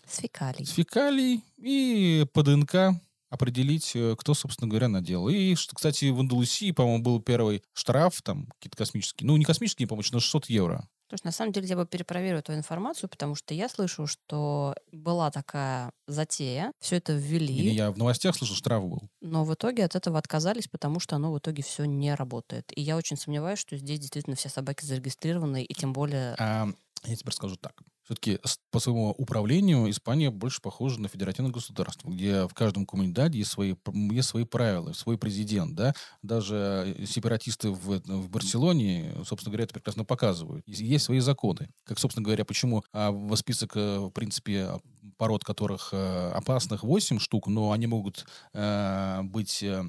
С 0.06 0.18
фекалий. 0.18 0.64
с 0.64 0.70
фекалий 0.70 1.42
и 1.58 2.24
по 2.32 2.44
ДНК 2.44 2.92
определить, 3.30 3.90
э, 3.96 4.14
кто, 4.16 4.34
собственно 4.34 4.68
говоря, 4.68 4.86
наделал. 4.88 5.28
И, 5.28 5.56
что, 5.56 5.74
кстати, 5.74 6.08
в 6.10 6.20
Андалусии, 6.20 6.70
по-моему, 6.70 7.02
был 7.02 7.20
первый 7.20 7.62
штраф, 7.72 8.22
там, 8.22 8.46
какие-то 8.58 8.76
космические, 8.76 9.26
ну, 9.26 9.36
не 9.36 9.44
космические, 9.44 9.88
по-моему, 9.88 10.08
на 10.12 10.20
600 10.20 10.46
евро. 10.46 10.88
Слушай, 11.10 11.24
на 11.24 11.32
самом 11.32 11.52
деле 11.52 11.66
я 11.66 11.76
бы 11.76 11.86
перепроверила 11.86 12.38
эту 12.38 12.54
информацию, 12.54 13.10
потому 13.10 13.34
что 13.34 13.52
я 13.52 13.68
слышу, 13.68 14.06
что 14.06 14.74
была 14.92 15.32
такая 15.32 15.90
затея, 16.06 16.72
все 16.80 16.96
это 16.96 17.12
ввели, 17.14 17.52
Или 17.52 17.70
я 17.70 17.90
в 17.90 17.98
новостях 17.98 18.36
слышал, 18.36 18.54
штраф 18.54 18.84
был. 18.88 19.10
но 19.20 19.44
в 19.44 19.52
итоге 19.52 19.84
от 19.84 19.96
этого 19.96 20.18
отказались, 20.18 20.68
потому 20.68 21.00
что 21.00 21.16
оно 21.16 21.32
в 21.32 21.38
итоге 21.38 21.64
все 21.64 21.84
не 21.84 22.14
работает. 22.14 22.70
И 22.76 22.80
я 22.80 22.96
очень 22.96 23.16
сомневаюсь, 23.16 23.58
что 23.58 23.76
здесь 23.76 23.98
действительно 23.98 24.36
все 24.36 24.48
собаки 24.48 24.84
зарегистрированы, 24.84 25.64
и 25.64 25.74
тем 25.74 25.92
более 25.92 26.36
А, 26.38 26.68
я 27.04 27.16
теперь 27.16 27.34
скажу 27.34 27.56
так. 27.56 27.82
Все-таки 28.10 28.40
по 28.72 28.80
своему 28.80 29.10
управлению 29.10 29.88
Испания 29.88 30.32
больше 30.32 30.60
похожа 30.60 31.00
на 31.00 31.06
федеративное 31.06 31.52
государство, 31.52 32.10
где 32.10 32.48
в 32.48 32.54
каждом 32.54 32.84
коммунидаде 32.84 33.38
есть 33.38 33.52
свои, 33.52 33.76
есть 34.10 34.28
свои 34.28 34.42
правила, 34.42 34.92
свой 34.94 35.16
президент. 35.16 35.76
Да? 35.76 35.94
Даже 36.20 36.92
э, 36.98 37.06
сепаратисты 37.06 37.70
в, 37.70 38.00
в 38.00 38.28
Барселоне, 38.28 39.14
собственно 39.24 39.52
говоря, 39.52 39.62
это 39.62 39.74
прекрасно 39.74 40.04
показывают. 40.04 40.66
Есть, 40.66 41.04
свои 41.04 41.20
законы. 41.20 41.70
Как, 41.84 42.00
собственно 42.00 42.24
говоря, 42.24 42.44
почему 42.44 42.82
а, 42.92 43.12
в 43.12 43.36
список, 43.36 43.76
э, 43.76 44.00
в 44.00 44.10
принципе, 44.10 44.62
а, 44.62 44.80
пород 45.16 45.44
которых 45.44 45.90
э, 45.92 46.30
опасных 46.34 46.82
8 46.82 47.20
штук, 47.20 47.46
но 47.46 47.70
они 47.70 47.86
могут 47.86 48.26
э, 48.54 49.20
быть 49.22 49.62
э, 49.62 49.84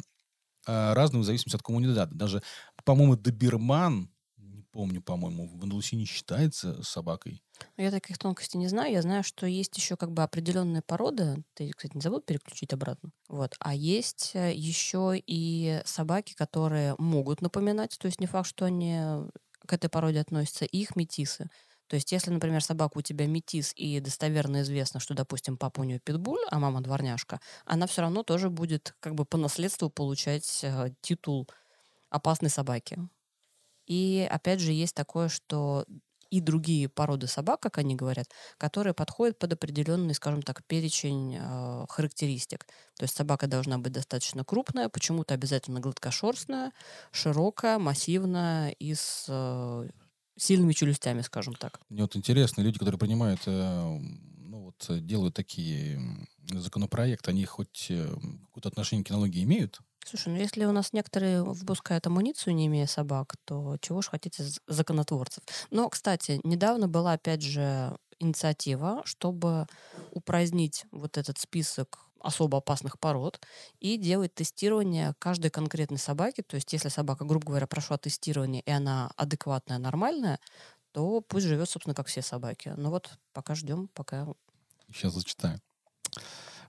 разными 0.68 1.24
в 1.24 1.26
зависимости 1.26 1.56
от 1.56 1.64
коммунидада. 1.64 2.14
Даже, 2.14 2.44
по-моему, 2.86 3.16
доберман, 3.16 4.12
не 4.38 4.62
помню, 4.62 5.02
по-моему, 5.02 5.48
в 5.48 5.64
Андалусии 5.64 5.96
не 5.96 6.06
считается 6.06 6.84
собакой. 6.84 7.42
Я 7.78 7.92
таких 7.92 8.18
тонкостей 8.18 8.60
не 8.60 8.68
знаю. 8.68 8.92
Я 8.92 9.02
знаю, 9.02 9.24
что 9.24 9.46
есть 9.46 9.76
еще 9.78 9.96
как 9.98 10.12
бы 10.12 10.24
определенные 10.24 10.82
породы. 10.82 11.44
Ты, 11.54 11.72
кстати, 11.72 11.96
не 11.96 12.02
забыл 12.02 12.22
переключить 12.22 12.74
обратно. 12.74 13.12
Вот. 13.30 13.56
А 13.60 13.74
есть 13.74 14.32
э, 14.34 14.54
еще 14.54 15.14
и 15.16 15.82
собаки, 15.86 16.34
которые 16.34 16.96
могут 16.98 17.42
напоминать. 17.42 17.98
То 18.00 18.08
есть 18.08 18.20
не 18.20 18.28
факт, 18.28 18.48
что 18.48 18.66
они 18.66 19.00
к 19.66 19.74
этой 19.74 19.90
породе 19.90 20.20
относятся. 20.20 20.66
И 20.66 20.78
их 20.80 20.96
метисы. 20.96 21.50
То 21.88 21.96
есть 21.96 22.12
если, 22.14 22.32
например, 22.32 22.64
собака 22.64 23.00
у 23.00 23.02
тебя 23.02 23.28
метис, 23.28 23.74
и 23.76 24.00
достоверно 24.00 24.62
известно, 24.62 25.02
что, 25.02 25.14
допустим, 25.14 25.58
папа 25.58 25.82
у 25.82 25.84
нее 25.84 26.00
питбуль, 26.00 26.40
а 26.50 26.58
мама 26.58 26.80
дворняжка, 26.80 27.42
она 27.66 27.86
все 27.86 28.02
равно 28.02 28.24
тоже 28.24 28.50
будет 28.50 28.96
как 29.02 29.14
бы 29.14 29.26
по 29.26 29.38
наследству 29.38 29.90
получать 29.90 30.62
э, 30.64 30.92
титул 31.02 31.50
опасной 32.10 32.50
собаки. 32.50 32.98
И 33.88 34.26
опять 34.32 34.62
же 34.62 34.72
есть 34.72 34.96
такое, 34.96 35.28
что 35.28 35.86
и 36.32 36.40
другие 36.42 36.90
породы 36.90 37.28
собак, 37.28 37.60
как 37.60 37.78
они 37.78 37.96
говорят, 37.96 38.28
которые 38.58 38.94
подходят 38.94 39.38
под 39.38 39.54
определенный, 39.54 40.16
скажем 40.16 40.42
так, 40.42 40.64
перечень 40.66 41.38
э, 41.38 41.86
характеристик. 41.90 42.66
То 42.98 43.04
есть 43.04 43.16
собака 43.16 43.48
должна 43.48 43.78
быть 43.78 43.92
достаточно 43.94 44.44
крупная, 44.44 44.90
почему-то 44.90 45.34
обязательно 45.34 45.80
гладкошерстная, 45.82 46.72
широкая, 47.12 47.78
массивная 47.78 48.70
и 48.72 48.96
с 48.96 49.26
э, 49.28 49.90
сильными 50.38 50.74
челюстями, 50.74 51.22
скажем 51.22 51.54
так. 51.54 51.80
Мне 51.90 52.02
вот 52.02 52.16
интересно, 52.16 52.62
люди, 52.62 52.80
которые 52.80 52.98
принимают, 52.98 53.42
э, 53.46 54.00
ну 54.38 54.62
вот, 54.64 54.86
э, 54.90 55.00
делают 55.00 55.36
такие 55.36 56.00
законопроекты, 56.50 57.32
они 57.32 57.46
хоть 57.46 57.88
э, 57.90 58.08
какое-то 58.48 58.70
отношение 58.70 59.04
к 59.04 59.08
кинологии 59.08 59.44
имеют? 59.44 59.82
Слушай, 60.06 60.30
ну 60.34 60.40
если 60.40 60.66
у 60.66 60.72
нас 60.72 60.94
некоторые 60.94 61.44
выпускают 61.44 62.08
амуницию, 62.08 62.56
не 62.56 62.68
имея 62.68 62.88
собак, 62.88 63.36
то 63.46 63.78
чего 63.82 64.02
ж 64.02 64.08
хотите 64.10 64.44
законотворцев? 64.68 65.44
Но, 65.70 65.90
кстати, 65.90 66.40
недавно 66.44 66.88
была, 66.88 67.14
опять 67.14 67.42
же, 67.44 67.98
инициатива, 68.20 69.02
чтобы 69.06 69.68
упразднить 70.12 70.86
вот 70.92 71.18
этот 71.18 71.38
список 71.40 72.00
особо 72.20 72.60
опасных 72.60 73.00
пород 73.00 73.42
и 73.80 73.98
делать 73.98 74.34
тестирование 74.36 75.16
каждой 75.20 75.50
конкретной 75.50 75.98
собаки. 75.98 76.42
То 76.42 76.56
есть 76.56 76.72
если 76.74 76.90
собака, 76.90 77.26
грубо 77.26 77.48
говоря, 77.48 77.68
прошла 77.68 77.98
тестирование, 77.98 78.62
и 78.62 78.70
она 78.72 79.12
адекватная, 79.18 79.80
нормальная, 79.80 80.40
то 80.94 81.22
пусть 81.22 81.48
живет, 81.48 81.70
собственно, 81.70 81.96
как 81.96 82.08
все 82.08 82.22
собаки. 82.24 82.74
Но 82.78 82.92
вот 82.92 83.12
пока 83.34 83.56
ждем, 83.56 83.90
пока 83.94 84.28
Сейчас 84.92 85.14
зачитаю. 85.14 85.60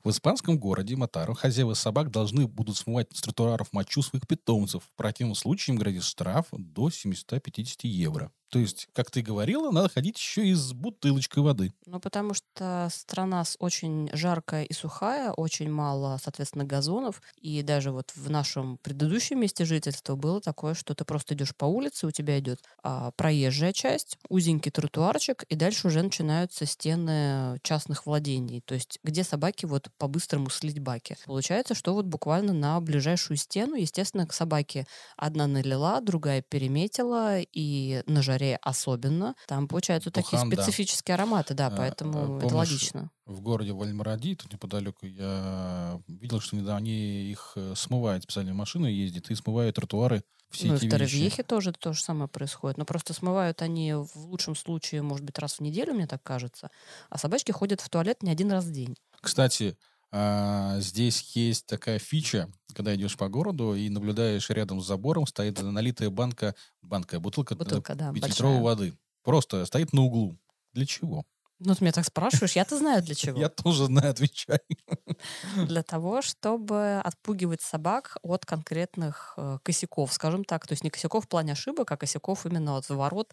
В 0.05 0.11
испанском 0.11 0.59
городе 0.59 0.95
Матару 0.97 1.35
хозяева 1.35 1.75
собак 1.75 2.11
должны 2.11 2.47
будут 2.47 2.77
смывать 2.77 3.09
с 3.13 3.21
тротуаров 3.21 3.73
мочу 3.73 4.03
своих 4.03 4.27
питомцев. 4.29 4.85
В 4.85 4.93
противном 4.97 5.35
случае 5.35 5.75
им 5.75 5.81
грозит 5.81 6.05
штраф 6.05 6.47
до 6.53 6.91
750 6.91 7.85
евро. 7.85 8.33
То 8.53 8.59
есть, 8.59 8.89
как 8.93 9.11
ты 9.11 9.23
говорила, 9.23 9.71
надо 9.71 9.89
ходить 9.89 10.19
еще 10.19 10.47
и 10.47 10.53
с 10.53 10.75
бутылочкой 10.75 11.43
воды. 11.43 11.73
Ну, 11.87 11.99
потому 12.01 12.33
что 12.35 12.89
страна 12.93 13.45
очень 13.59 14.09
жаркая 14.13 14.65
и 14.65 14.73
сухая, 14.73 15.33
очень 15.33 15.71
мало, 15.71 16.19
соответственно, 16.23 16.65
газонов. 16.65 17.23
И 17.41 17.63
даже 17.63 17.91
вот 17.93 18.13
в 18.15 18.31
нашем 18.31 18.77
предыдущем 18.79 19.41
месте 19.41 19.65
жительства 19.65 20.15
было 20.15 20.41
такое, 20.41 20.75
что 20.75 20.95
ты 20.95 21.05
просто 21.05 21.35
идешь 21.35 21.57
по 21.57 21.65
улице, 21.65 22.07
у 22.07 22.11
тебя 22.11 22.39
идет 22.39 22.61
а, 22.85 23.11
проезжая 23.13 23.73
часть, 23.73 24.19
узенький 24.29 24.71
тротуарчик, 24.71 25.45
и 25.45 25.57
дальше 25.57 25.89
уже 25.89 26.03
начинаются 26.03 26.67
стены 26.67 27.59
частных 27.63 28.07
владений. 28.07 28.61
То 28.61 28.75
есть 28.75 28.99
где 29.03 29.25
собаки 29.25 29.67
вот 29.67 29.89
по-быстрому 29.99 30.51
слить 30.51 30.79
баки. 30.79 31.17
Получается, 31.25 31.75
что 31.75 31.95
вот 31.95 32.05
буквально 32.05 32.53
на 32.53 32.81
ближайшую 32.81 33.39
стену, 33.39 33.77
естественно, 33.77 34.27
к 34.27 34.33
собаке 34.35 34.87
одна 35.17 35.47
налила, 35.47 36.01
другая 36.01 36.43
переметила, 36.43 37.41
и 37.41 38.03
на 38.07 38.23
жаре 38.43 38.59
особенно. 38.63 39.35
Там 39.47 39.69
получаются 39.69 40.11
такие 40.11 40.33
Бухан, 40.33 40.51
да. 40.51 40.63
специфические 40.63 41.15
ароматы, 41.15 41.55
да, 41.55 41.69
А, 41.69 41.71
поэтому 41.71 42.19
а, 42.19 42.39
это 42.39 42.49
помнишь, 42.49 42.53
логично. 42.53 43.11
В 43.27 43.41
городе 43.41 43.73
Вальмаради, 43.73 44.35
тут 44.35 44.53
неподалеку, 44.53 45.07
я 45.07 46.01
видел, 46.09 46.41
что 46.41 46.57
недавно 46.57 46.79
они 46.79 47.31
их 47.31 47.53
э, 47.57 47.75
смывают, 47.77 48.25
специальные 48.25 48.55
машины 48.55 48.87
ездят 48.87 49.31
и 49.31 49.35
смывают 49.35 49.77
тротуары, 49.77 50.23
все 50.51 50.69
ну, 50.69 50.75
и 50.75 50.77
эти 50.77 50.81
в 50.81 50.83
вещи. 50.85 50.91
Торревьехе 50.91 51.43
тоже 51.45 51.73
то 51.73 51.93
же 51.93 52.03
самое 52.03 52.29
происходит. 52.29 52.77
Но 52.77 52.85
просто 52.85 53.15
смывают 53.15 53.63
они 53.63 53.95
в 53.95 54.17
лучшем 54.17 54.55
случае, 54.55 55.01
может 55.03 55.25
быть, 55.25 55.39
раз 55.39 55.55
в 55.55 55.61
неделю, 55.61 55.95
мне 55.95 56.07
так 56.07 56.23
кажется. 56.23 56.71
А 57.09 57.17
собачки 57.17 57.53
ходят 57.53 57.81
в 57.81 57.89
туалет 57.89 58.23
не 58.23 58.31
один 58.31 58.53
раз 58.53 58.67
в 58.67 58.71
день. 58.73 58.97
Кстати, 59.23 59.79
а, 60.13 60.79
здесь 60.81 61.35
есть 61.35 61.67
такая 61.67 61.99
фича, 61.99 62.51
когда 62.75 62.95
идешь 62.95 63.17
по 63.17 63.29
городу 63.29 63.75
и 63.75 63.89
наблюдаешь 63.89 64.51
рядом 64.51 64.81
с 64.81 64.87
забором, 64.87 65.27
стоит 65.27 65.61
налитая 65.63 66.11
банка, 66.11 66.55
банка, 66.83 67.19
бутылка, 67.19 67.55
э, 67.55 67.57
Бутылка, 67.57 67.95
да, 67.95 68.13
воды. 68.61 68.95
Просто 69.25 69.65
стоит 69.65 69.93
на 69.95 70.03
углу. 70.03 70.39
Для 70.75 70.85
чего? 70.85 71.25
Ну, 71.65 71.75
ты 71.75 71.85
меня 71.85 71.93
так 71.93 72.05
спрашиваешь, 72.05 72.57
я-то 72.57 72.77
знаю 72.79 73.03
для 73.03 73.15
чего. 73.23 73.39
Я 73.39 73.49
тоже 73.49 73.87
знаю, 73.87 74.11
отвечай. 74.11 74.61
Для 75.57 75.83
того, 75.83 76.23
чтобы 76.23 77.01
отпугивать 77.05 77.63
собак 77.63 78.17
от 78.23 78.45
конкретных 78.45 79.35
э, 79.37 79.59
косяков, 79.63 80.13
скажем 80.13 80.45
так. 80.45 80.67
То 80.67 80.73
есть 80.73 80.83
не 80.83 80.91
косяков 80.91 81.25
в 81.25 81.29
плане 81.29 81.53
ошибок, 81.53 81.93
а 81.93 81.97
косяков 81.97 82.47
именно 82.47 82.77
от 82.77 82.89
ворот, 82.89 83.33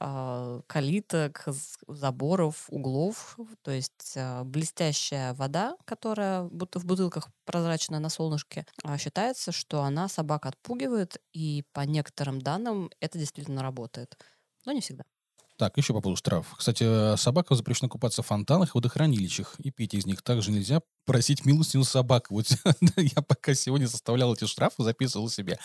а, 0.00 0.60
калиток, 0.66 1.44
заборов, 1.86 2.66
углов. 2.68 3.36
То 3.62 3.70
есть 3.70 4.14
а, 4.16 4.44
блестящая 4.44 5.34
вода, 5.34 5.76
которая 5.84 6.44
будто 6.44 6.78
в 6.78 6.84
бутылках 6.84 7.28
прозрачная 7.44 7.98
на 7.98 8.08
солнышке, 8.08 8.64
а, 8.84 8.96
считается, 8.98 9.52
что 9.52 9.82
она 9.82 10.08
собак 10.08 10.46
отпугивает, 10.46 11.20
и 11.32 11.64
по 11.72 11.80
некоторым 11.80 12.40
данным 12.40 12.90
это 13.00 13.18
действительно 13.18 13.62
работает. 13.62 14.16
Но 14.64 14.72
не 14.72 14.80
всегда. 14.80 15.04
Так, 15.58 15.76
еще 15.76 15.92
по 15.92 16.00
поводу 16.00 16.16
штрафов. 16.16 16.56
Кстати, 16.56 16.84
э, 16.86 17.16
собакам 17.16 17.56
запрещено 17.56 17.88
купаться 17.88 18.22
в 18.22 18.26
фонтанах 18.26 18.68
и 18.68 18.78
водохранилищах, 18.78 19.58
и 19.58 19.72
пить 19.72 19.92
из 19.92 20.06
них. 20.06 20.22
Также 20.22 20.52
нельзя 20.52 20.82
просить 21.04 21.44
милостыню 21.44 21.82
собак. 21.82 22.30
Вот 22.30 22.46
я 22.96 23.22
пока 23.22 23.54
сегодня 23.54 23.88
составлял 23.88 24.32
эти 24.32 24.44
штрафы, 24.44 24.84
записывал 24.84 25.28
себе. 25.28 25.58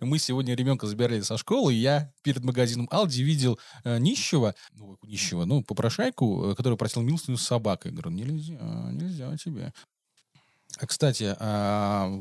Мы 0.00 0.18
сегодня 0.18 0.56
ребенка 0.56 0.88
забирали 0.88 1.20
со 1.20 1.38
школы, 1.38 1.72
и 1.72 1.76
я 1.76 2.12
перед 2.22 2.42
магазином 2.42 2.88
Алди 2.90 3.22
видел 3.22 3.60
э, 3.84 3.98
нищего, 3.98 4.56
ну, 4.72 4.98
нищего, 5.04 5.44
ну, 5.44 5.62
попрошайку, 5.62 6.50
э, 6.50 6.54
который 6.56 6.76
просил 6.76 7.02
милостыню 7.02 7.38
с 7.38 7.46
собакой. 7.46 7.92
Я 7.92 7.98
говорю, 7.98 8.16
нельзя, 8.16 8.58
нельзя 8.90 9.36
тебе. 9.36 9.72
А, 10.80 10.86
кстати, 10.88 11.36
а, 11.38 12.12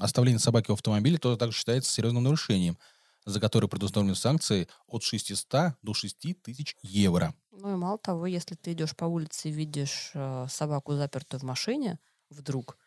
оставление 0.00 0.38
собаки 0.38 0.70
в 0.70 0.74
автомобиле 0.74 1.16
тоже 1.16 1.38
также 1.38 1.56
считается 1.56 1.90
серьезным 1.90 2.24
нарушением– 2.24 2.76
за 3.26 3.40
которые 3.40 3.68
предустановлены 3.68 4.16
санкции 4.16 4.68
от 4.86 5.02
600 5.02 5.74
до 5.82 5.94
6 5.94 6.34
тысяч 6.42 6.76
евро. 6.82 7.34
Ну 7.52 7.72
и 7.74 7.76
мало 7.76 7.98
того, 7.98 8.26
если 8.26 8.54
ты 8.56 8.72
идешь 8.72 8.96
по 8.96 9.04
улице 9.04 9.48
и 9.48 9.52
видишь 9.52 10.10
э, 10.14 10.46
собаку 10.48 10.94
запертую 10.94 11.40
в 11.40 11.44
машине, 11.44 11.98
вдруг, 12.30 12.78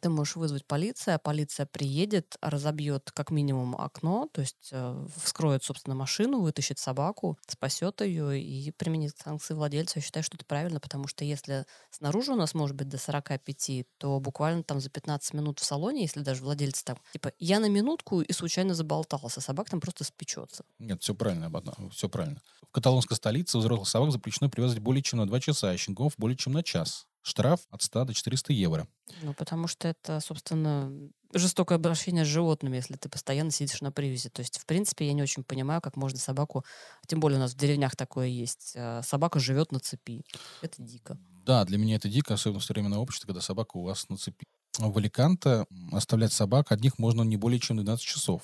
ты 0.00 0.08
можешь 0.08 0.36
вызвать 0.36 0.66
полицию, 0.66 1.14
а 1.14 1.18
полиция 1.18 1.66
приедет, 1.66 2.36
разобьет 2.40 3.10
как 3.12 3.30
минимум 3.30 3.76
окно, 3.76 4.28
то 4.32 4.40
есть 4.40 4.70
э, 4.72 5.06
вскроет, 5.16 5.64
собственно, 5.64 5.94
машину, 5.94 6.40
вытащит 6.40 6.78
собаку, 6.78 7.38
спасет 7.46 8.00
ее 8.00 8.40
и 8.40 8.70
применит 8.72 9.16
санкции 9.16 9.54
владельца. 9.54 9.98
Я 9.98 10.02
считаю, 10.02 10.24
что 10.24 10.36
это 10.36 10.44
правильно, 10.44 10.80
потому 10.80 11.08
что 11.08 11.24
если 11.24 11.66
снаружи 11.90 12.32
у 12.32 12.36
нас 12.36 12.54
может 12.54 12.76
быть 12.76 12.88
до 12.88 12.98
45, 12.98 13.86
то 13.98 14.20
буквально 14.20 14.62
там 14.62 14.80
за 14.80 14.90
15 14.90 15.34
минут 15.34 15.60
в 15.60 15.64
салоне, 15.64 16.02
если 16.02 16.20
даже 16.20 16.42
владелец 16.42 16.82
там, 16.82 16.98
типа, 17.12 17.32
я 17.38 17.60
на 17.60 17.68
минутку 17.68 18.20
и 18.20 18.32
случайно 18.32 18.74
заболтался, 18.74 19.40
собак 19.40 19.70
там 19.70 19.80
просто 19.80 20.04
спечется. 20.04 20.64
Нет, 20.78 21.02
все 21.02 21.14
правильно, 21.14 21.50
все 21.90 22.08
правильно. 22.08 22.40
В 22.62 22.72
каталонской 22.72 23.16
столице 23.16 23.58
взрослых 23.58 23.88
собак 23.88 24.12
запрещено 24.12 24.48
привязывать 24.48 24.82
более 24.82 25.02
чем 25.02 25.18
на 25.18 25.26
2 25.26 25.40
часа, 25.40 25.70
а 25.70 25.76
щенков 25.76 26.14
более 26.16 26.36
чем 26.36 26.54
на 26.54 26.62
час. 26.62 27.06
Штраф 27.22 27.60
от 27.70 27.82
100 27.82 28.04
до 28.04 28.14
400 28.14 28.52
евро. 28.52 28.88
Ну, 29.22 29.32
потому 29.34 29.68
что 29.68 29.88
это, 29.88 30.20
собственно, 30.20 30.92
жестокое 31.32 31.76
обращение 31.76 32.24
с 32.24 32.28
животными, 32.28 32.76
если 32.76 32.96
ты 32.96 33.08
постоянно 33.08 33.50
сидишь 33.50 33.80
на 33.80 33.92
привязи. 33.92 34.28
То 34.28 34.40
есть, 34.40 34.58
в 34.58 34.66
принципе, 34.66 35.06
я 35.06 35.12
не 35.12 35.22
очень 35.22 35.44
понимаю, 35.44 35.80
как 35.80 35.96
можно 35.96 36.18
собаку... 36.18 36.64
Тем 37.06 37.20
более 37.20 37.38
у 37.38 37.40
нас 37.40 37.52
в 37.52 37.56
деревнях 37.56 37.96
такое 37.96 38.26
есть. 38.26 38.72
Э, 38.74 39.02
собака 39.04 39.38
живет 39.38 39.72
на 39.72 39.80
цепи. 39.80 40.24
Это 40.62 40.82
дико. 40.82 41.18
Да, 41.44 41.64
для 41.64 41.78
меня 41.78 41.96
это 41.96 42.08
дико, 42.08 42.34
особенно 42.34 42.60
в 42.60 42.64
современном 42.64 43.00
обществе, 43.00 43.26
когда 43.26 43.40
собака 43.40 43.76
у 43.76 43.84
вас 43.84 44.08
на 44.08 44.16
цепи. 44.16 44.44
В 44.78 44.96
Аликанте 44.96 45.66
оставлять 45.92 46.32
собак 46.32 46.72
одних 46.72 46.98
можно 46.98 47.22
не 47.22 47.36
более 47.36 47.60
чем 47.60 47.76
12 47.76 48.04
часов. 48.04 48.42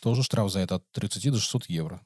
Тоже 0.00 0.22
штраф 0.22 0.52
за 0.52 0.60
это 0.60 0.76
от 0.76 0.92
30 0.92 1.32
до 1.32 1.38
600 1.38 1.66
евро. 1.66 2.04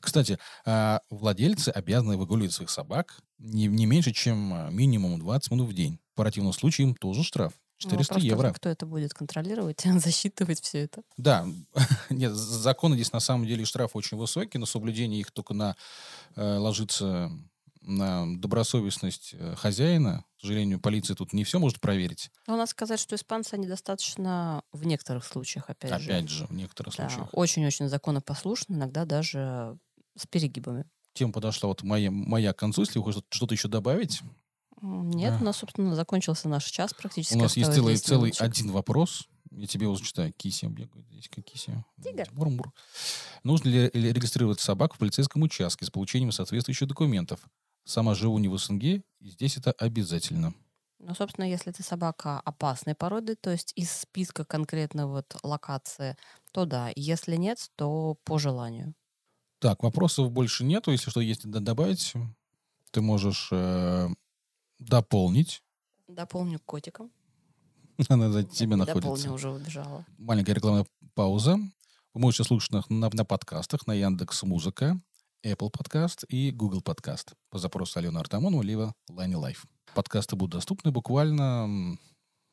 Кстати, 0.00 0.38
а, 0.64 1.00
владельцы 1.10 1.70
обязаны 1.70 2.16
выгуливать 2.16 2.52
своих 2.52 2.70
собак 2.70 3.20
не, 3.38 3.66
не 3.66 3.86
меньше, 3.86 4.12
чем 4.12 4.52
а, 4.52 4.70
минимум 4.70 5.18
20 5.18 5.50
минут 5.52 5.68
в 5.68 5.72
день. 5.72 5.98
В 6.12 6.16
противном 6.16 6.52
случае 6.52 6.88
им 6.88 6.94
тоже 6.94 7.22
штраф. 7.22 7.52
400 7.78 8.14
ну, 8.14 8.20
евро. 8.20 8.52
Кто 8.52 8.68
это 8.68 8.86
будет 8.86 9.14
контролировать, 9.14 9.82
засчитывать 9.84 10.60
все 10.60 10.84
это? 10.84 11.02
Да, 11.16 11.46
нет, 12.10 12.32
законы 12.34 12.96
здесь 12.96 13.12
на 13.12 13.20
самом 13.20 13.46
деле 13.46 13.64
штрафы 13.64 13.96
очень 13.96 14.16
высокие, 14.16 14.58
но 14.58 14.66
соблюдение 14.66 15.20
их 15.20 15.30
только 15.30 15.54
на 15.54 15.76
э, 16.34 16.56
ложится 16.56 17.30
на 17.80 18.26
добросовестность 18.36 19.30
э, 19.32 19.54
хозяина. 19.56 20.24
К 20.38 20.42
сожалению, 20.42 20.78
полиция 20.78 21.16
тут 21.16 21.32
не 21.32 21.42
все 21.42 21.58
может 21.58 21.80
проверить. 21.80 22.30
Но 22.46 22.56
надо 22.56 22.70
сказать, 22.70 23.00
что 23.00 23.16
испанцы, 23.16 23.54
они 23.54 23.66
достаточно 23.66 24.62
в 24.72 24.86
некоторых 24.86 25.24
случаях, 25.24 25.68
опять, 25.68 25.90
опять 25.90 26.02
же. 26.02 26.10
Опять 26.12 26.30
же, 26.30 26.46
в 26.46 26.52
некоторых 26.52 26.96
да, 26.96 27.08
случаях. 27.08 27.28
Очень-очень 27.32 27.88
законопослушны, 27.88 28.74
иногда 28.74 29.04
даже 29.04 29.76
с 30.16 30.28
перегибами. 30.28 30.84
Тем 31.12 31.32
подошла 31.32 31.68
вот 31.68 31.82
моя, 31.82 32.12
моя 32.12 32.52
к 32.52 32.56
концу, 32.56 32.82
если 32.82 33.00
вы 33.00 33.06
хотите 33.06 33.26
что-то 33.30 33.54
еще 33.54 33.66
добавить. 33.66 34.20
Нет, 34.80 35.34
да. 35.34 35.38
у 35.40 35.44
нас, 35.44 35.56
собственно, 35.56 35.96
закончился 35.96 36.48
наш 36.48 36.64
час 36.66 36.94
практически. 36.94 37.34
У 37.34 37.40
нас 37.40 37.56
есть 37.56 37.74
целый, 37.74 37.96
целый 37.96 38.32
один 38.38 38.70
вопрос. 38.70 39.26
Я 39.50 39.66
тебе 39.66 39.86
его 39.86 39.96
зачитаю. 39.96 40.32
Кися 40.32 40.68
бегает. 40.68 41.04
Здесь 41.10 41.28
как 41.28 41.44
кися. 41.46 41.84
Тигр. 42.00 42.28
Бур-бур. 42.30 42.72
Нужно 43.42 43.70
ли 43.70 43.90
регистрировать 43.92 44.60
собак 44.60 44.94
в 44.94 44.98
полицейском 44.98 45.42
участке 45.42 45.84
с 45.84 45.90
получением 45.90 46.30
соответствующих 46.30 46.86
документов? 46.86 47.40
Сама 47.88 48.14
живу 48.14 48.36
не 48.36 48.48
в 48.48 48.58
СНГ, 48.58 48.82
и 48.84 49.02
здесь 49.20 49.56
это 49.56 49.72
обязательно. 49.72 50.52
Ну, 50.98 51.14
собственно, 51.14 51.46
если 51.46 51.70
ты 51.70 51.82
собака 51.82 52.38
опасной 52.40 52.94
породы, 52.94 53.34
то 53.34 53.50
есть 53.50 53.72
из 53.76 53.90
списка 53.90 54.44
конкретно 54.44 55.06
вот 55.06 55.36
локации, 55.42 56.14
то 56.52 56.66
да. 56.66 56.90
Если 56.96 57.36
нет, 57.36 57.70
то 57.76 58.18
по 58.24 58.38
желанию. 58.38 58.92
Так, 59.58 59.82
вопросов 59.82 60.30
больше 60.30 60.64
нету. 60.64 60.90
Если 60.90 61.08
что 61.08 61.22
есть 61.22 61.48
добавить, 61.48 62.12
ты 62.90 63.00
можешь 63.00 63.48
э, 63.52 64.08
дополнить. 64.78 65.62
Дополню 66.08 66.60
котиком. 66.60 67.10
Она 68.10 68.30
за 68.30 68.44
тебя 68.44 68.76
находится. 68.76 69.08
Дополню, 69.08 69.32
уже 69.32 69.50
убежала. 69.50 70.04
Маленькая 70.18 70.52
рекламная 70.52 70.86
пауза. 71.14 71.56
Вы 72.12 72.20
можете 72.20 72.44
слушать 72.44 72.70
на, 72.70 72.82
на, 72.90 73.08
на 73.10 73.24
подкастах, 73.24 73.86
на 73.86 73.94
Яндекс 73.94 74.42
Музыка, 74.42 75.00
Apple 75.44 75.70
Podcast 75.70 76.26
и 76.28 76.50
Google 76.50 76.82
Podcast 76.82 77.34
по 77.50 77.58
запросу 77.58 77.98
Алены 77.98 78.18
Артамонова 78.18 78.62
либо 78.62 78.94
Лайни 79.08 79.34
Life. 79.34 79.66
Подкасты 79.94 80.36
будут 80.36 80.54
доступны 80.54 80.90
буквально 80.90 81.96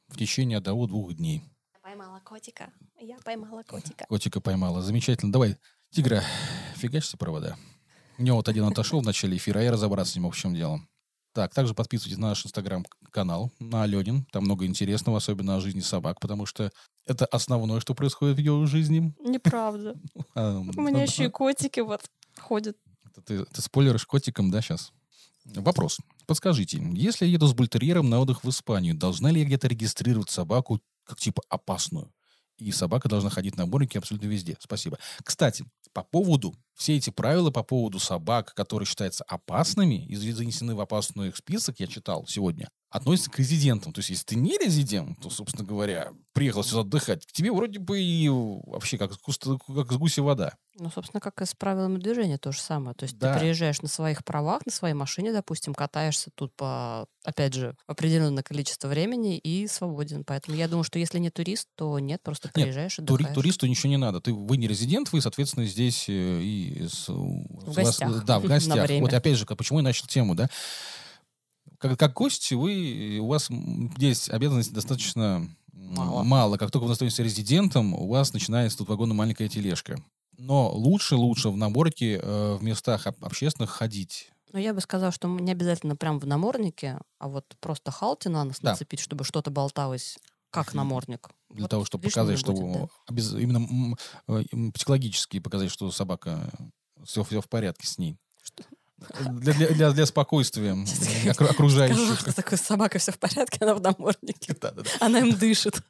в 0.08 0.18
течение 0.18 0.60
одного-двух 0.60 1.14
дней. 1.14 1.44
Я 1.74 1.80
поймала 1.82 2.20
котика. 2.20 2.72
Я 3.00 3.18
поймала 3.24 3.64
котика. 3.64 4.06
Котика 4.10 4.40
поймала. 4.40 4.82
Замечательно. 4.82 5.32
Давай, 5.32 5.58
тигра, 5.92 6.24
фигачь 6.76 7.05
все 7.05 7.18
провода. 7.18 7.58
У 8.18 8.24
него 8.24 8.38
вот 8.38 8.48
один 8.48 8.66
отошел 8.66 9.02
в 9.02 9.06
начале 9.06 9.38
эфира, 9.38 9.60
а 9.60 9.64
я 9.64 9.72
разобраться 9.72 10.18
не 10.18 10.22
мог, 10.22 10.34
в 10.34 10.38
чем 10.38 10.54
дело. 10.54 10.80
Так, 11.36 11.54
также 11.54 11.74
подписывайтесь 11.74 12.18
на 12.18 12.30
наш 12.30 12.46
инстаграм-канал, 12.46 13.52
на 13.60 13.84
Аленин. 13.84 14.26
Там 14.32 14.46
много 14.46 14.66
интересного, 14.66 15.18
особенно 15.18 15.58
о 15.58 15.60
жизни 15.60 15.82
собак, 15.82 16.22
потому 16.22 16.46
что 16.46 16.72
это 17.06 17.26
основное, 17.26 17.82
что 17.82 17.94
происходит 17.94 18.38
в 18.38 18.40
ее 18.40 18.66
жизни. 18.68 19.14
Неправда. 19.20 19.98
У 20.36 20.82
меня 20.82 21.04
еще 21.04 21.26
и 21.26 21.30
котики 21.30 21.82
вот 21.82 22.10
ходят. 22.40 22.78
Это 23.06 23.22
ты, 23.22 23.46
ты 23.46 23.62
спойлеришь 23.62 24.06
котиком, 24.06 24.52
да, 24.52 24.62
сейчас? 24.62 24.92
Вопрос. 25.46 26.00
Подскажите, 26.26 26.82
если 26.94 27.26
я 27.26 27.32
еду 27.32 27.48
с 27.48 27.54
бультерьером 27.54 28.10
на 28.10 28.20
отдых 28.20 28.44
в 28.44 28.50
Испанию, 28.50 28.96
должна 28.96 29.30
ли 29.30 29.42
я 29.42 29.46
где-то 29.46 29.68
регистрировать 29.68 30.30
собаку 30.30 30.82
как 31.04 31.20
типа 31.20 31.44
опасную? 31.50 32.12
И 32.58 32.72
собака 32.72 33.10
должна 33.10 33.30
ходить 33.30 33.58
на 33.58 33.66
сборнике 33.66 34.00
абсолютно 34.00 34.28
везде. 34.28 34.58
Спасибо. 34.60 34.98
Кстати, 35.24 35.66
по 35.94 36.04
поводу, 36.04 36.56
все 36.74 36.96
эти 36.96 37.10
правила 37.10 37.52
по 37.52 37.64
поводу 37.64 38.00
собак, 38.00 38.54
которые 38.54 38.88
считаются 38.88 39.24
опасными 39.26 40.06
и 40.06 40.16
занесены 40.16 40.74
в 40.74 40.80
опасный 40.80 41.34
список, 41.36 41.80
я 41.80 41.88
читал 41.88 42.26
сегодня, 42.28 42.70
относится 42.96 43.30
к 43.30 43.40
резидентам. 43.40 43.92
То 43.92 44.00
есть, 44.00 44.10
если 44.10 44.24
ты 44.24 44.36
не 44.36 44.58
резидент, 44.58 45.20
то, 45.20 45.30
собственно 45.30 45.68
говоря, 45.68 46.14
приехал 46.32 46.64
сюда 46.64 46.82
отдыхать, 46.82 47.26
к 47.26 47.32
тебе 47.34 47.52
вроде 47.52 47.78
бы 47.80 48.00
и 48.02 48.30
вообще 48.30 48.98
как, 48.98 49.12
как 49.12 49.92
с 49.92 49.98
гуся 49.98 50.24
вода. 50.24 50.54
Ну, 50.80 50.90
собственно, 50.90 51.20
как 51.20 51.42
и 51.42 51.46
с 51.46 51.54
правилами 51.54 52.00
движения 52.00 52.38
то 52.38 52.54
же 52.54 52.60
самое. 52.60 52.96
То 52.96 53.04
есть 53.04 53.18
да. 53.18 53.34
ты 53.34 53.40
приезжаешь 53.40 53.82
на 53.82 53.90
своих 53.90 54.24
правах, 54.24 54.66
на 54.66 54.72
своей 54.72 54.94
машине, 54.94 55.34
допустим, 55.34 55.74
катаешься 55.74 56.30
тут 56.36 56.54
по, 56.56 57.06
опять 57.24 57.54
же, 57.54 57.76
определенное 57.86 58.44
количество 58.44 58.88
времени 58.88 59.38
и 59.38 59.68
свободен. 59.68 60.24
Поэтому 60.24 60.56
я 60.56 60.70
думаю, 60.70 60.86
что 60.86 60.98
если 60.98 61.20
не 61.20 61.30
турист, 61.30 61.68
то 61.76 62.00
нет, 62.00 62.22
просто 62.24 62.50
приезжаешь 62.50 62.98
нет, 62.98 63.08
тури- 63.10 63.34
туристу 63.34 63.68
ничего 63.68 63.90
не 63.90 63.98
надо. 63.98 64.22
Ты, 64.22 64.34
вы 64.34 64.56
не 64.56 64.68
резидент, 64.68 65.12
вы, 65.12 65.22
соответственно, 65.22 65.66
здесь 65.66 66.06
э, 66.08 66.42
и 66.42 66.88
с, 66.88 67.10
в 67.10 67.74
гостях. 67.74 68.10
Вас, 68.10 68.24
да, 68.24 68.40
в 68.40 68.44
гостях. 68.48 68.90
Вот 69.02 69.14
опять 69.14 69.38
же, 69.38 69.46
почему 69.46 69.80
я 69.80 69.84
начал 69.84 70.08
тему, 70.08 70.36
да? 70.36 70.50
Как, 71.90 72.00
как 72.00 72.14
гость, 72.14 72.52
вы, 72.52 73.20
у 73.22 73.28
вас 73.28 73.50
здесь 73.96 74.30
обязанностей 74.30 74.74
достаточно 74.74 75.48
мало. 75.72 76.24
мало. 76.24 76.58
Как 76.58 76.72
только 76.72 76.86
вы 76.86 76.96
становитесь 76.96 77.20
резидентом, 77.20 77.94
у 77.94 78.08
вас 78.08 78.34
начинается 78.34 78.80
тут 78.80 78.90
вагонная 78.90 79.16
маленькая 79.16 79.48
тележка. 79.48 79.98
Но 80.38 80.72
лучше, 80.72 81.16
лучше 81.16 81.50
в 81.50 81.58
наборке 81.58 82.20
э, 82.22 82.56
в 82.56 82.64
местах 82.64 83.08
общественных 83.22 83.70
ходить. 83.70 84.32
Ну, 84.52 84.60
я 84.60 84.74
бы 84.74 84.82
сказала, 84.82 85.12
что 85.12 85.28
не 85.28 85.52
обязательно 85.52 85.96
прям 85.96 86.20
в 86.20 86.26
наморднике, 86.26 87.00
а 87.20 87.30
вот 87.30 87.46
просто 87.60 87.92
халте 87.92 88.30
на 88.30 88.44
нос 88.44 88.58
да. 88.62 88.72
нацепить, 88.72 89.00
чтобы 89.00 89.24
что-то 89.24 89.52
болталось 89.52 90.18
как 90.50 90.74
намордник. 90.74 91.30
Для 91.50 91.64
вот 91.64 91.72
того, 91.72 91.86
чтобы 91.86 92.06
показать, 92.06 92.40
что 92.40 92.54
будет, 92.54 92.74
да. 92.74 92.88
обез... 93.08 93.34
именно 93.34 93.96
э, 94.28 94.44
психологически 94.74 95.40
показать, 95.40 95.70
что 95.70 95.92
собака 95.92 96.50
все, 97.04 97.24
все 97.24 97.42
в 97.42 97.50
порядке 97.50 97.88
с 97.88 97.98
ней. 97.98 98.18
Для, 99.32 99.54
для, 99.54 99.68
для, 99.70 99.92
для 99.92 100.06
спокойствия 100.06 100.76
окружающих. 101.30 102.34
Такой 102.34 102.58
собака 102.58 103.00
все 103.00 103.12
в 103.12 103.20
порядке, 103.20 103.60
она 103.62 103.76
в 103.76 103.82
наморднике. 103.82 104.56
Она 105.00 105.20
им 105.20 105.32
дышит. 105.32 105.82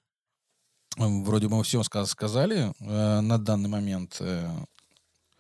Вроде 0.97 1.47
мы 1.47 1.61
все 1.63 1.84
сказали 1.84 2.74
э, 2.80 3.20
на 3.20 3.38
данный 3.38 3.70
момент. 3.70 4.18
Э... 4.22 4.49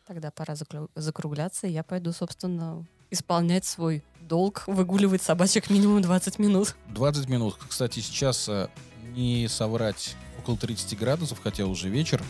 Тогда 0.05 0.29
пора 0.29 0.55
закругляться, 0.95 1.67
и 1.67 1.71
я 1.71 1.83
пойду, 1.83 2.11
собственно, 2.11 2.85
исполнять 3.09 3.65
свой 3.65 4.03
долг, 4.21 4.63
выгуливать 4.67 5.21
собачек 5.21 5.69
минимум 5.69 6.01
20 6.01 6.39
минут. 6.39 6.75
20 6.89 7.29
минут. 7.29 7.57
Кстати, 7.69 8.01
сейчас 8.01 8.49
э, 8.49 8.67
не 9.15 9.47
соврать 9.47 10.15
около 10.39 10.57
30 10.57 10.97
градусов, 10.99 11.39
хотя 11.41 11.65
уже 11.65 11.89
вечер, 11.89 12.21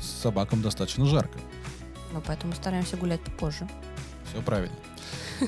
собакам 0.00 0.62
достаточно 0.62 1.06
жарко. 1.06 1.38
Но 2.12 2.20
поэтому 2.20 2.52
стараемся 2.54 2.96
гулять 2.96 3.20
попозже. 3.22 3.68
Все 4.32 4.42
правильно. 4.42 4.76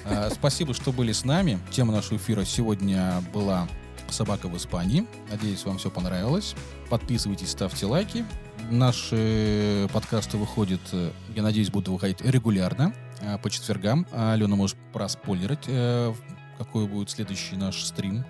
А, 0.05 0.31
Спасибо, 0.31 0.74
что 0.74 0.93
были 0.93 1.12
с 1.12 1.24
нами. 1.24 1.59
Тема 1.70 1.93
нашего 1.93 2.16
эфира 2.16 2.45
сегодня 2.45 3.22
была 3.33 3.68
«Собака 4.09 4.49
в 4.49 4.57
Испании». 4.57 5.07
Надеюсь, 5.31 5.64
вам 5.64 5.78
все 5.78 5.91
понравилось. 5.91 6.55
Подписывайтесь, 6.89 7.51
ставьте 7.51 7.87
лайки. 7.87 8.24
Наши 8.70 9.89
подкасты 9.93 10.37
выходят, 10.37 10.81
э, 10.93 11.11
я 11.35 11.43
надеюсь, 11.43 11.70
будут 11.70 11.89
выходить 11.89 12.20
регулярно, 12.20 12.95
э, 13.20 13.39
по 13.39 13.51
четвергам. 13.51 14.07
А 14.12 14.33
Алена 14.33 14.55
может 14.55 14.76
проспойлерить, 14.93 15.64
э, 15.66 16.14
какой 16.59 16.87
будет 16.87 17.11
следующий 17.11 17.57
наш 17.57 17.83
стрим. 17.83 18.24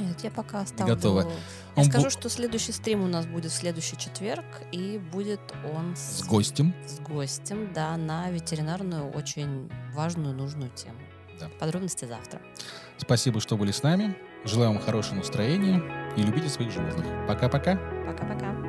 Нет, 0.00 0.20
я 0.22 0.30
пока 0.30 0.60
оставлю. 0.60 0.94
Готово. 0.94 1.20
Я 1.22 1.82
Он 1.82 1.84
скажу, 1.84 2.06
бу- 2.06 2.10
что 2.10 2.28
следующий 2.28 2.72
стрим 2.72 3.02
у 3.02 3.06
нас 3.06 3.26
будет 3.26 3.50
в 3.52 3.54
следующий 3.54 3.96
четверг, 3.96 4.44
и 4.72 4.98
будет 5.12 5.40
он 5.74 5.94
С 5.96 6.20
с, 6.20 6.24
гостем. 6.24 6.74
с 6.86 6.98
гостем, 7.00 7.72
да, 7.74 7.96
на 7.96 8.30
ветеринарную, 8.30 9.10
очень 9.10 9.70
важную, 9.94 10.34
нужную 10.34 10.70
тему. 10.70 10.98
Да. 11.38 11.48
Подробности 11.60 12.04
завтра. 12.06 12.40
Спасибо, 12.98 13.40
что 13.40 13.56
были 13.56 13.70
с 13.70 13.82
нами. 13.82 14.16
Желаю 14.44 14.70
вам 14.72 14.80
хорошего 14.80 15.16
настроения 15.16 15.82
и 16.16 16.22
любите 16.22 16.48
своих 16.48 16.70
животных. 16.72 17.04
Пока-пока. 17.28 17.76
Пока-пока. 18.06 18.65